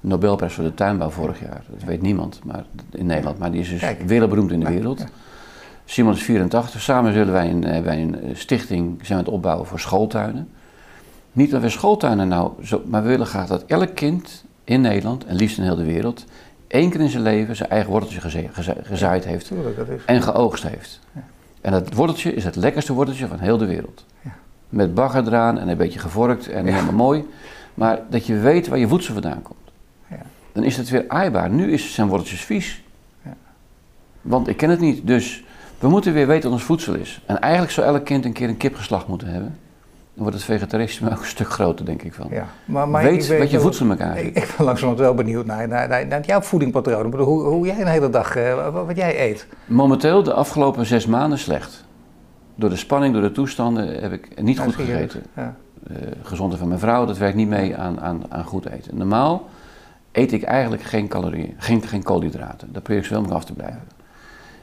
Nobelprijs 0.00 0.54
voor 0.54 0.64
de 0.64 0.74
tuinbouw 0.74 1.10
vorig 1.10 1.40
jaar. 1.40 1.62
Dat 1.70 1.82
weet 1.84 2.02
niemand 2.02 2.40
maar, 2.44 2.64
in 2.90 3.06
Nederland, 3.06 3.38
maar 3.38 3.50
die 3.50 3.60
is 3.60 3.68
dus 3.68 3.82
wereldberoemd 4.06 4.52
in 4.52 4.60
de 4.60 4.68
wereld. 4.68 5.04
Simon 5.90 6.12
is 6.12 6.22
84. 6.22 6.80
Samen 6.80 7.12
zullen 7.12 7.32
wij 7.32 7.50
een, 7.50 7.64
eh, 7.64 7.82
wij 7.82 8.02
een 8.02 8.22
eh, 8.22 8.34
stichting 8.34 8.98
zijn 9.02 9.18
aan 9.18 9.24
het 9.24 9.34
opbouwen 9.34 9.66
voor 9.66 9.80
schooltuinen. 9.80 10.48
Niet 11.32 11.50
dat 11.50 11.60
we 11.60 11.68
schooltuinen 11.68 12.28
nou, 12.28 12.52
zo, 12.64 12.82
maar 12.86 13.02
we 13.02 13.08
willen 13.08 13.26
graag 13.26 13.46
dat 13.46 13.64
elk 13.66 13.94
kind 13.94 14.44
in 14.64 14.80
Nederland 14.80 15.24
en 15.24 15.36
liefst 15.36 15.58
in 15.58 15.64
heel 15.64 15.76
de 15.76 15.84
wereld 15.84 16.24
één 16.66 16.90
keer 16.90 17.00
in 17.00 17.08
zijn 17.08 17.22
leven 17.22 17.56
zijn 17.56 17.70
eigen 17.70 17.90
worteltje 17.90 18.48
gezaaid 18.82 19.24
heeft 19.24 19.52
en 20.06 20.22
geoogst 20.22 20.62
heeft. 20.62 21.00
En 21.60 21.72
dat 21.72 21.92
worteltje 21.92 22.34
is 22.34 22.44
het 22.44 22.56
lekkerste 22.56 22.92
worteltje 22.92 23.26
van 23.26 23.38
heel 23.38 23.58
de 23.58 23.66
wereld. 23.66 24.04
Ja. 24.20 24.34
Met 24.68 24.94
bagger 24.94 25.26
eraan 25.26 25.58
en 25.58 25.68
een 25.68 25.76
beetje 25.76 25.98
gevorkt 25.98 26.48
en 26.48 26.66
helemaal 26.66 26.92
mooi. 26.92 27.24
Maar 27.74 28.00
dat 28.10 28.26
je 28.26 28.38
weet 28.38 28.68
waar 28.68 28.78
je 28.78 28.88
voedsel 28.88 29.12
vandaan 29.12 29.42
komt. 29.42 29.56
Dan 30.52 30.64
is 30.64 30.76
het 30.76 30.88
weer 30.88 31.04
aaibaar. 31.08 31.50
Nu 31.50 31.72
is 31.72 31.94
zijn 31.94 32.08
worteltjes 32.08 32.40
vies. 32.40 32.82
Want 34.20 34.48
ik 34.48 34.56
ken 34.56 34.70
het 34.70 34.80
niet. 34.80 35.06
Dus 35.06 35.44
we 35.78 35.88
moeten 35.88 36.12
weer 36.12 36.26
weten 36.26 36.42
wat 36.42 36.58
ons 36.58 36.66
voedsel 36.66 36.94
is. 36.94 37.22
En 37.26 37.40
eigenlijk 37.40 37.72
zou 37.72 37.86
elk 37.86 38.04
kind 38.04 38.24
een 38.24 38.32
keer 38.32 38.48
een 38.48 38.56
kip 38.56 38.74
geslacht 38.74 39.06
moeten 39.06 39.28
hebben. 39.28 39.56
Dan 40.14 40.26
wordt 40.26 40.36
het 40.36 40.44
vegetarisme 40.44 41.10
ook 41.10 41.18
een 41.18 41.26
stuk 41.26 41.50
groter, 41.50 41.84
denk 41.84 42.02
ik 42.02 42.14
van. 42.14 42.26
Ja, 42.30 42.46
maar, 42.64 42.88
maar 42.88 43.02
weet 43.02 43.38
wat 43.38 43.50
je 43.50 43.60
voedsel 43.60 43.86
met 43.86 44.00
elkaar 44.00 44.18
Ik, 44.18 44.26
ik 44.26 44.54
ben 44.56 44.66
langzamerhand 44.66 44.98
wel 44.98 45.14
benieuwd 45.14 45.46
naar, 45.46 45.68
naar, 45.68 45.88
naar, 45.88 46.06
naar 46.06 46.26
jouw 46.26 46.40
voedingpatroon. 46.40 47.14
Hoe, 47.14 47.42
hoe 47.42 47.66
jij 47.66 47.80
een 47.80 47.86
hele 47.86 48.10
dag, 48.10 48.36
uh, 48.36 48.84
wat, 48.86 48.96
jij 48.96 49.30
eet. 49.30 49.46
Momenteel, 49.66 50.22
de 50.22 50.32
afgelopen 50.32 50.86
zes 50.86 51.06
maanden 51.06 51.38
slecht. 51.38 51.84
Door 52.54 52.70
de 52.70 52.76
spanning, 52.76 53.12
door 53.12 53.22
de 53.22 53.32
toestanden 53.32 54.00
heb 54.00 54.12
ik 54.12 54.42
niet 54.42 54.58
goed 54.58 54.74
gegeten. 54.74 55.22
Ja. 55.36 55.56
Uh, 55.90 55.96
gezondheid 56.22 56.60
van 56.60 56.68
mijn 56.68 56.80
vrouw, 56.80 57.06
dat 57.06 57.18
werkt 57.18 57.36
niet 57.36 57.48
mee 57.48 57.76
aan, 57.76 58.00
aan, 58.00 58.22
aan 58.28 58.44
goed 58.44 58.66
eten. 58.66 58.96
Normaal 58.96 59.48
eet 60.12 60.32
ik 60.32 60.42
eigenlijk 60.42 60.82
geen 60.82 61.08
calorieën, 61.08 61.54
geen, 61.56 61.82
geen 61.82 62.02
koolhydraten. 62.02 62.72
Daar 62.72 62.82
probeer 62.82 63.02
ik 63.02 63.08
zoveel 63.08 63.34
af 63.34 63.44
te 63.44 63.52
blijven. 63.52 63.82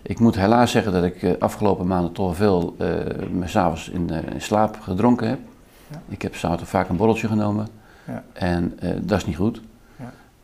Ik 0.08 0.20
moet 0.20 0.36
helaas 0.36 0.72
zeggen 0.72 0.92
dat 0.92 1.04
ik 1.04 1.22
uh, 1.22 1.32
afgelopen 1.40 1.88
maanden 1.88 2.12
toch 2.12 2.36
veel 2.36 2.76
uh, 2.80 2.88
me 3.32 3.48
s'avonds 3.48 3.90
in, 3.90 4.10
uh, 4.12 4.18
in, 4.34 4.42
slaap 4.42 4.80
gedronken 4.82 5.28
heb. 5.28 5.40
Ja. 5.88 6.02
Ik 6.08 6.22
heb 6.22 6.36
s'avonds 6.36 6.64
vaak 6.64 6.90
een 6.90 6.96
borreltje 6.96 7.28
genomen. 7.28 7.68
Ja. 8.08 8.24
En 8.34 8.80
dat 9.02 9.18
is 9.18 9.26
niet 9.26 9.36
goed. 9.36 9.62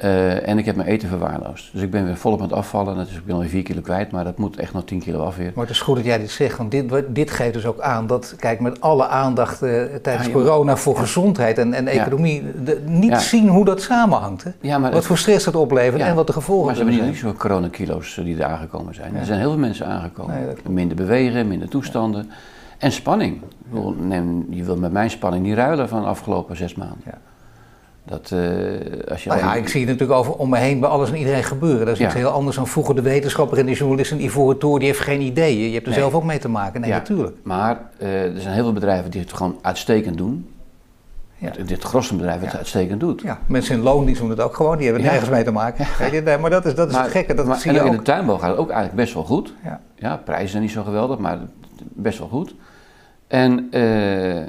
Uh, 0.03 0.47
en 0.47 0.57
ik 0.57 0.65
heb 0.65 0.75
mijn 0.75 0.87
eten 0.87 1.09
verwaarloosd. 1.09 1.69
Dus 1.73 1.81
ik 1.81 1.91
ben 1.91 2.05
weer 2.05 2.17
volop 2.17 2.39
aan 2.39 2.45
het 2.45 2.55
afvallen. 2.55 2.95
Dat 2.95 3.07
is, 3.07 3.15
ik 3.15 3.25
ben 3.25 3.35
alweer 3.35 3.49
4 3.49 3.63
kilo 3.63 3.81
kwijt, 3.81 4.11
maar 4.11 4.23
dat 4.23 4.37
moet 4.37 4.57
echt 4.57 4.73
nog 4.73 4.83
10 4.83 4.99
kilo 4.99 5.23
af 5.23 5.35
weer. 5.35 5.51
Maar 5.55 5.65
het 5.65 5.73
is 5.73 5.81
goed 5.81 5.95
dat 5.95 6.05
jij 6.05 6.17
dit 6.17 6.31
zegt, 6.31 6.57
want 6.57 6.71
dit, 6.71 6.93
dit 7.07 7.31
geeft 7.31 7.53
dus 7.53 7.65
ook 7.65 7.79
aan 7.79 8.07
dat, 8.07 8.35
kijk, 8.39 8.59
met 8.59 8.81
alle 8.81 9.07
aandacht 9.07 9.63
uh, 9.63 9.83
tijdens 10.01 10.31
corona 10.31 10.77
voor 10.77 10.97
gezondheid 10.97 11.57
en, 11.57 11.73
en 11.73 11.87
economie, 11.87 12.43
de, 12.63 12.81
niet 12.85 13.17
zien 13.17 13.47
hoe 13.47 13.65
dat 13.65 13.81
samenhangt. 13.81 14.43
Hè? 14.43 14.79
wat 14.79 15.05
voor 15.05 15.17
stress 15.17 15.45
dat 15.45 15.55
oplevert 15.55 16.01
en 16.01 16.15
wat 16.15 16.27
de 16.27 16.33
gevolgen 16.33 16.75
zijn. 16.75 16.85
Maar 16.85 16.93
ze 16.95 16.99
hebben 16.99 17.19
niet 17.19 17.23
zo'n 17.23 17.37
coronakilo's 17.37 18.17
eh, 18.17 18.23
die 18.23 18.37
er 18.37 18.45
aangekomen 18.45 18.95
zijn. 18.95 19.15
Er 19.15 19.25
zijn 19.25 19.39
heel 19.39 19.49
veel 19.49 19.59
mensen 19.59 19.85
aangekomen. 19.85 20.35
Nee, 20.35 20.73
minder 20.73 20.97
bewegen, 20.97 21.47
minder 21.47 21.69
toestanden 21.69 22.29
en 22.77 22.91
spanning. 22.91 23.41
Neem, 23.97 24.47
je 24.49 24.63
wil 24.63 24.77
met 24.77 24.91
mijn 24.91 25.09
spanning 25.09 25.45
niet 25.45 25.55
ruilen 25.55 25.89
van 25.89 26.01
de 26.01 26.07
afgelopen 26.07 26.57
zes 26.57 26.75
maanden. 26.75 26.97
Dat, 28.05 28.31
uh, 28.33 28.41
als 29.07 29.23
je 29.23 29.29
nou 29.29 29.41
ja, 29.41 29.55
ik 29.55 29.67
zie 29.67 29.79
het 29.79 29.89
natuurlijk 29.89 30.19
over 30.19 30.33
om 30.33 30.49
me 30.49 30.57
heen 30.57 30.79
bij 30.79 30.89
alles 30.89 31.09
en 31.09 31.15
iedereen 31.15 31.43
gebeuren. 31.43 31.85
Dat 31.85 31.99
is 31.99 32.05
iets 32.05 32.13
heel 32.13 32.29
anders 32.29 32.55
dan 32.55 32.67
vroeger 32.67 32.95
de 32.95 33.01
wetenschapper 33.01 33.57
en 33.57 33.65
de 33.65 33.73
journalist 33.73 34.11
in 34.11 34.23
Ivoren 34.23 34.57
Tour, 34.57 34.79
die 34.79 34.87
heeft 34.87 34.99
geen 34.99 35.21
ideeën. 35.21 35.67
Je 35.67 35.73
hebt 35.73 35.87
er 35.87 35.93
zelf 35.93 36.13
ook 36.13 36.23
mee 36.23 36.39
te 36.39 36.49
maken. 36.49 36.81
Nee, 36.81 36.89
ja, 36.89 36.97
natuurlijk. 36.97 37.35
Maar 37.43 37.81
uh, 37.99 38.35
er 38.35 38.41
zijn 38.41 38.53
heel 38.53 38.63
veel 38.63 38.73
bedrijven 38.73 39.11
die 39.11 39.21
het 39.21 39.33
gewoon 39.33 39.57
uitstekend 39.61 40.17
doen. 40.17 40.49
Ja. 41.37 41.51
Dit 41.65 41.83
grootste 41.83 42.15
bedrijf 42.15 42.41
het 42.41 42.55
uitstekend 42.55 42.99
doet. 42.99 43.21
Ja, 43.21 43.39
mensen 43.45 43.75
in 43.75 43.81
loon 43.81 44.05
die 44.05 44.17
doen 44.17 44.29
het 44.29 44.41
ook 44.41 44.55
gewoon, 44.55 44.77
die 44.77 44.85
hebben 44.85 45.03
er 45.03 45.09
nergens 45.09 45.29
mee 45.31 45.43
te 45.43 45.51
maken. 45.51 45.87
Nee, 46.23 46.37
maar 46.37 46.49
dat 46.49 46.65
is, 46.65 46.75
dat 46.75 46.87
is 46.87 46.93
maar, 46.93 47.03
het 47.03 47.11
gekke. 47.11 47.33
Dat 47.33 47.45
maar, 47.45 47.59
zie 47.59 47.73
je 47.73 47.81
ook. 47.81 47.85
in 47.85 47.97
de 47.97 48.01
tuinbouw 48.01 48.37
gaat 48.37 48.49
het 48.49 48.57
ook 48.57 48.69
eigenlijk 48.69 48.95
best 48.95 49.13
wel 49.13 49.23
goed. 49.23 49.53
Ja. 49.63 49.79
Ja, 49.95 50.17
prijzen 50.17 50.49
zijn 50.49 50.61
niet 50.63 50.71
zo 50.71 50.83
geweldig, 50.83 51.17
maar 51.17 51.39
best 51.81 52.19
wel 52.19 52.27
goed. 52.27 52.55
En... 53.27 53.67
Uh, 53.71 53.81
maar 54.31 54.47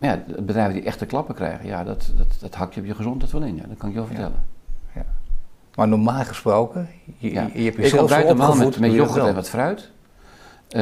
ja, 0.00 0.22
bedrijven 0.38 0.74
die 0.74 0.82
echte 0.82 1.06
klappen 1.06 1.34
krijgen, 1.34 1.66
ja, 1.66 1.84
dat, 1.84 2.12
dat, 2.16 2.36
dat 2.40 2.54
hakt 2.54 2.74
je 2.74 2.80
op 2.80 2.86
je 2.86 2.94
gezondheid 2.94 3.32
wel 3.32 3.42
in. 3.42 3.56
Ja, 3.56 3.64
dat 3.68 3.76
kan 3.76 3.88
ik 3.88 3.94
je 3.94 4.00
wel 4.00 4.08
vertellen. 4.08 4.44
Ja. 4.94 5.04
Maar 5.74 5.88
normaal 5.88 6.24
gesproken, 6.24 6.88
je, 7.18 7.32
ja. 7.32 7.48
je 7.54 7.62
hebt 7.62 7.76
jezelf 7.76 8.18
Ik 8.18 8.26
normaal 8.26 8.54
met, 8.54 8.78
met 8.78 8.92
yoghurt 8.92 9.26
en 9.26 9.34
wat 9.34 9.48
fruit. 9.48 9.90
Uh, 10.68 10.80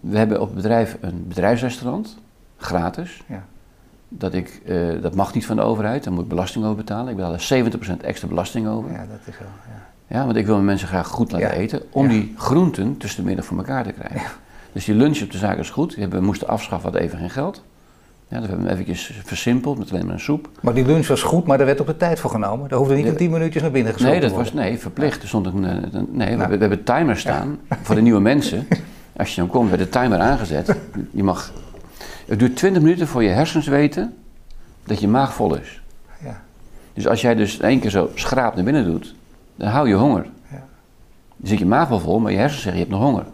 we 0.00 0.18
hebben 0.18 0.40
op 0.40 0.46
het 0.46 0.56
bedrijf 0.56 0.96
een 1.00 1.24
bedrijfsrestaurant, 1.28 2.18
gratis. 2.56 3.22
Ja. 3.26 3.44
Dat, 4.08 4.34
ik, 4.34 4.60
uh, 4.64 5.02
dat 5.02 5.14
mag 5.14 5.34
niet 5.34 5.46
van 5.46 5.56
de 5.56 5.62
overheid, 5.62 6.04
daar 6.04 6.12
moet 6.12 6.22
ik 6.22 6.28
belasting 6.28 6.64
over 6.64 6.76
betalen. 6.76 7.08
Ik 7.08 7.16
betaal 7.16 7.32
er 7.32 8.00
70% 8.00 8.04
extra 8.04 8.28
belasting 8.28 8.68
over. 8.68 8.92
Ja, 8.92 9.06
dat 9.06 9.18
is 9.24 9.38
wel, 9.38 9.48
ja. 9.68 10.16
ja 10.16 10.24
want 10.24 10.36
ik 10.36 10.46
wil 10.46 10.54
mijn 10.54 10.66
mensen 10.66 10.88
graag 10.88 11.08
goed 11.08 11.32
laten 11.32 11.50
eten, 11.50 11.82
om 11.90 12.08
die 12.08 12.34
groenten 12.36 12.96
tussen 12.96 13.20
de 13.20 13.26
middag 13.26 13.44
voor 13.44 13.56
elkaar 13.58 13.84
te 13.84 13.92
krijgen. 13.92 14.30
Dus 14.72 14.84
die 14.84 14.94
lunch 14.94 15.22
op 15.22 15.30
de 15.30 15.38
zaak 15.38 15.58
is 15.58 15.70
goed. 15.70 15.94
We 15.94 16.20
moesten 16.20 16.48
afschaffen, 16.48 16.92
wat 16.92 17.00
even 17.00 17.18
geen 17.18 17.30
geld. 17.30 17.62
Ja, 18.28 18.40
dat 18.40 18.48
hebben 18.48 18.66
we 18.66 18.72
eventjes 18.72 19.12
versimpeld 19.24 19.78
met 19.78 19.90
alleen 19.90 20.04
maar 20.04 20.14
een 20.14 20.20
soep. 20.20 20.48
Maar 20.60 20.74
die 20.74 20.86
lunch 20.86 21.06
was 21.06 21.22
goed, 21.22 21.46
maar 21.46 21.56
daar 21.56 21.66
werd 21.66 21.80
ook 21.80 21.86
de 21.86 21.96
tijd 21.96 22.20
voor 22.20 22.30
genomen. 22.30 22.68
Daar 22.68 22.78
hoefde 22.78 22.94
niet 22.94 23.06
in 23.06 23.16
tien 23.16 23.30
minuutjes 23.30 23.62
naar 23.62 23.70
binnen 23.70 23.92
gezogen 23.92 24.12
Nee, 24.12 24.28
dat 24.28 24.38
was 24.38 24.52
nee, 24.52 24.78
verplicht. 24.78 25.22
Er 25.22 25.28
stond 25.28 25.46
een, 25.46 25.62
een 25.64 26.08
nee, 26.10 26.36
we, 26.36 26.46
we, 26.46 26.56
hebben 26.56 26.84
timers 26.84 27.20
staan 27.20 27.58
voor 27.82 27.94
de 27.94 28.00
nieuwe 28.00 28.20
mensen. 28.20 28.66
Als 29.16 29.34
je 29.34 29.40
dan 29.40 29.50
komt, 29.50 29.68
werd 29.68 29.82
de 29.82 29.88
timer 29.88 30.18
aangezet. 30.18 30.76
Je 31.10 31.22
mag, 31.22 31.52
het 32.26 32.38
duurt 32.38 32.56
20 32.56 32.82
minuten 32.82 33.06
voor 33.06 33.22
je 33.22 33.28
hersens 33.28 33.66
weten 33.66 34.14
dat 34.84 35.00
je 35.00 35.08
maag 35.08 35.34
vol 35.34 35.56
is. 35.56 35.82
Ja. 36.24 36.42
Dus 36.94 37.06
als 37.06 37.20
jij 37.20 37.34
dus 37.34 37.60
één 37.60 37.80
keer 37.80 37.90
zo 37.90 38.10
schraap 38.14 38.54
naar 38.54 38.64
binnen 38.64 38.84
doet, 38.84 39.14
dan 39.56 39.68
hou 39.68 39.88
je 39.88 39.94
honger. 39.94 40.26
Ja. 40.50 40.64
Dan 41.36 41.48
zit 41.48 41.58
je 41.58 41.66
maag 41.66 41.88
wel 41.88 42.00
vol, 42.00 42.20
maar 42.20 42.32
je 42.32 42.38
hersens 42.38 42.62
zeggen 42.62 42.80
je 42.80 42.86
hebt 42.86 43.00
nog 43.00 43.08
honger. 43.08 43.26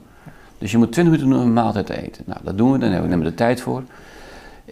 Dus 0.58 0.70
je 0.70 0.78
moet 0.78 0.92
20 0.92 1.18
minuten 1.18 1.40
een 1.40 1.52
maaltijd 1.52 1.88
eten. 1.88 2.24
Nou, 2.26 2.40
dat 2.42 2.58
doen 2.58 2.72
we, 2.72 2.78
dan 2.78 2.90
nemen 2.90 3.18
we 3.18 3.24
de 3.24 3.34
tijd 3.34 3.60
voor. 3.60 3.82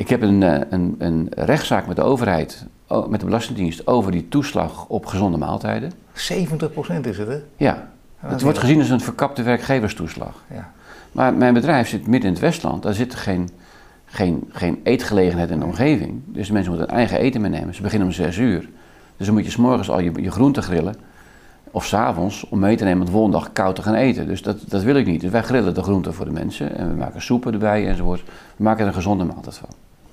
Ik 0.01 0.09
heb 0.09 0.23
een, 0.23 0.43
eh, 0.43 0.61
een, 0.71 0.95
een 0.99 1.29
rechtszaak 1.31 1.87
met 1.87 1.97
de 1.97 2.03
overheid, 2.03 2.67
met 3.09 3.21
de 3.21 3.27
Belastingdienst, 3.27 3.87
over 3.87 4.13
die 4.13 4.29
toeslag 4.29 4.87
op 4.87 5.07
gezonde 5.07 5.39
maaltijden. 5.39 5.93
70% 6.13 7.07
is 7.07 7.19
het, 7.19 7.29
hè? 7.29 7.39
Ja. 7.57 7.89
Het 8.17 8.43
wordt 8.43 8.59
gezien 8.59 8.79
als 8.79 8.91
een 8.91 9.01
verkapte 9.01 9.43
werkgeverstoeslag. 9.43 10.43
Ja. 10.55 10.73
Maar 11.13 11.35
mijn 11.35 11.55
bedrijf 11.55 11.89
zit 11.89 12.07
midden 12.07 12.29
in 12.29 12.35
het 12.35 12.43
Westland. 12.43 12.83
Daar 12.83 12.95
zit 12.95 13.15
geen, 13.15 13.49
geen, 14.05 14.49
geen 14.53 14.81
eetgelegenheid 14.83 15.51
in 15.51 15.59
de 15.59 15.65
omgeving. 15.65 16.21
Dus 16.25 16.51
mensen 16.51 16.73
moeten 16.73 16.97
eigen 16.97 17.19
eten 17.19 17.41
meenemen. 17.41 17.75
Ze 17.75 17.83
beginnen 17.83 18.09
om 18.09 18.15
6 18.15 18.37
uur. 18.37 18.69
Dus 19.17 19.27
dan 19.27 19.35
moet 19.35 19.45
je 19.45 19.51
s'morgens 19.51 19.91
al 19.91 20.01
je, 20.01 20.13
je 20.23 20.31
groenten 20.31 20.63
grillen. 20.63 20.95
Of 21.71 21.87
s'avonds 21.87 22.47
om 22.49 22.59
mee 22.59 22.77
te 22.77 22.85
nemen 22.85 23.01
om 23.01 23.07
de 23.07 23.13
volgende 23.13 23.39
dag 23.39 23.53
koud 23.53 23.77
te 23.77 23.83
gaan 23.83 23.95
eten. 23.95 24.27
Dus 24.27 24.43
dat, 24.43 24.59
dat 24.69 24.83
wil 24.83 24.97
ik 24.97 25.07
niet. 25.07 25.21
Dus 25.21 25.31
wij 25.31 25.43
grillen 25.43 25.75
de 25.75 25.83
groenten 25.83 26.15
voor 26.15 26.25
de 26.25 26.33
mensen. 26.33 26.77
En 26.77 26.89
we 26.89 26.97
maken 26.97 27.23
soepen 27.23 27.53
erbij 27.53 27.89
enzovoort. 27.89 28.23
We 28.57 28.63
maken 28.63 28.81
er 28.81 28.87
een 28.87 28.95
gezonde 28.95 29.25
maaltijd 29.25 29.57
van. 29.57 29.69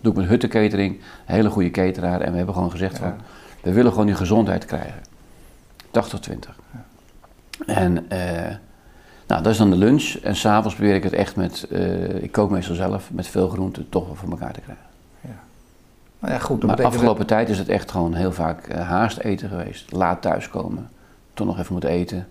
Doe 0.07 0.15
ik 0.15 0.29
met 0.29 0.41
Hutte 0.41 0.77
een 0.77 1.01
hele 1.25 1.49
goede 1.49 1.71
cateraar. 1.71 2.21
En 2.21 2.31
we 2.31 2.37
hebben 2.37 2.55
gewoon 2.55 2.71
gezegd 2.71 2.97
van, 2.97 3.13
we 3.61 3.71
willen 3.71 3.91
gewoon 3.91 4.05
die 4.05 4.15
gezondheid 4.15 4.65
krijgen. 4.65 5.01
80 5.91 6.19
20. 6.19 6.55
En 7.65 8.05
uh, 8.11 8.19
nou, 9.27 9.43
dat 9.43 9.45
is 9.45 9.57
dan 9.57 9.69
de 9.69 9.75
lunch. 9.75 10.15
En 10.23 10.35
s'avonds 10.35 10.75
probeer 10.75 10.95
ik 10.95 11.03
het 11.03 11.13
echt 11.13 11.35
met, 11.35 11.67
uh, 11.69 12.23
ik 12.23 12.31
kook 12.31 12.49
meestal 12.49 12.75
zelf, 12.75 13.11
met 13.11 13.27
veel 13.27 13.49
groenten 13.49 13.89
toch 13.89 14.05
wel 14.05 14.15
voor 14.15 14.29
elkaar 14.29 14.53
te 14.53 14.61
krijgen. 14.61 14.85
Ja. 15.21 15.39
Nou 16.19 16.33
ja, 16.33 16.39
goed, 16.39 16.63
maar 16.63 16.75
de 16.75 16.83
afgelopen 16.83 17.25
tijd 17.25 17.49
is 17.49 17.57
het 17.57 17.69
echt 17.69 17.91
gewoon 17.91 18.13
heel 18.13 18.31
vaak 18.31 18.67
uh, 18.71 18.87
haast 18.89 19.17
eten 19.17 19.49
geweest. 19.49 19.91
Laat 19.91 20.21
thuiskomen, 20.21 20.89
toch 21.33 21.47
nog 21.47 21.59
even 21.59 21.71
moeten 21.71 21.89
eten. 21.89 22.27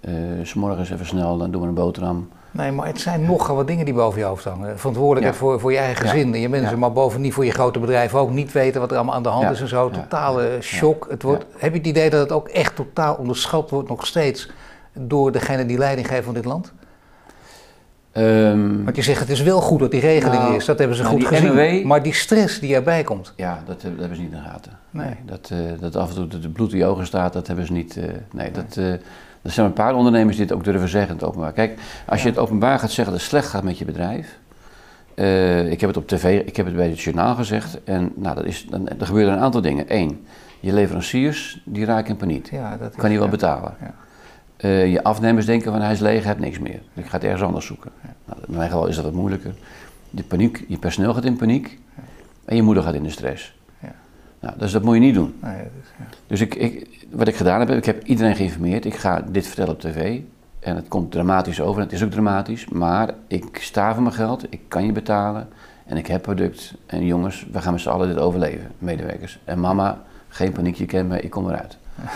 Uh, 0.00 0.14
S'morgens 0.42 0.90
even 0.90 1.06
snel, 1.06 1.38
dan 1.38 1.50
doen 1.50 1.62
we 1.62 1.68
een 1.68 1.74
boterham. 1.74 2.28
Nee, 2.50 2.72
maar 2.72 2.86
het 2.86 3.00
zijn 3.00 3.24
nogal 3.24 3.56
wat 3.56 3.66
dingen 3.66 3.84
die 3.84 3.94
boven 3.94 4.18
je 4.18 4.24
hoofd 4.24 4.44
hangen. 4.44 4.78
Verantwoordelijkheid 4.78 5.36
voor, 5.36 5.60
voor 5.60 5.72
je 5.72 5.78
eigen 5.78 6.08
gezin 6.08 6.34
en 6.34 6.40
je 6.40 6.48
mensen, 6.48 6.78
maar 6.78 6.92
boven 6.92 7.20
niet 7.20 7.32
voor 7.32 7.44
je 7.44 7.50
grote 7.50 7.78
bedrijf 7.78 8.14
ook. 8.14 8.30
Niet 8.30 8.52
weten 8.52 8.80
wat 8.80 8.90
er 8.90 8.96
allemaal 8.96 9.14
aan 9.14 9.22
de 9.22 9.28
hand 9.28 9.50
is 9.50 9.60
en 9.60 9.68
zo. 9.68 9.90
Totale 9.90 10.58
shock. 10.60 11.06
Het 11.10 11.22
wordt, 11.22 11.44
Heb 11.58 11.72
je 11.72 11.78
het 11.78 11.86
idee 11.86 12.10
dat 12.10 12.20
het 12.20 12.32
ook 12.32 12.48
echt 12.48 12.76
totaal 12.76 13.14
onderschat 13.14 13.70
wordt 13.70 13.88
nog 13.88 14.06
steeds 14.06 14.50
door 14.92 15.32
degene 15.32 15.66
die 15.66 15.78
leiding 15.78 16.06
geven 16.06 16.24
van 16.24 16.34
dit 16.34 16.44
land? 16.44 16.72
Um, 18.12 18.84
Want 18.84 18.96
je 18.96 19.02
zegt 19.02 19.20
het 19.20 19.28
is 19.28 19.42
wel 19.42 19.60
goed 19.60 19.78
dat 19.78 19.90
die 19.90 20.00
regeling 20.00 20.42
nou, 20.42 20.54
is, 20.54 20.64
dat 20.64 20.78
hebben 20.78 20.96
ze 20.96 21.02
nou, 21.02 21.14
goed 21.14 21.26
gezien. 21.26 21.86
maar 21.86 22.02
die 22.02 22.14
stress 22.14 22.60
die 22.60 22.74
erbij 22.74 23.02
komt. 23.02 23.32
Ja, 23.36 23.62
dat, 23.66 23.80
dat, 23.80 23.90
hebben 23.98 24.16
ze 24.16 24.22
niet 24.22 24.32
in 24.32 24.38
de 24.38 24.48
gaten. 24.48 24.78
Nee. 24.90 25.14
dat, 25.26 25.50
uh, 25.52 25.58
dat 25.80 25.96
af 25.96 26.08
en 26.08 26.28
toe 26.28 26.40
de 26.40 26.48
bloed 26.48 26.72
in 26.72 26.78
je 26.78 26.84
ogen 26.84 27.06
staat, 27.06 27.32
dat 27.32 27.46
hebben 27.46 27.66
ze 27.66 27.72
niet. 27.72 27.96
Uh, 27.96 28.04
nee, 28.32 28.50
dat. 28.50 28.76
Uh, 28.76 28.94
er 29.42 29.50
zijn 29.50 29.66
een 29.66 29.72
paar 29.72 29.94
ondernemers 29.94 30.36
die 30.36 30.44
het 30.44 30.54
ook 30.54 30.64
durven 30.64 30.88
zeggen 30.88 31.10
in 31.10 31.16
het 31.16 31.24
openbaar. 31.24 31.52
Kijk, 31.52 31.78
als 32.06 32.22
je 32.22 32.28
het 32.28 32.38
openbaar 32.38 32.78
gaat 32.78 32.90
zeggen 32.90 33.12
dat 33.12 33.22
het 33.22 33.30
slecht 33.30 33.48
gaat 33.48 33.62
met 33.62 33.78
je 33.78 33.84
bedrijf. 33.84 34.38
Uh, 35.14 35.70
ik 35.70 35.80
heb 35.80 35.88
het 35.88 35.98
op 35.98 36.08
tv, 36.08 36.46
ik 36.46 36.56
heb 36.56 36.66
het 36.66 36.76
bij 36.76 36.88
het 36.88 37.00
journaal 37.00 37.34
gezegd. 37.34 37.84
En 37.84 38.12
nou, 38.16 38.34
dat 38.34 38.44
is, 38.44 38.66
dan, 38.70 38.88
er 38.88 39.06
gebeuren 39.06 39.32
een 39.32 39.40
aantal 39.40 39.60
dingen. 39.60 39.84
Eén, 39.88 40.26
je 40.60 40.72
leveranciers 40.72 41.60
die 41.64 41.84
raken 41.84 42.10
in 42.10 42.16
paniek. 42.16 42.50
Ja, 42.50 42.76
dat 42.76 42.90
is, 42.90 42.96
kan 42.96 43.10
je 43.10 43.18
wel 43.18 43.28
betalen. 43.28 43.74
Ja. 43.80 43.94
Uh, 44.60 44.92
je 44.92 45.02
afnemers 45.02 45.46
denken 45.46 45.72
van 45.72 45.80
hij 45.80 45.92
is 45.92 46.00
leeg, 46.00 46.22
hij 46.22 46.32
heeft 46.32 46.44
niks 46.44 46.58
meer. 46.58 46.80
Ik 46.94 47.06
ga 47.06 47.12
het 47.12 47.24
ergens 47.24 47.42
anders 47.42 47.66
zoeken. 47.66 47.90
Nou, 48.24 48.40
in 48.46 48.56
mijn 48.56 48.70
geval 48.70 48.86
is 48.86 48.94
dat 48.94 49.04
wat 49.04 49.14
moeilijker. 49.14 49.54
De 50.10 50.22
paniek, 50.22 50.64
je 50.68 50.78
personeel 50.78 51.14
gaat 51.14 51.24
in 51.24 51.36
paniek 51.36 51.78
en 52.44 52.56
je 52.56 52.62
moeder 52.62 52.82
gaat 52.82 52.94
in 52.94 53.02
de 53.02 53.10
stress. 53.10 53.56
Nou, 54.40 54.58
dus 54.58 54.72
dat 54.72 54.82
moet 54.82 54.94
je 54.94 55.00
niet 55.00 55.14
doen. 55.14 55.34
Nee, 55.42 55.60
is, 55.60 56.06
dus 56.26 56.40
ik, 56.40 56.54
ik, 56.54 56.97
wat 57.10 57.28
ik 57.28 57.36
gedaan 57.36 57.60
heb, 57.60 57.70
ik 57.70 57.84
heb 57.84 58.04
iedereen 58.04 58.36
geïnformeerd. 58.36 58.84
Ik 58.84 58.94
ga 58.94 59.24
dit 59.30 59.46
vertellen 59.46 59.72
op 59.72 59.80
tv. 59.80 60.20
En 60.60 60.76
het 60.76 60.88
komt 60.88 61.10
dramatisch 61.10 61.60
over. 61.60 61.82
Het 61.82 61.92
is 61.92 62.04
ook 62.04 62.10
dramatisch. 62.10 62.68
Maar 62.68 63.14
ik 63.26 63.58
sta 63.60 63.94
voor 63.94 64.02
mijn 64.02 64.14
geld. 64.14 64.46
Ik 64.50 64.60
kan 64.68 64.86
je 64.86 64.92
betalen. 64.92 65.48
En 65.86 65.96
ik 65.96 66.06
heb 66.06 66.22
product. 66.22 66.74
En 66.86 67.06
jongens, 67.06 67.46
we 67.52 67.60
gaan 67.60 67.72
met 67.72 67.80
z'n 67.80 67.88
allen 67.88 68.08
dit 68.08 68.18
overleven, 68.18 68.70
medewerkers. 68.78 69.38
En 69.44 69.60
mama, 69.60 70.02
geen 70.28 70.52
paniek, 70.52 70.74
je 70.74 70.86
kent 70.86 71.08
me, 71.08 71.20
ik 71.20 71.30
kom 71.30 71.48
eruit. 71.48 71.76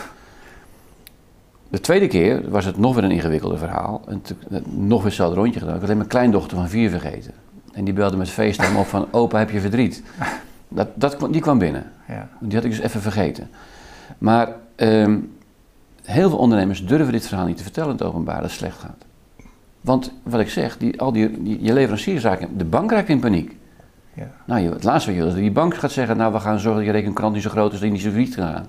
De 1.69 1.81
tweede 1.81 2.07
keer 2.07 2.51
was 2.51 2.65
het 2.65 2.77
nog 2.77 2.95
weer 2.95 3.05
een 3.05 3.11
ingewikkelde 3.11 3.57
verhaal. 3.57 4.03
En 4.09 4.23
nog 4.65 4.99
weer 4.99 5.07
hetzelfde 5.07 5.37
rondje 5.37 5.59
gedaan. 5.59 5.75
Ik 5.75 5.81
had 5.81 5.85
alleen 5.85 5.97
mijn 5.97 6.09
kleindochter 6.09 6.57
van 6.57 6.69
vier 6.69 6.91
vergeten. 6.91 7.33
En 7.73 7.85
die 7.85 7.95
belde 7.95 8.17
met 8.17 8.31
FaceTime 8.31 8.79
op 8.79 8.87
van, 8.87 9.09
opa, 9.11 9.39
heb 9.39 9.51
je 9.51 9.61
verdriet? 9.61 10.03
Dat, 10.75 10.89
dat, 10.95 11.17
die 11.31 11.41
kwam 11.41 11.59
binnen. 11.59 11.85
Ja. 12.09 12.29
Die 12.41 12.55
had 12.55 12.65
ik 12.65 12.71
dus 12.71 12.81
even 12.81 13.01
vergeten. 13.01 13.49
Maar 14.19 14.49
ehm, 14.77 15.19
heel 16.05 16.29
veel 16.29 16.39
ondernemers 16.39 16.87
durven 16.87 17.13
dit 17.13 17.27
verhaal 17.27 17.47
niet 17.47 17.57
te 17.57 17.63
vertellen 17.63 17.91
in 17.91 17.97
het 17.97 18.07
openbaar 18.07 18.41
dat 18.41 18.45
het 18.45 18.53
slecht 18.53 18.79
gaat. 18.79 19.05
Want 19.81 20.13
wat 20.23 20.41
ik 20.41 20.51
zeg, 20.51 20.79
die, 20.79 21.01
al 21.01 21.13
die, 21.13 21.43
die, 21.43 21.63
je 21.63 21.73
leverancierszaken, 21.73 22.59
de 22.59 22.65
bank 22.65 22.91
raakt 22.91 23.09
in 23.09 23.21
paniek. 23.21 23.57
Ja. 24.15 24.31
Nou, 24.47 24.73
het 24.73 24.85
laatste 24.85 25.11
wat 25.11 25.19
je 25.19 25.25
wil, 25.25 25.35
die 25.35 25.51
bank 25.51 25.75
gaat 25.75 25.93
zeggen, 25.93 26.17
nou 26.17 26.33
we 26.33 26.41
gaan 26.41 26.59
zorgen 26.59 26.85
dat 26.85 26.95
je 26.95 26.99
rekenkrant 26.99 27.35
niet 27.35 27.43
zo 27.43 27.51
groot 27.51 27.73
is 27.73 27.79
dat 27.79 27.89
je 27.89 27.95
niet 27.95 28.03
zo 28.03 28.11
failliet 28.11 28.35
gaan. 28.35 28.67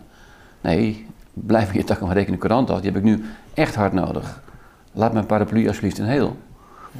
Nee, 0.62 1.06
blijf 1.34 1.74
je 1.74 1.84
tak 1.84 2.02
maar 2.02 2.14
rekenen 2.14 2.40
krant 2.40 2.70
af, 2.70 2.82
die 2.82 2.92
heb 2.92 2.98
ik 2.98 3.04
nu 3.04 3.24
echt 3.54 3.76
hard 3.76 3.94
nodig. 3.94 4.42
Laat 4.92 5.14
mijn 5.14 5.26
paraplu 5.26 5.68
alsjeblieft 5.68 5.98
in 5.98 6.06
heel. 6.06 6.38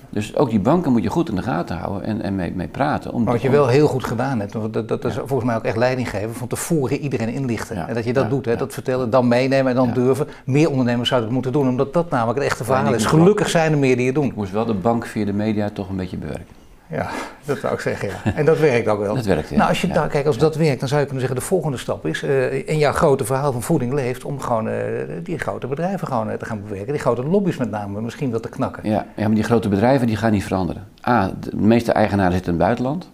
Dus 0.10 0.36
ook 0.36 0.50
die 0.50 0.60
banken 0.60 0.92
moet 0.92 1.04
je 1.04 1.10
goed 1.10 1.30
in 1.30 1.36
de 1.36 1.42
gaten 1.42 1.78
houden 1.78 2.04
en, 2.04 2.22
en 2.22 2.36
mee, 2.36 2.52
mee 2.56 2.68
praten. 2.68 3.14
Om 3.14 3.26
wat 3.26 3.42
je 3.42 3.50
wel 3.50 3.68
heel 3.68 3.88
goed 3.88 4.04
gedaan 4.04 4.40
hebt, 4.40 4.54
want 4.54 4.74
dat, 4.74 4.88
dat 4.88 5.06
is 5.06 5.14
volgens 5.14 5.44
mij 5.44 5.56
ook 5.56 5.64
echt 5.64 5.78
leiding 5.78 6.10
geven, 6.10 6.34
van 6.34 6.48
tevoren 6.48 6.98
iedereen 6.98 7.30
inlichten. 7.30 7.88
En 7.88 7.94
dat 7.94 8.04
je 8.04 8.14
dat 8.14 8.30
doet, 8.30 8.46
hè, 8.46 8.56
dat 8.56 8.74
vertellen, 8.74 9.10
dan 9.10 9.28
meenemen 9.28 9.72
en 9.72 9.76
dan 9.76 9.94
durven. 9.94 10.28
Meer 10.46 10.70
ondernemers 10.70 11.10
zouden 11.10 11.30
het 11.30 11.44
moeten 11.44 11.62
doen, 11.62 11.70
omdat 11.70 11.94
dat 11.94 12.10
namelijk 12.10 12.38
het 12.40 12.48
echte 12.48 12.64
verhaal 12.64 12.94
is. 12.94 13.06
Gelukkig 13.06 13.50
zijn 13.50 13.72
er 13.72 13.78
meer 13.78 13.98
die 13.98 14.06
het 14.06 14.16
doen. 14.16 14.26
Ik 14.26 14.36
moest 14.36 14.52
wel 14.52 14.66
de 14.66 14.74
bank 14.74 15.06
via 15.06 15.26
de 15.26 15.34
media 15.34 15.70
toch 15.70 15.90
een 15.90 15.96
beetje 15.96 16.18
bewerken. 16.18 16.63
Ja, 16.94 17.10
dat 17.46 17.58
zou 17.58 17.74
ik 17.74 17.80
zeggen, 17.80 18.10
ja. 18.10 18.34
En 18.36 18.46
dat 18.46 18.60
werkt 18.60 18.88
ook 18.88 19.00
wel. 19.00 19.16
Dat 19.24 19.26
werkt, 19.26 19.50
ja. 19.50 19.56
Nou, 19.56 19.70
als 19.70 19.82
je 19.82 19.88
daar, 19.88 20.08
kijk, 20.08 20.26
als 20.26 20.38
dat 20.38 20.56
werkt, 20.56 20.80
dan 20.80 20.88
zou 20.88 21.00
je 21.00 21.06
kunnen 21.08 21.28
zeggen, 21.28 21.42
de 21.42 21.48
volgende 21.48 21.78
stap 21.78 22.06
is, 22.06 22.24
uh, 22.24 22.68
in 22.68 22.78
jouw 22.78 22.92
grote 22.92 23.26
verhaal 23.26 23.52
van 23.52 23.62
voeding 23.62 23.94
leeft, 23.94 24.24
om 24.24 24.40
gewoon 24.40 24.68
uh, 24.68 24.76
die 25.24 25.40
grote 25.40 25.68
bedrijven 25.68 26.08
gewoon 26.08 26.30
uh, 26.30 26.34
te 26.34 26.46
gaan 26.46 26.64
bewerken. 26.64 26.94
Die 26.94 27.02
grote 27.02 27.24
lobby's 27.24 27.58
met 27.58 27.72
name, 27.72 28.02
misschien 28.02 28.32
wel 28.32 28.40
te 28.40 28.50
knakken. 28.50 28.90
Ja, 28.90 29.06
ja, 29.16 29.28
maar 29.28 29.36
die 29.36 29.44
grote 29.44 29.70
bedrijven, 29.70 30.08
die 30.08 30.16
gaan 30.16 30.32
niet 30.32 30.44
veranderen. 30.44 30.88
A, 31.08 31.32
de 31.40 31.56
meeste 31.56 31.92
eigenaren 31.92 32.34
zitten 32.34 32.54
in 32.54 32.60
het 32.60 32.68
buitenland. 32.68 33.10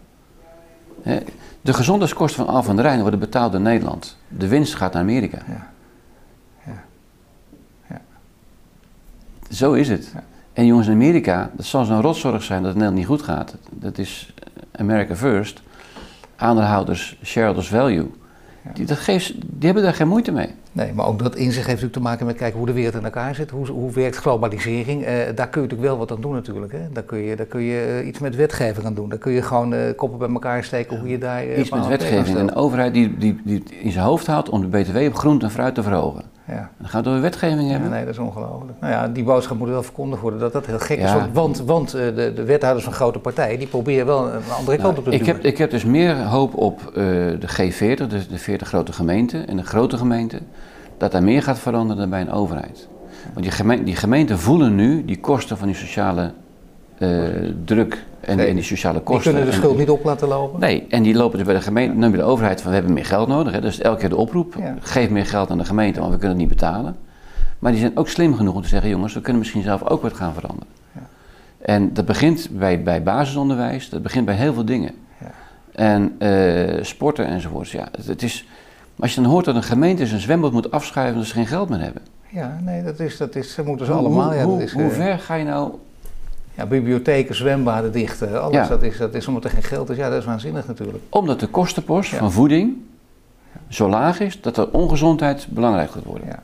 De 1.62 1.74
gezondheidskosten 1.74 2.46
van 2.46 2.54
Al 2.54 2.64
van 2.64 2.76
der 2.76 2.86
Rijn 2.86 3.02
worden 3.02 3.20
betaald 3.20 3.52
door 3.52 3.62
Nederland. 3.62 4.18
De 4.28 4.48
winst 4.48 4.76
gaat 4.76 4.94
naar 4.94 5.02
Amerika. 5.02 5.38
Ja. 5.48 5.68
Ja. 6.66 6.84
ja. 7.90 8.02
Zo 9.50 9.74
is 9.74 9.90
het. 9.90 10.14
En 10.60 10.66
jongens, 10.66 10.88
in 10.88 10.94
Amerika, 10.94 11.52
dat 11.56 11.66
zal 11.66 11.86
zo'n 11.86 12.02
rotzorg 12.02 12.44
zijn 12.44 12.62
dat 12.62 12.68
het 12.68 12.78
Nederland 12.80 12.98
niet 12.98 13.20
goed 13.20 13.22
gaat. 13.22 13.56
Dat 13.70 13.98
is 13.98 14.34
America 14.72 15.16
First. 15.16 15.62
Aandeelhouders, 16.36 17.18
shareholders 17.24 17.68
value. 17.68 18.12
Die, 18.74 18.86
dat 18.86 18.98
geeft, 18.98 19.34
die 19.42 19.66
hebben 19.66 19.84
daar 19.84 19.94
geen 19.94 20.08
moeite 20.08 20.32
mee. 20.32 20.50
Nee, 20.72 20.94
maar 20.94 21.06
ook 21.06 21.20
dat 21.20 21.36
inzicht 21.36 21.56
heeft 21.56 21.68
natuurlijk 21.68 21.94
te 21.94 22.02
maken 22.02 22.26
met 22.26 22.36
kijken 22.36 22.58
hoe 22.58 22.68
de 22.68 22.74
wereld 22.74 22.96
in 22.96 23.04
elkaar 23.04 23.36
zit. 23.36 23.50
Hoe, 23.50 23.68
hoe 23.68 23.92
werkt 23.92 24.16
globalisering? 24.16 25.04
Eh, 25.04 25.14
daar 25.36 25.50
kun 25.50 25.62
je 25.62 25.68
natuurlijk 25.68 25.82
wel 25.82 25.98
wat 25.98 26.12
aan 26.12 26.22
doen 26.22 26.34
natuurlijk. 26.34 26.72
Hè? 26.72 26.92
Daar 26.94 27.04
kun 27.04 27.18
je, 27.18 27.36
daar 27.36 27.46
kun 27.46 27.62
je 27.62 28.00
uh, 28.02 28.08
iets 28.08 28.20
met 28.20 28.36
wetgeving 28.36 28.86
aan 28.86 28.94
doen. 28.94 29.10
Daar 29.10 29.18
kun 29.18 29.32
je 29.32 29.42
gewoon 29.42 29.74
uh, 29.74 29.80
koppen 29.96 30.20
bij 30.20 30.30
elkaar 30.30 30.64
steken 30.64 31.00
hoe 31.00 31.10
je 31.10 31.18
daar... 31.18 31.58
Iets 31.58 31.70
met 31.70 31.88
wetgeving. 31.88 32.38
Een 32.38 32.56
overheid 32.56 32.94
die, 32.94 33.18
die, 33.18 33.42
die 33.44 33.64
in 33.82 33.92
zijn 33.92 34.06
hoofd 34.06 34.28
houdt 34.28 34.50
om 34.50 34.62
de 34.62 34.68
btw 34.68 34.98
op 34.98 35.16
groente 35.16 35.46
en 35.46 35.52
fruit 35.52 35.76
te 35.76 35.84
verhogen. 35.84 36.24
Ja. 36.50 36.70
Dan 36.78 36.90
gaan 36.90 37.04
we 37.04 37.10
door 37.10 37.22
wetgeving 37.22 37.70
hebben. 37.70 37.90
Ja, 37.90 37.96
nee, 37.96 38.06
dat 38.06 38.14
is 38.14 38.20
ongelooflijk. 38.20 38.80
Nou 38.80 38.94
ja, 38.94 39.08
die 39.08 39.24
boodschap 39.24 39.58
moet 39.58 39.70
wel 39.70 39.84
verkondigd 39.84 40.22
worden 40.22 40.40
dat 40.40 40.54
dat 40.54 40.66
heel 40.66 40.80
gek 40.80 41.00
is. 41.00 41.12
Want, 41.34 41.60
want 41.60 41.92
de, 41.92 42.32
de, 42.36 42.44
wethouders 42.44 42.86
van 42.86 42.94
grote 42.94 43.20
partijen 43.20 43.60
die 43.60 43.68
proberen 43.68 44.06
wel 44.06 44.34
een 44.34 44.42
andere 44.58 44.78
kant 44.78 44.98
op 44.98 45.04
te 45.04 45.12
ik 45.12 45.26
heb, 45.26 45.44
ik 45.44 45.58
heb 45.58 45.72
dus 45.72 45.86
meer 45.86 46.24
hoop 46.24 46.56
op 46.56 46.92
de 46.94 47.48
G40, 47.58 48.08
dus 48.08 48.28
de 48.28 48.38
40 48.38 48.68
grote 48.68 48.94
gemeenten 48.94 49.48
en 49.48 49.58
de 49.58 49.64
grote 49.64 49.98
gemeenten 49.98 50.48
dat 50.98 51.14
er 51.14 51.24
meer 51.24 51.44
gaat 51.44 51.60
veranderen 51.60 51.98
dan 51.98 52.10
bij 52.10 52.22
een 52.22 52.32
overheid. 52.32 52.88
Want 53.34 53.46
die, 53.46 53.52
gemeente, 53.52 53.84
die 53.84 53.96
gemeenten 53.96 54.40
voelen 54.40 54.76
nu 54.76 55.06
die 55.06 55.20
kosten 55.20 55.58
van 55.58 55.68
die 55.68 55.76
sociale 55.76 56.32
uh, 57.00 57.54
druk 57.66 58.06
en, 58.30 58.48
en, 58.48 58.56
die 58.56 58.64
sociale 58.64 59.00
kosten. 59.00 59.24
Die 59.24 59.42
kunnen 59.42 59.50
de 59.56 59.62
schuld 59.62 59.78
niet 59.78 59.90
op 59.90 60.04
laten 60.04 60.28
lopen? 60.28 60.60
Nee, 60.60 60.86
en 60.90 61.04
die 61.04 61.16
lopen 61.16 61.38
dus 61.38 61.48
bij 61.48 61.56
de 61.56 61.62
gemeente, 61.62 62.10
bij 62.10 62.20
de 62.20 62.24
overheid 62.24 62.62
van 62.62 62.70
we 62.70 62.76
hebben 62.76 62.94
meer 62.94 63.06
geld 63.06 63.28
nodig. 63.28 63.54
Hè, 63.54 63.62
dus 63.62 63.80
elke 63.80 64.00
keer 64.00 64.10
de 64.10 64.16
oproep, 64.16 64.56
geef 64.80 65.10
meer 65.10 65.26
geld 65.26 65.50
aan 65.50 65.58
de 65.58 65.66
gemeente, 65.66 66.00
want 66.00 66.12
we 66.12 66.18
kunnen 66.18 66.38
het 66.38 66.48
niet 66.48 66.58
betalen. 66.58 66.96
Maar 67.60 67.72
die 67.72 67.80
zijn 67.82 67.98
ook 67.98 68.08
slim 68.08 68.36
genoeg 68.36 68.56
om 68.56 68.62
te 68.62 68.68
zeggen, 68.68 68.90
jongens, 68.90 69.14
we 69.14 69.22
kunnen 69.22 69.42
misschien 69.42 69.64
zelf 69.64 69.84
ook 69.84 70.02
wat 70.02 70.14
gaan 70.14 70.34
veranderen. 70.34 70.68
Ja. 70.92 71.02
En 71.60 71.94
dat 71.94 72.06
begint 72.06 72.50
bij, 72.52 72.84
bij 72.84 73.04
basisonderwijs, 73.04 73.90
dat 73.90 74.02
begint 74.02 74.26
bij 74.26 74.36
heel 74.36 74.54
veel 74.54 74.66
dingen. 74.66 74.92
Ja. 75.20 75.32
En 75.72 76.16
uh, 76.20 76.84
sporten 76.84 77.26
enzovoorts. 77.26 77.72
Ja, 77.72 77.88
het, 77.92 78.06
het 78.06 78.24
is, 78.24 78.46
maar 78.96 79.08
als 79.08 79.16
je 79.16 79.22
dan 79.22 79.30
hoort 79.30 79.46
dat 79.46 79.56
een 79.56 79.64
gemeente 79.64 80.08
zijn 80.08 80.22
zwembad 80.22 80.52
moet 80.52 80.72
afschuiven 80.72 81.14
omdat 81.14 81.30
ze 81.30 81.36
geen 81.36 81.48
geld 81.48 81.70
meer 81.70 81.80
hebben. 81.80 82.02
Ja, 82.30 82.60
nee, 82.62 82.84
dat 82.84 83.00
is, 83.00 83.18
dat 83.18 83.36
is, 83.36 83.56
dat 83.56 83.66
moeten 83.66 83.86
ze 83.86 83.92
allemaal. 83.92 84.34
Ja, 84.34 84.44
hoe, 84.44 84.64
is, 84.64 84.72
hoe 84.72 84.84
eh, 84.84 84.90
ver 84.90 85.20
ga 85.20 85.36
je 85.36 85.44
nou... 85.44 85.72
Ja, 86.60 86.66
bibliotheken, 86.66 87.36
zwembaden 87.36 87.92
dichten, 87.92 88.42
alles, 88.42 88.68
dat, 88.68 88.84
is, 88.84 88.98
dat 88.98 89.14
is 89.14 89.28
omdat 89.28 89.44
er 89.44 89.50
geen 89.50 89.64
geld 89.64 89.90
is. 89.90 89.98
Ja, 89.98 90.10
dat 90.10 90.20
is 90.20 90.26
waanzinnig 90.26 90.68
natuurlijk. 90.68 91.04
Omdat 91.10 91.40
de 91.40 91.48
kostenpost 91.48 92.16
van 92.16 92.32
voeding 92.32 92.78
zo 93.68 93.90
laag 93.90 94.20
is 94.20 94.42
dat 94.42 94.56
de 94.56 94.72
ongezondheid 94.72 95.48
belangrijk 95.50 95.92
gaat 95.92 96.04
worden. 96.04 96.28
Ja. 96.28 96.44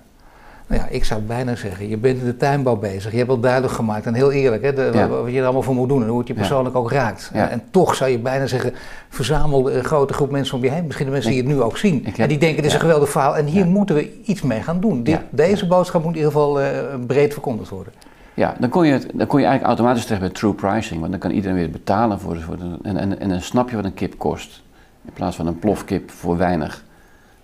Nou 0.68 0.82
ja, 0.82 0.88
ik 0.88 1.06
zou 1.06 1.22
bijna 1.22 1.56
zeggen, 1.56 1.90
je 1.90 1.98
bent 1.98 2.20
in 2.20 2.26
de 2.26 2.38
tuinbouw 2.38 2.76
bezig. 2.76 3.12
Je 3.12 3.18
hebt 3.18 3.30
wel 3.30 3.40
duidelijk 3.40 3.74
gemaakt 3.74 4.06
en 4.06 4.14
heel 4.14 4.32
eerlijk, 4.32 4.64
hè, 4.64 4.74
de, 4.74 5.08
wat 5.08 5.32
je 5.32 5.38
er 5.38 5.44
allemaal 5.44 5.62
voor 5.62 5.76
moet 5.76 5.90
doen 5.90 6.04
en 6.04 6.10
hoe 6.10 6.20
het 6.20 6.28
je 6.28 6.34
persoonlijk 6.34 6.76
ook 6.76 6.92
raakt. 6.92 7.32
En 7.34 7.64
toch 7.72 7.96
zou 7.96 8.10
je 8.10 8.20
bijna 8.20 8.48
zeggen, 8.48 8.74
verzamel 9.10 9.72
een 9.72 9.84
grote 9.84 10.14
groep 10.14 10.32
mensen 10.32 10.56
om 10.56 10.64
je 10.64 10.70
heen. 10.70 10.86
Misschien 10.86 11.06
de 11.06 11.12
mensen 11.12 11.32
die 11.32 11.40
het 11.40 11.50
nu 11.50 11.62
ook 11.62 11.78
zien. 11.78 12.06
en 12.18 12.28
die 12.28 12.38
denken, 12.38 12.56
dit 12.56 12.66
is 12.66 12.74
een 12.74 12.80
geweldig 12.80 13.10
verhaal 13.10 13.38
en 13.38 13.46
hier 13.46 13.66
moeten 13.66 13.96
we 13.96 14.22
iets 14.24 14.42
mee 14.42 14.62
gaan 14.62 14.80
doen. 14.80 15.04
Dit, 15.04 15.20
deze 15.30 15.68
boodschap 15.68 16.04
moet 16.04 16.12
in 16.12 16.18
ieder 16.18 16.32
geval 16.32 16.62
uh, 16.62 16.68
breed 17.08 17.34
verkondigd 17.34 17.70
worden. 17.70 17.94
Ja, 18.36 18.56
dan 18.60 18.70
kon, 18.70 18.86
je 18.86 18.94
het, 18.94 19.08
dan 19.14 19.28
kon 19.28 19.40
je 19.40 19.46
eigenlijk 19.46 19.78
automatisch 19.78 20.06
terecht 20.06 20.22
met 20.22 20.34
true 20.34 20.54
pricing, 20.54 21.00
want 21.00 21.12
dan 21.12 21.20
kan 21.20 21.32
iedereen 21.32 21.56
weer 21.56 21.70
betalen 21.70 22.20
voor, 22.20 22.42
voor 22.42 22.58
en, 22.84 22.98
en, 22.98 23.20
en 23.20 23.30
dan 23.30 23.42
snap 23.42 23.70
je 23.70 23.76
wat 23.76 23.86
een 23.86 23.94
kip 23.94 24.18
kost. 24.18 24.64
In 25.06 25.14
plaats 25.14 25.36
van 25.36 25.48
een 25.48 25.60
plofkip 25.60 26.12
voor 26.12 26.38
weinig. 26.38 26.84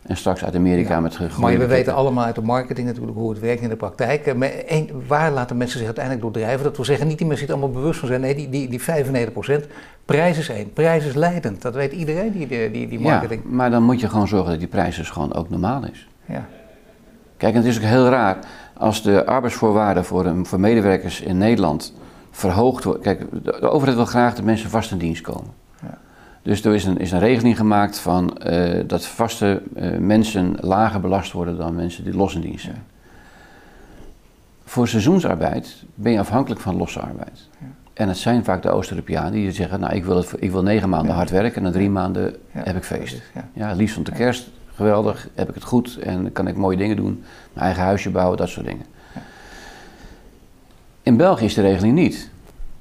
En 0.01 0.17
straks 0.17 0.43
uit 0.43 0.55
Amerika 0.55 0.99
met 0.99 1.15
gegooid. 1.15 1.37
Maar 1.37 1.57
we 1.57 1.73
weten 1.73 1.93
allemaal 1.93 2.25
uit 2.25 2.35
de 2.35 2.41
marketing 2.41 2.87
natuurlijk 2.87 3.17
hoe 3.17 3.29
het 3.29 3.39
werkt 3.39 3.61
in 3.61 3.69
de 3.69 3.75
praktijk. 3.75 4.25
Eh, 4.25 4.81
waar 5.07 5.31
laten 5.31 5.57
mensen 5.57 5.77
zich 5.77 5.85
uiteindelijk 5.85 6.23
door 6.23 6.33
drijven? 6.33 6.63
Dat 6.63 6.75
wil 6.75 6.85
zeggen, 6.85 7.07
niet 7.07 7.17
die 7.17 7.27
mensen 7.27 7.45
die 7.45 7.55
het 7.55 7.63
allemaal 7.63 7.81
bewust 7.81 7.99
van 7.99 8.07
zijn. 8.07 8.21
Nee, 8.21 8.35
die, 8.35 8.49
die, 8.49 8.69
die 8.69 8.81
95%. 8.81 9.65
Prijs 10.05 10.37
is 10.37 10.49
één. 10.49 10.73
Prijs 10.73 11.05
is 11.05 11.13
leidend. 11.13 11.61
Dat 11.61 11.75
weet 11.75 11.91
iedereen, 11.91 12.31
die, 12.31 12.71
die, 12.71 12.87
die 12.87 12.99
marketing. 12.99 13.41
Ja, 13.43 13.49
maar 13.55 13.71
dan 13.71 13.83
moet 13.83 13.99
je 13.99 14.09
gewoon 14.09 14.27
zorgen 14.27 14.49
dat 14.49 14.59
die 14.59 14.67
prijs 14.67 14.95
dus 14.95 15.09
gewoon 15.09 15.33
ook 15.33 15.49
normaal 15.49 15.85
is. 15.91 16.07
Ja. 16.25 16.45
Kijk, 17.37 17.53
het 17.53 17.65
is 17.65 17.77
ook 17.77 17.83
heel 17.83 18.09
raar 18.09 18.37
als 18.81 19.03
de 19.03 19.25
arbeidsvoorwaarden 19.25 20.05
voor, 20.05 20.45
voor 20.45 20.59
medewerkers 20.59 21.21
in 21.21 21.37
Nederland 21.37 21.93
verhoogd 22.31 22.83
worden. 22.83 23.03
Kijk, 23.03 23.25
de 23.43 23.69
overheid 23.69 23.97
wil 23.97 24.05
graag 24.05 24.35
dat 24.35 24.45
mensen 24.45 24.69
vast 24.69 24.91
in 24.91 24.97
dienst 24.97 25.21
komen. 25.21 25.59
Dus 26.43 26.65
er 26.65 26.73
is 26.73 26.85
een, 26.85 26.97
is 26.97 27.11
een 27.11 27.19
regeling 27.19 27.57
gemaakt 27.57 27.99
van 27.99 28.37
uh, 28.47 28.79
dat 28.87 29.05
vaste 29.05 29.61
uh, 29.75 29.97
mensen 29.97 30.55
lager 30.59 30.99
belast 30.99 31.31
worden 31.31 31.57
dan 31.57 31.75
mensen 31.75 32.03
die 32.03 32.15
los 32.15 32.35
in 32.35 32.41
dienst 32.41 32.63
zijn. 32.63 32.83
Voor 34.65 34.87
seizoensarbeid 34.87 35.83
ben 35.95 36.11
je 36.11 36.19
afhankelijk 36.19 36.61
van 36.61 36.75
losse 36.75 36.99
arbeid. 36.99 37.47
Ja. 37.59 37.65
En 37.93 38.07
het 38.07 38.17
zijn 38.17 38.43
vaak 38.43 38.61
de 38.61 38.69
Oost-Europeanen 38.69 39.31
die 39.31 39.51
zeggen, 39.51 39.79
nou 39.79 39.95
ik 39.95 40.05
wil, 40.05 40.17
het, 40.17 40.33
ik 40.39 40.51
wil 40.51 40.63
negen 40.63 40.89
maanden 40.89 41.15
hard 41.15 41.29
werken 41.29 41.55
en 41.55 41.63
na 41.63 41.71
drie 41.71 41.89
maanden 41.89 42.35
heb 42.49 42.75
ik 42.75 42.83
feest. 42.83 43.21
Ja, 43.53 43.71
liefst 43.73 43.97
om 43.97 44.03
de 44.03 44.11
kerst, 44.11 44.49
geweldig, 44.81 45.27
heb 45.33 45.49
ik 45.49 45.55
het 45.55 45.63
goed 45.63 45.97
en 45.97 46.31
kan 46.31 46.47
ik 46.47 46.55
mooie 46.55 46.77
dingen 46.77 46.95
doen, 46.95 47.23
mijn 47.53 47.65
eigen 47.65 47.83
huisje 47.83 48.09
bouwen, 48.09 48.37
dat 48.37 48.49
soort 48.49 48.65
dingen. 48.65 48.85
In 51.01 51.17
België 51.17 51.45
is 51.45 51.53
de 51.53 51.61
regeling 51.61 51.93
niet. 51.93 52.29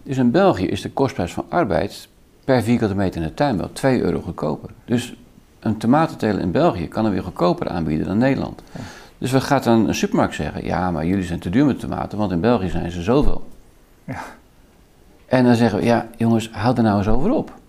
Dus 0.03 0.16
in 0.16 0.30
België 0.30 0.66
is 0.66 0.80
de 0.80 0.90
kostprijs 0.90 1.32
van 1.32 1.44
arbeid 1.48 2.09
per 2.44 2.62
vierkante 2.62 2.94
meter 2.94 3.20
in 3.20 3.26
de 3.26 3.34
tuin 3.34 3.57
wel 3.57 3.72
2 3.72 4.01
euro 4.01 4.20
goedkoper. 4.20 4.70
Dus 4.84 5.14
een 5.61 5.76
tomatenteler 5.76 6.40
in 6.40 6.51
België 6.51 6.88
kan 6.88 7.05
er 7.05 7.11
weer 7.11 7.22
goedkoper 7.22 7.68
aanbieden 7.68 8.07
dan 8.07 8.18
Nederland. 8.18 8.62
Dus 9.18 9.30
we 9.30 9.40
gaat 9.40 9.64
dan 9.64 9.88
een 9.88 9.94
supermarkt 9.94 10.34
zeggen, 10.34 10.64
ja, 10.64 10.90
maar 10.90 11.07
jullie 11.07 11.24
zijn 11.24 11.38
te 11.38 11.51
duur 11.51 11.66
met 11.66 11.80
tomaten, 11.80 12.18
want 12.18 12.32
in 12.32 12.40
België 12.40 12.68
zijn 12.68 12.90
ze 12.90 13.03
zoveel. 13.03 13.48
Ja. 14.05 14.22
En 15.26 15.44
dan 15.44 15.55
zeggen 15.55 15.78
we, 15.78 15.84
ja, 15.84 16.09
jongens, 16.16 16.51
houd 16.51 16.76
er 16.76 16.82
nou 16.82 16.98
eens 16.98 17.09
over 17.09 17.30
op. 17.30 17.59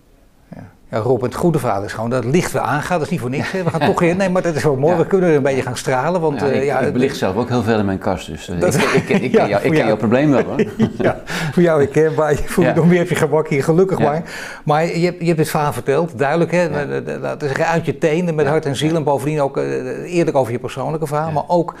Ja, 0.92 0.98
Rob, 0.98 1.22
het 1.22 1.34
goede 1.34 1.58
verhaal 1.58 1.84
is 1.84 1.92
gewoon 1.92 2.10
dat 2.10 2.24
het 2.24 2.32
licht 2.32 2.52
weer 2.52 2.62
aangaat. 2.62 2.90
Dat 2.90 3.02
is 3.02 3.08
niet 3.08 3.20
voor 3.20 3.30
niks. 3.30 3.52
We 3.52 3.70
gaan 3.70 3.80
toch 3.80 4.02
in. 4.02 4.16
Nee, 4.16 4.28
maar 4.28 4.42
dat 4.42 4.54
is 4.54 4.62
wel 4.62 4.76
mooi. 4.76 4.96
We 4.96 5.06
kunnen 5.06 5.34
een 5.34 5.42
beetje 5.42 5.62
gaan 5.62 5.76
stralen. 5.76 6.20
Want, 6.20 6.40
ja, 6.40 6.46
ik, 6.46 6.64
ja, 6.64 6.80
ik 6.80 6.92
belicht 6.92 7.16
zelf 7.16 7.36
ook 7.36 7.48
heel 7.48 7.62
veel 7.62 7.78
in 7.78 7.84
mijn 7.84 7.98
kast. 7.98 8.26
Dus 8.26 8.50
dat, 8.58 8.74
ik, 8.74 8.82
ik, 8.82 9.08
ik, 9.08 9.32
ken, 9.32 9.48
jou, 9.48 9.62
ik 9.62 9.70
ken 9.70 9.86
jouw 9.86 9.96
probleem 9.96 10.30
wel 10.30 10.42
hoor. 10.42 10.64
ja, 10.98 11.22
voor 11.52 11.62
jou 11.62 11.82
herkenbaar. 11.82 12.30
Je 12.32 12.42
voelt 12.44 12.66
je 12.66 12.74
nog 12.74 12.86
meer 12.86 13.02
op 13.02 13.08
je 13.08 13.14
gemak 13.14 13.48
hier, 13.48 13.64
gelukkig 13.64 13.98
maar. 13.98 14.22
Maar 14.64 14.84
je 14.84 15.04
hebt, 15.04 15.20
je 15.20 15.26
hebt 15.26 15.38
dit 15.38 15.48
verhaal 15.48 15.72
verteld. 15.72 16.18
Duidelijk, 16.18 16.50
hè. 16.50 16.68
Laten 17.18 17.48
zeggen, 17.48 17.66
uit 17.66 17.86
je 17.86 17.98
tenen 17.98 18.34
met 18.34 18.46
hart 18.46 18.66
en 18.66 18.76
ziel. 18.76 18.96
En 18.96 19.04
bovendien 19.04 19.40
ook 19.40 19.56
eerlijk 19.56 20.36
over 20.36 20.52
je 20.52 20.58
persoonlijke 20.58 21.06
verhaal. 21.06 21.30
Maar 21.30 21.44
ook 21.46 21.74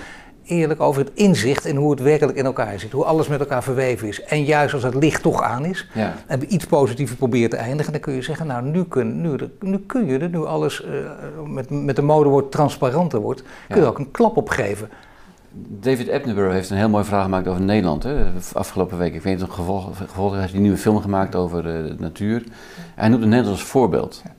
eerlijk 0.44 0.80
over 0.80 1.04
het 1.04 1.10
inzicht 1.14 1.64
in 1.64 1.76
hoe 1.76 1.90
het 1.90 2.00
werkelijk 2.00 2.38
in 2.38 2.44
elkaar 2.44 2.80
zit. 2.80 2.92
Hoe 2.92 3.04
alles 3.04 3.28
met 3.28 3.40
elkaar 3.40 3.62
verweven 3.62 4.08
is. 4.08 4.22
En 4.22 4.44
juist 4.44 4.74
als 4.74 4.82
het 4.82 4.94
licht 4.94 5.22
toch 5.22 5.42
aan 5.42 5.64
is 5.64 5.88
ja. 5.94 6.14
en 6.26 6.38
we 6.38 6.46
iets 6.46 6.66
positiefs 6.66 7.14
proberen 7.14 7.50
te 7.50 7.56
eindigen, 7.56 7.92
dan 7.92 8.00
kun 8.00 8.14
je 8.14 8.22
zeggen, 8.22 8.46
nou 8.46 8.64
nu 8.64 8.84
kun, 8.84 9.20
nu, 9.20 9.36
nu 9.60 9.78
kun 9.78 10.06
je 10.06 10.18
er, 10.18 10.28
nu 10.28 10.44
alles 10.44 10.84
uh, 10.84 10.88
met, 11.46 11.70
met 11.70 11.96
de 11.96 12.02
mode 12.02 12.28
wordt 12.28 12.50
transparanter 12.50 13.20
wordt, 13.20 13.42
kun 13.68 13.80
je 13.80 13.86
ook 13.86 13.98
een 13.98 14.10
klap 14.10 14.36
op 14.36 14.48
geven. 14.48 14.88
David 15.54 16.10
Attenborough 16.10 16.54
heeft 16.54 16.70
een 16.70 16.76
heel 16.76 16.88
mooi 16.88 17.04
verhaal 17.04 17.22
gemaakt 17.22 17.48
over 17.48 17.62
Nederland. 17.62 18.02
Hè. 18.02 18.24
Afgelopen 18.52 18.98
week, 18.98 19.14
ik 19.14 19.22
weet 19.22 19.40
het 19.40 19.50
gevolg, 19.50 19.96
gevolg 19.96 20.34
heeft 20.34 20.46
hij 20.46 20.54
een 20.54 20.62
nieuwe 20.62 20.78
film 20.78 21.00
gemaakt 21.00 21.34
over 21.34 21.62
de 21.62 21.94
natuur. 21.98 22.44
Hij 22.94 23.08
noemt 23.08 23.24
Nederland 23.24 23.48
als 23.48 23.62
voorbeeld. 23.62 24.20
Ja. 24.24 24.30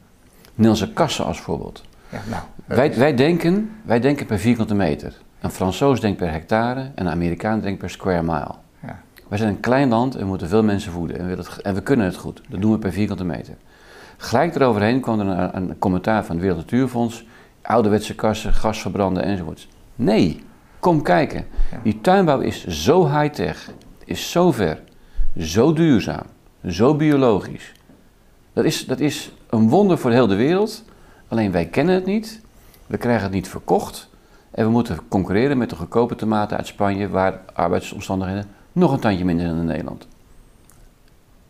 Nederlandse 0.55 0.93
kassen 0.93 1.25
als 1.25 1.39
voorbeeld. 1.39 1.83
Ja, 2.09 2.21
nou, 2.29 2.43
wij, 2.65 2.97
wij, 2.97 3.15
denken, 3.15 3.69
wij 3.83 3.99
denken 3.99 4.25
per 4.25 4.39
vierkante 4.39 4.75
meter. 4.75 5.13
Een 5.43 5.51
Fransoos 5.51 5.99
denkt 5.99 6.17
per 6.17 6.31
hectare 6.31 6.79
en 6.79 7.05
een 7.05 7.11
Amerikaan 7.11 7.59
denkt 7.59 7.79
per 7.79 7.89
square 7.89 8.21
mile. 8.21 8.51
Ja. 8.81 9.01
Wij 9.27 9.37
zijn 9.37 9.49
een 9.49 9.59
klein 9.59 9.89
land 9.89 10.15
en 10.15 10.21
we 10.21 10.25
moeten 10.25 10.47
veel 10.47 10.63
mensen 10.63 10.91
voeden. 10.91 11.19
En 11.19 11.27
we, 11.27 11.35
het, 11.35 11.61
en 11.61 11.73
we 11.73 11.81
kunnen 11.81 12.05
het 12.05 12.15
goed. 12.15 12.41
Dat 12.49 12.61
doen 12.61 12.71
we 12.71 12.77
per 12.77 12.91
vierkante 12.91 13.23
meter. 13.23 13.53
Gelijk 14.17 14.55
eroverheen 14.55 15.01
kwam 15.01 15.19
er 15.19 15.27
een, 15.27 15.55
een 15.55 15.79
commentaar 15.79 16.25
van 16.25 16.35
het 16.35 16.43
Wereld 16.43 16.59
Natuurfonds. 16.59 17.25
Ouderwetse 17.61 18.15
kassen, 18.15 18.53
gas 18.53 18.81
verbranden 18.81 19.23
enzovoorts. 19.23 19.67
Nee, 19.95 20.43
kom 20.79 21.01
kijken. 21.01 21.45
Die 21.83 22.01
tuinbouw 22.01 22.39
is 22.39 22.67
zo 22.67 23.07
high-tech, 23.07 23.69
is 24.05 24.31
zo 24.31 24.51
ver, 24.51 24.81
zo 25.37 25.73
duurzaam, 25.73 26.25
zo 26.67 26.95
biologisch. 26.95 27.71
Dat 28.53 28.65
is, 28.65 28.85
dat 28.85 28.99
is 28.99 29.31
een 29.49 29.69
wonder 29.69 29.97
voor 29.97 30.11
heel 30.11 30.27
de 30.27 30.35
wereld. 30.35 30.83
Alleen 31.27 31.51
wij 31.51 31.65
kennen 31.65 31.95
het 31.95 32.05
niet. 32.05 32.41
We 32.87 32.97
krijgen 32.97 33.23
het 33.23 33.33
niet 33.33 33.47
verkocht. 33.47 34.11
En 34.53 34.65
we 34.65 34.71
moeten 34.71 34.99
concurreren 35.07 35.57
met 35.57 35.69
de 35.69 35.75
goedkope 35.75 36.15
tomaten 36.15 36.57
uit 36.57 36.67
Spanje, 36.67 37.09
waar 37.09 37.39
arbeidsomstandigheden 37.53 38.45
nog 38.71 38.91
een 38.91 38.99
tandje 38.99 39.25
minder 39.25 39.45
zijn 39.45 39.57
dan 39.57 39.65
in 39.65 39.71
Nederland. 39.71 40.07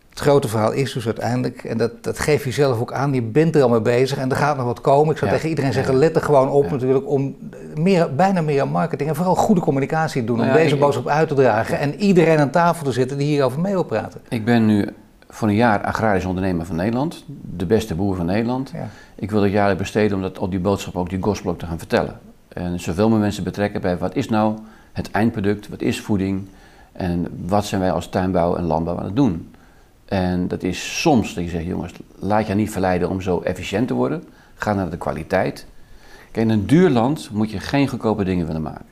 Het 0.09 0.21
grote 0.21 0.47
verhaal 0.47 0.71
is 0.71 0.93
dus 0.93 1.05
uiteindelijk, 1.05 1.63
en 1.63 1.77
dat, 1.77 2.03
dat 2.03 2.19
geef 2.19 2.45
je 2.45 2.51
zelf 2.51 2.79
ook 2.79 2.93
aan, 2.93 3.13
je 3.13 3.21
bent 3.21 3.55
er 3.55 3.61
al 3.61 3.69
mee 3.69 3.81
bezig 3.81 4.17
en 4.17 4.29
er 4.29 4.35
gaat 4.35 4.57
nog 4.57 4.65
wat 4.65 4.81
komen. 4.81 5.11
Ik 5.11 5.17
zou 5.17 5.31
tegen 5.31 5.49
iedereen 5.49 5.73
zeggen, 5.73 5.95
let 5.95 6.15
er 6.15 6.21
gewoon 6.21 6.49
op 6.49 6.71
natuurlijk 6.71 7.07
om 7.07 7.35
meer, 7.75 8.15
bijna 8.15 8.41
meer 8.41 8.61
aan 8.61 8.69
marketing 8.69 9.09
en 9.09 9.15
vooral 9.15 9.35
goede 9.35 9.61
communicatie 9.61 10.21
te 10.21 10.27
doen. 10.27 10.39
om 10.39 10.45
nou 10.45 10.57
deze 10.57 10.77
boodschap 10.77 11.07
uit 11.07 11.27
te 11.27 11.33
dragen 11.33 11.79
en 11.79 11.95
iedereen 11.95 12.39
aan 12.39 12.49
tafel 12.49 12.85
te 12.85 12.91
zitten 12.91 13.17
die 13.17 13.27
hierover 13.27 13.59
mee 13.59 13.73
wil 13.73 13.83
praten. 13.83 14.21
Ik 14.29 14.45
ben 14.45 14.65
nu 14.65 14.89
voor 15.29 15.47
een 15.47 15.55
jaar 15.55 15.81
agrarisch 15.81 16.25
ondernemer 16.25 16.65
van 16.65 16.75
Nederland, 16.75 17.23
de 17.57 17.65
beste 17.65 17.95
boer 17.95 18.15
van 18.15 18.25
Nederland. 18.25 18.71
Ik 19.15 19.31
wil 19.31 19.41
het 19.41 19.51
jaar 19.51 19.75
besteden 19.75 20.15
om 20.15 20.21
dat, 20.21 20.39
op 20.39 20.51
die 20.51 20.59
boodschap 20.59 20.95
ook 20.95 21.09
die 21.09 21.21
gospel 21.21 21.55
te 21.55 21.65
gaan 21.65 21.77
vertellen. 21.77 22.19
En 22.53 22.79
zoveel 22.79 23.03
mogelijk 23.03 23.23
mensen 23.23 23.43
betrekken 23.43 23.81
bij 23.81 23.97
wat 23.97 24.15
is 24.15 24.29
nou 24.29 24.57
het 24.91 25.11
eindproduct, 25.11 25.69
wat 25.69 25.81
is 25.81 26.01
voeding 26.01 26.47
en 26.91 27.27
wat 27.45 27.65
zijn 27.65 27.81
wij 27.81 27.91
als 27.91 28.07
tuinbouw 28.07 28.55
en 28.55 28.63
landbouw 28.63 28.97
aan 28.97 29.05
het 29.05 29.15
doen. 29.15 29.55
En 30.05 30.47
dat 30.47 30.63
is 30.63 31.01
soms 31.01 31.33
dat 31.33 31.43
je 31.43 31.49
zegt, 31.49 31.65
jongens, 31.65 31.93
laat 32.19 32.47
je 32.47 32.53
niet 32.53 32.71
verleiden 32.71 33.09
om 33.09 33.21
zo 33.21 33.41
efficiënt 33.41 33.87
te 33.87 33.93
worden. 33.93 34.23
Ga 34.55 34.73
naar 34.73 34.89
de 34.89 34.97
kwaliteit. 34.97 35.65
Kijk, 36.31 36.45
in 36.45 36.51
een 36.51 36.65
duur 36.65 36.89
land 36.89 37.29
moet 37.31 37.51
je 37.51 37.59
geen 37.59 37.87
goedkope 37.87 38.23
dingen 38.23 38.45
willen 38.45 38.61
maken. 38.61 38.85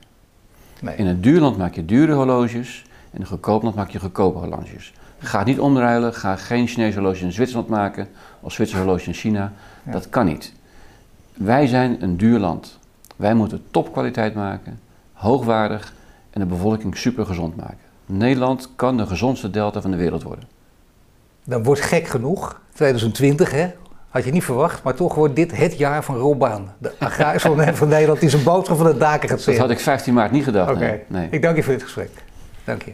Nee. 0.81 0.95
In 0.95 1.05
een 1.05 1.21
duur 1.21 1.39
land 1.39 1.57
maak 1.57 1.75
je 1.75 1.85
dure 1.85 2.13
horloges, 2.13 2.85
in 3.11 3.21
een 3.21 3.27
goedkoop 3.27 3.63
land 3.63 3.75
maak 3.75 3.89
je 3.89 3.99
goedkope 3.99 4.37
horloges. 4.37 4.93
Ga 5.19 5.37
het 5.37 5.47
niet 5.47 5.59
omruilen, 5.59 6.13
ga 6.13 6.35
geen 6.35 6.67
Chinese 6.67 6.99
horloge 6.99 7.23
in 7.23 7.31
Zwitserland 7.31 7.67
maken 7.67 8.07
of 8.39 8.53
Zwitser 8.53 8.77
horloge 8.77 9.07
in 9.07 9.13
China. 9.13 9.53
Dat 9.83 10.09
kan 10.09 10.25
niet. 10.25 10.53
Wij 11.33 11.67
zijn 11.67 12.03
een 12.03 12.17
duur 12.17 12.39
land. 12.39 12.79
Wij 13.21 13.33
moeten 13.33 13.63
topkwaliteit 13.71 14.35
maken, 14.35 14.79
hoogwaardig 15.13 15.93
en 16.29 16.39
de 16.39 16.45
bevolking 16.45 16.97
super 16.97 17.25
gezond 17.25 17.55
maken. 17.55 17.77
Nederland 18.05 18.69
kan 18.75 18.97
de 18.97 19.05
gezondste 19.05 19.49
delta 19.49 19.81
van 19.81 19.91
de 19.91 19.97
wereld 19.97 20.23
worden. 20.23 20.47
Dan 21.43 21.63
wordt 21.63 21.81
gek 21.81 22.07
genoeg, 22.07 22.61
2020 22.73 23.51
hè, 23.51 23.71
had 24.09 24.23
je 24.23 24.31
niet 24.31 24.43
verwacht, 24.43 24.83
maar 24.83 24.93
toch 24.93 25.15
wordt 25.15 25.35
dit 25.35 25.57
het 25.57 25.77
jaar 25.77 26.03
van 26.03 26.15
Robaan. 26.15 26.73
De 26.77 26.91
agrarische 26.99 27.73
van 27.73 27.87
Nederland 27.87 28.19
die 28.19 28.29
zijn 28.29 28.43
boodschap 28.43 28.77
van 28.77 28.85
de 28.85 28.97
daken 28.97 29.29
gaat 29.29 29.41
zetten. 29.41 29.53
Dat 29.53 29.61
had 29.61 29.71
ik 29.71 29.83
15 29.83 30.13
maart 30.13 30.31
niet 30.31 30.43
gedacht. 30.43 30.71
Oké, 30.71 30.99
nee. 31.07 31.27
ik 31.31 31.41
dank 31.41 31.55
je 31.55 31.63
voor 31.63 31.73
dit 31.73 31.83
gesprek. 31.83 32.09
Dank 32.63 32.81
je. 32.81 32.93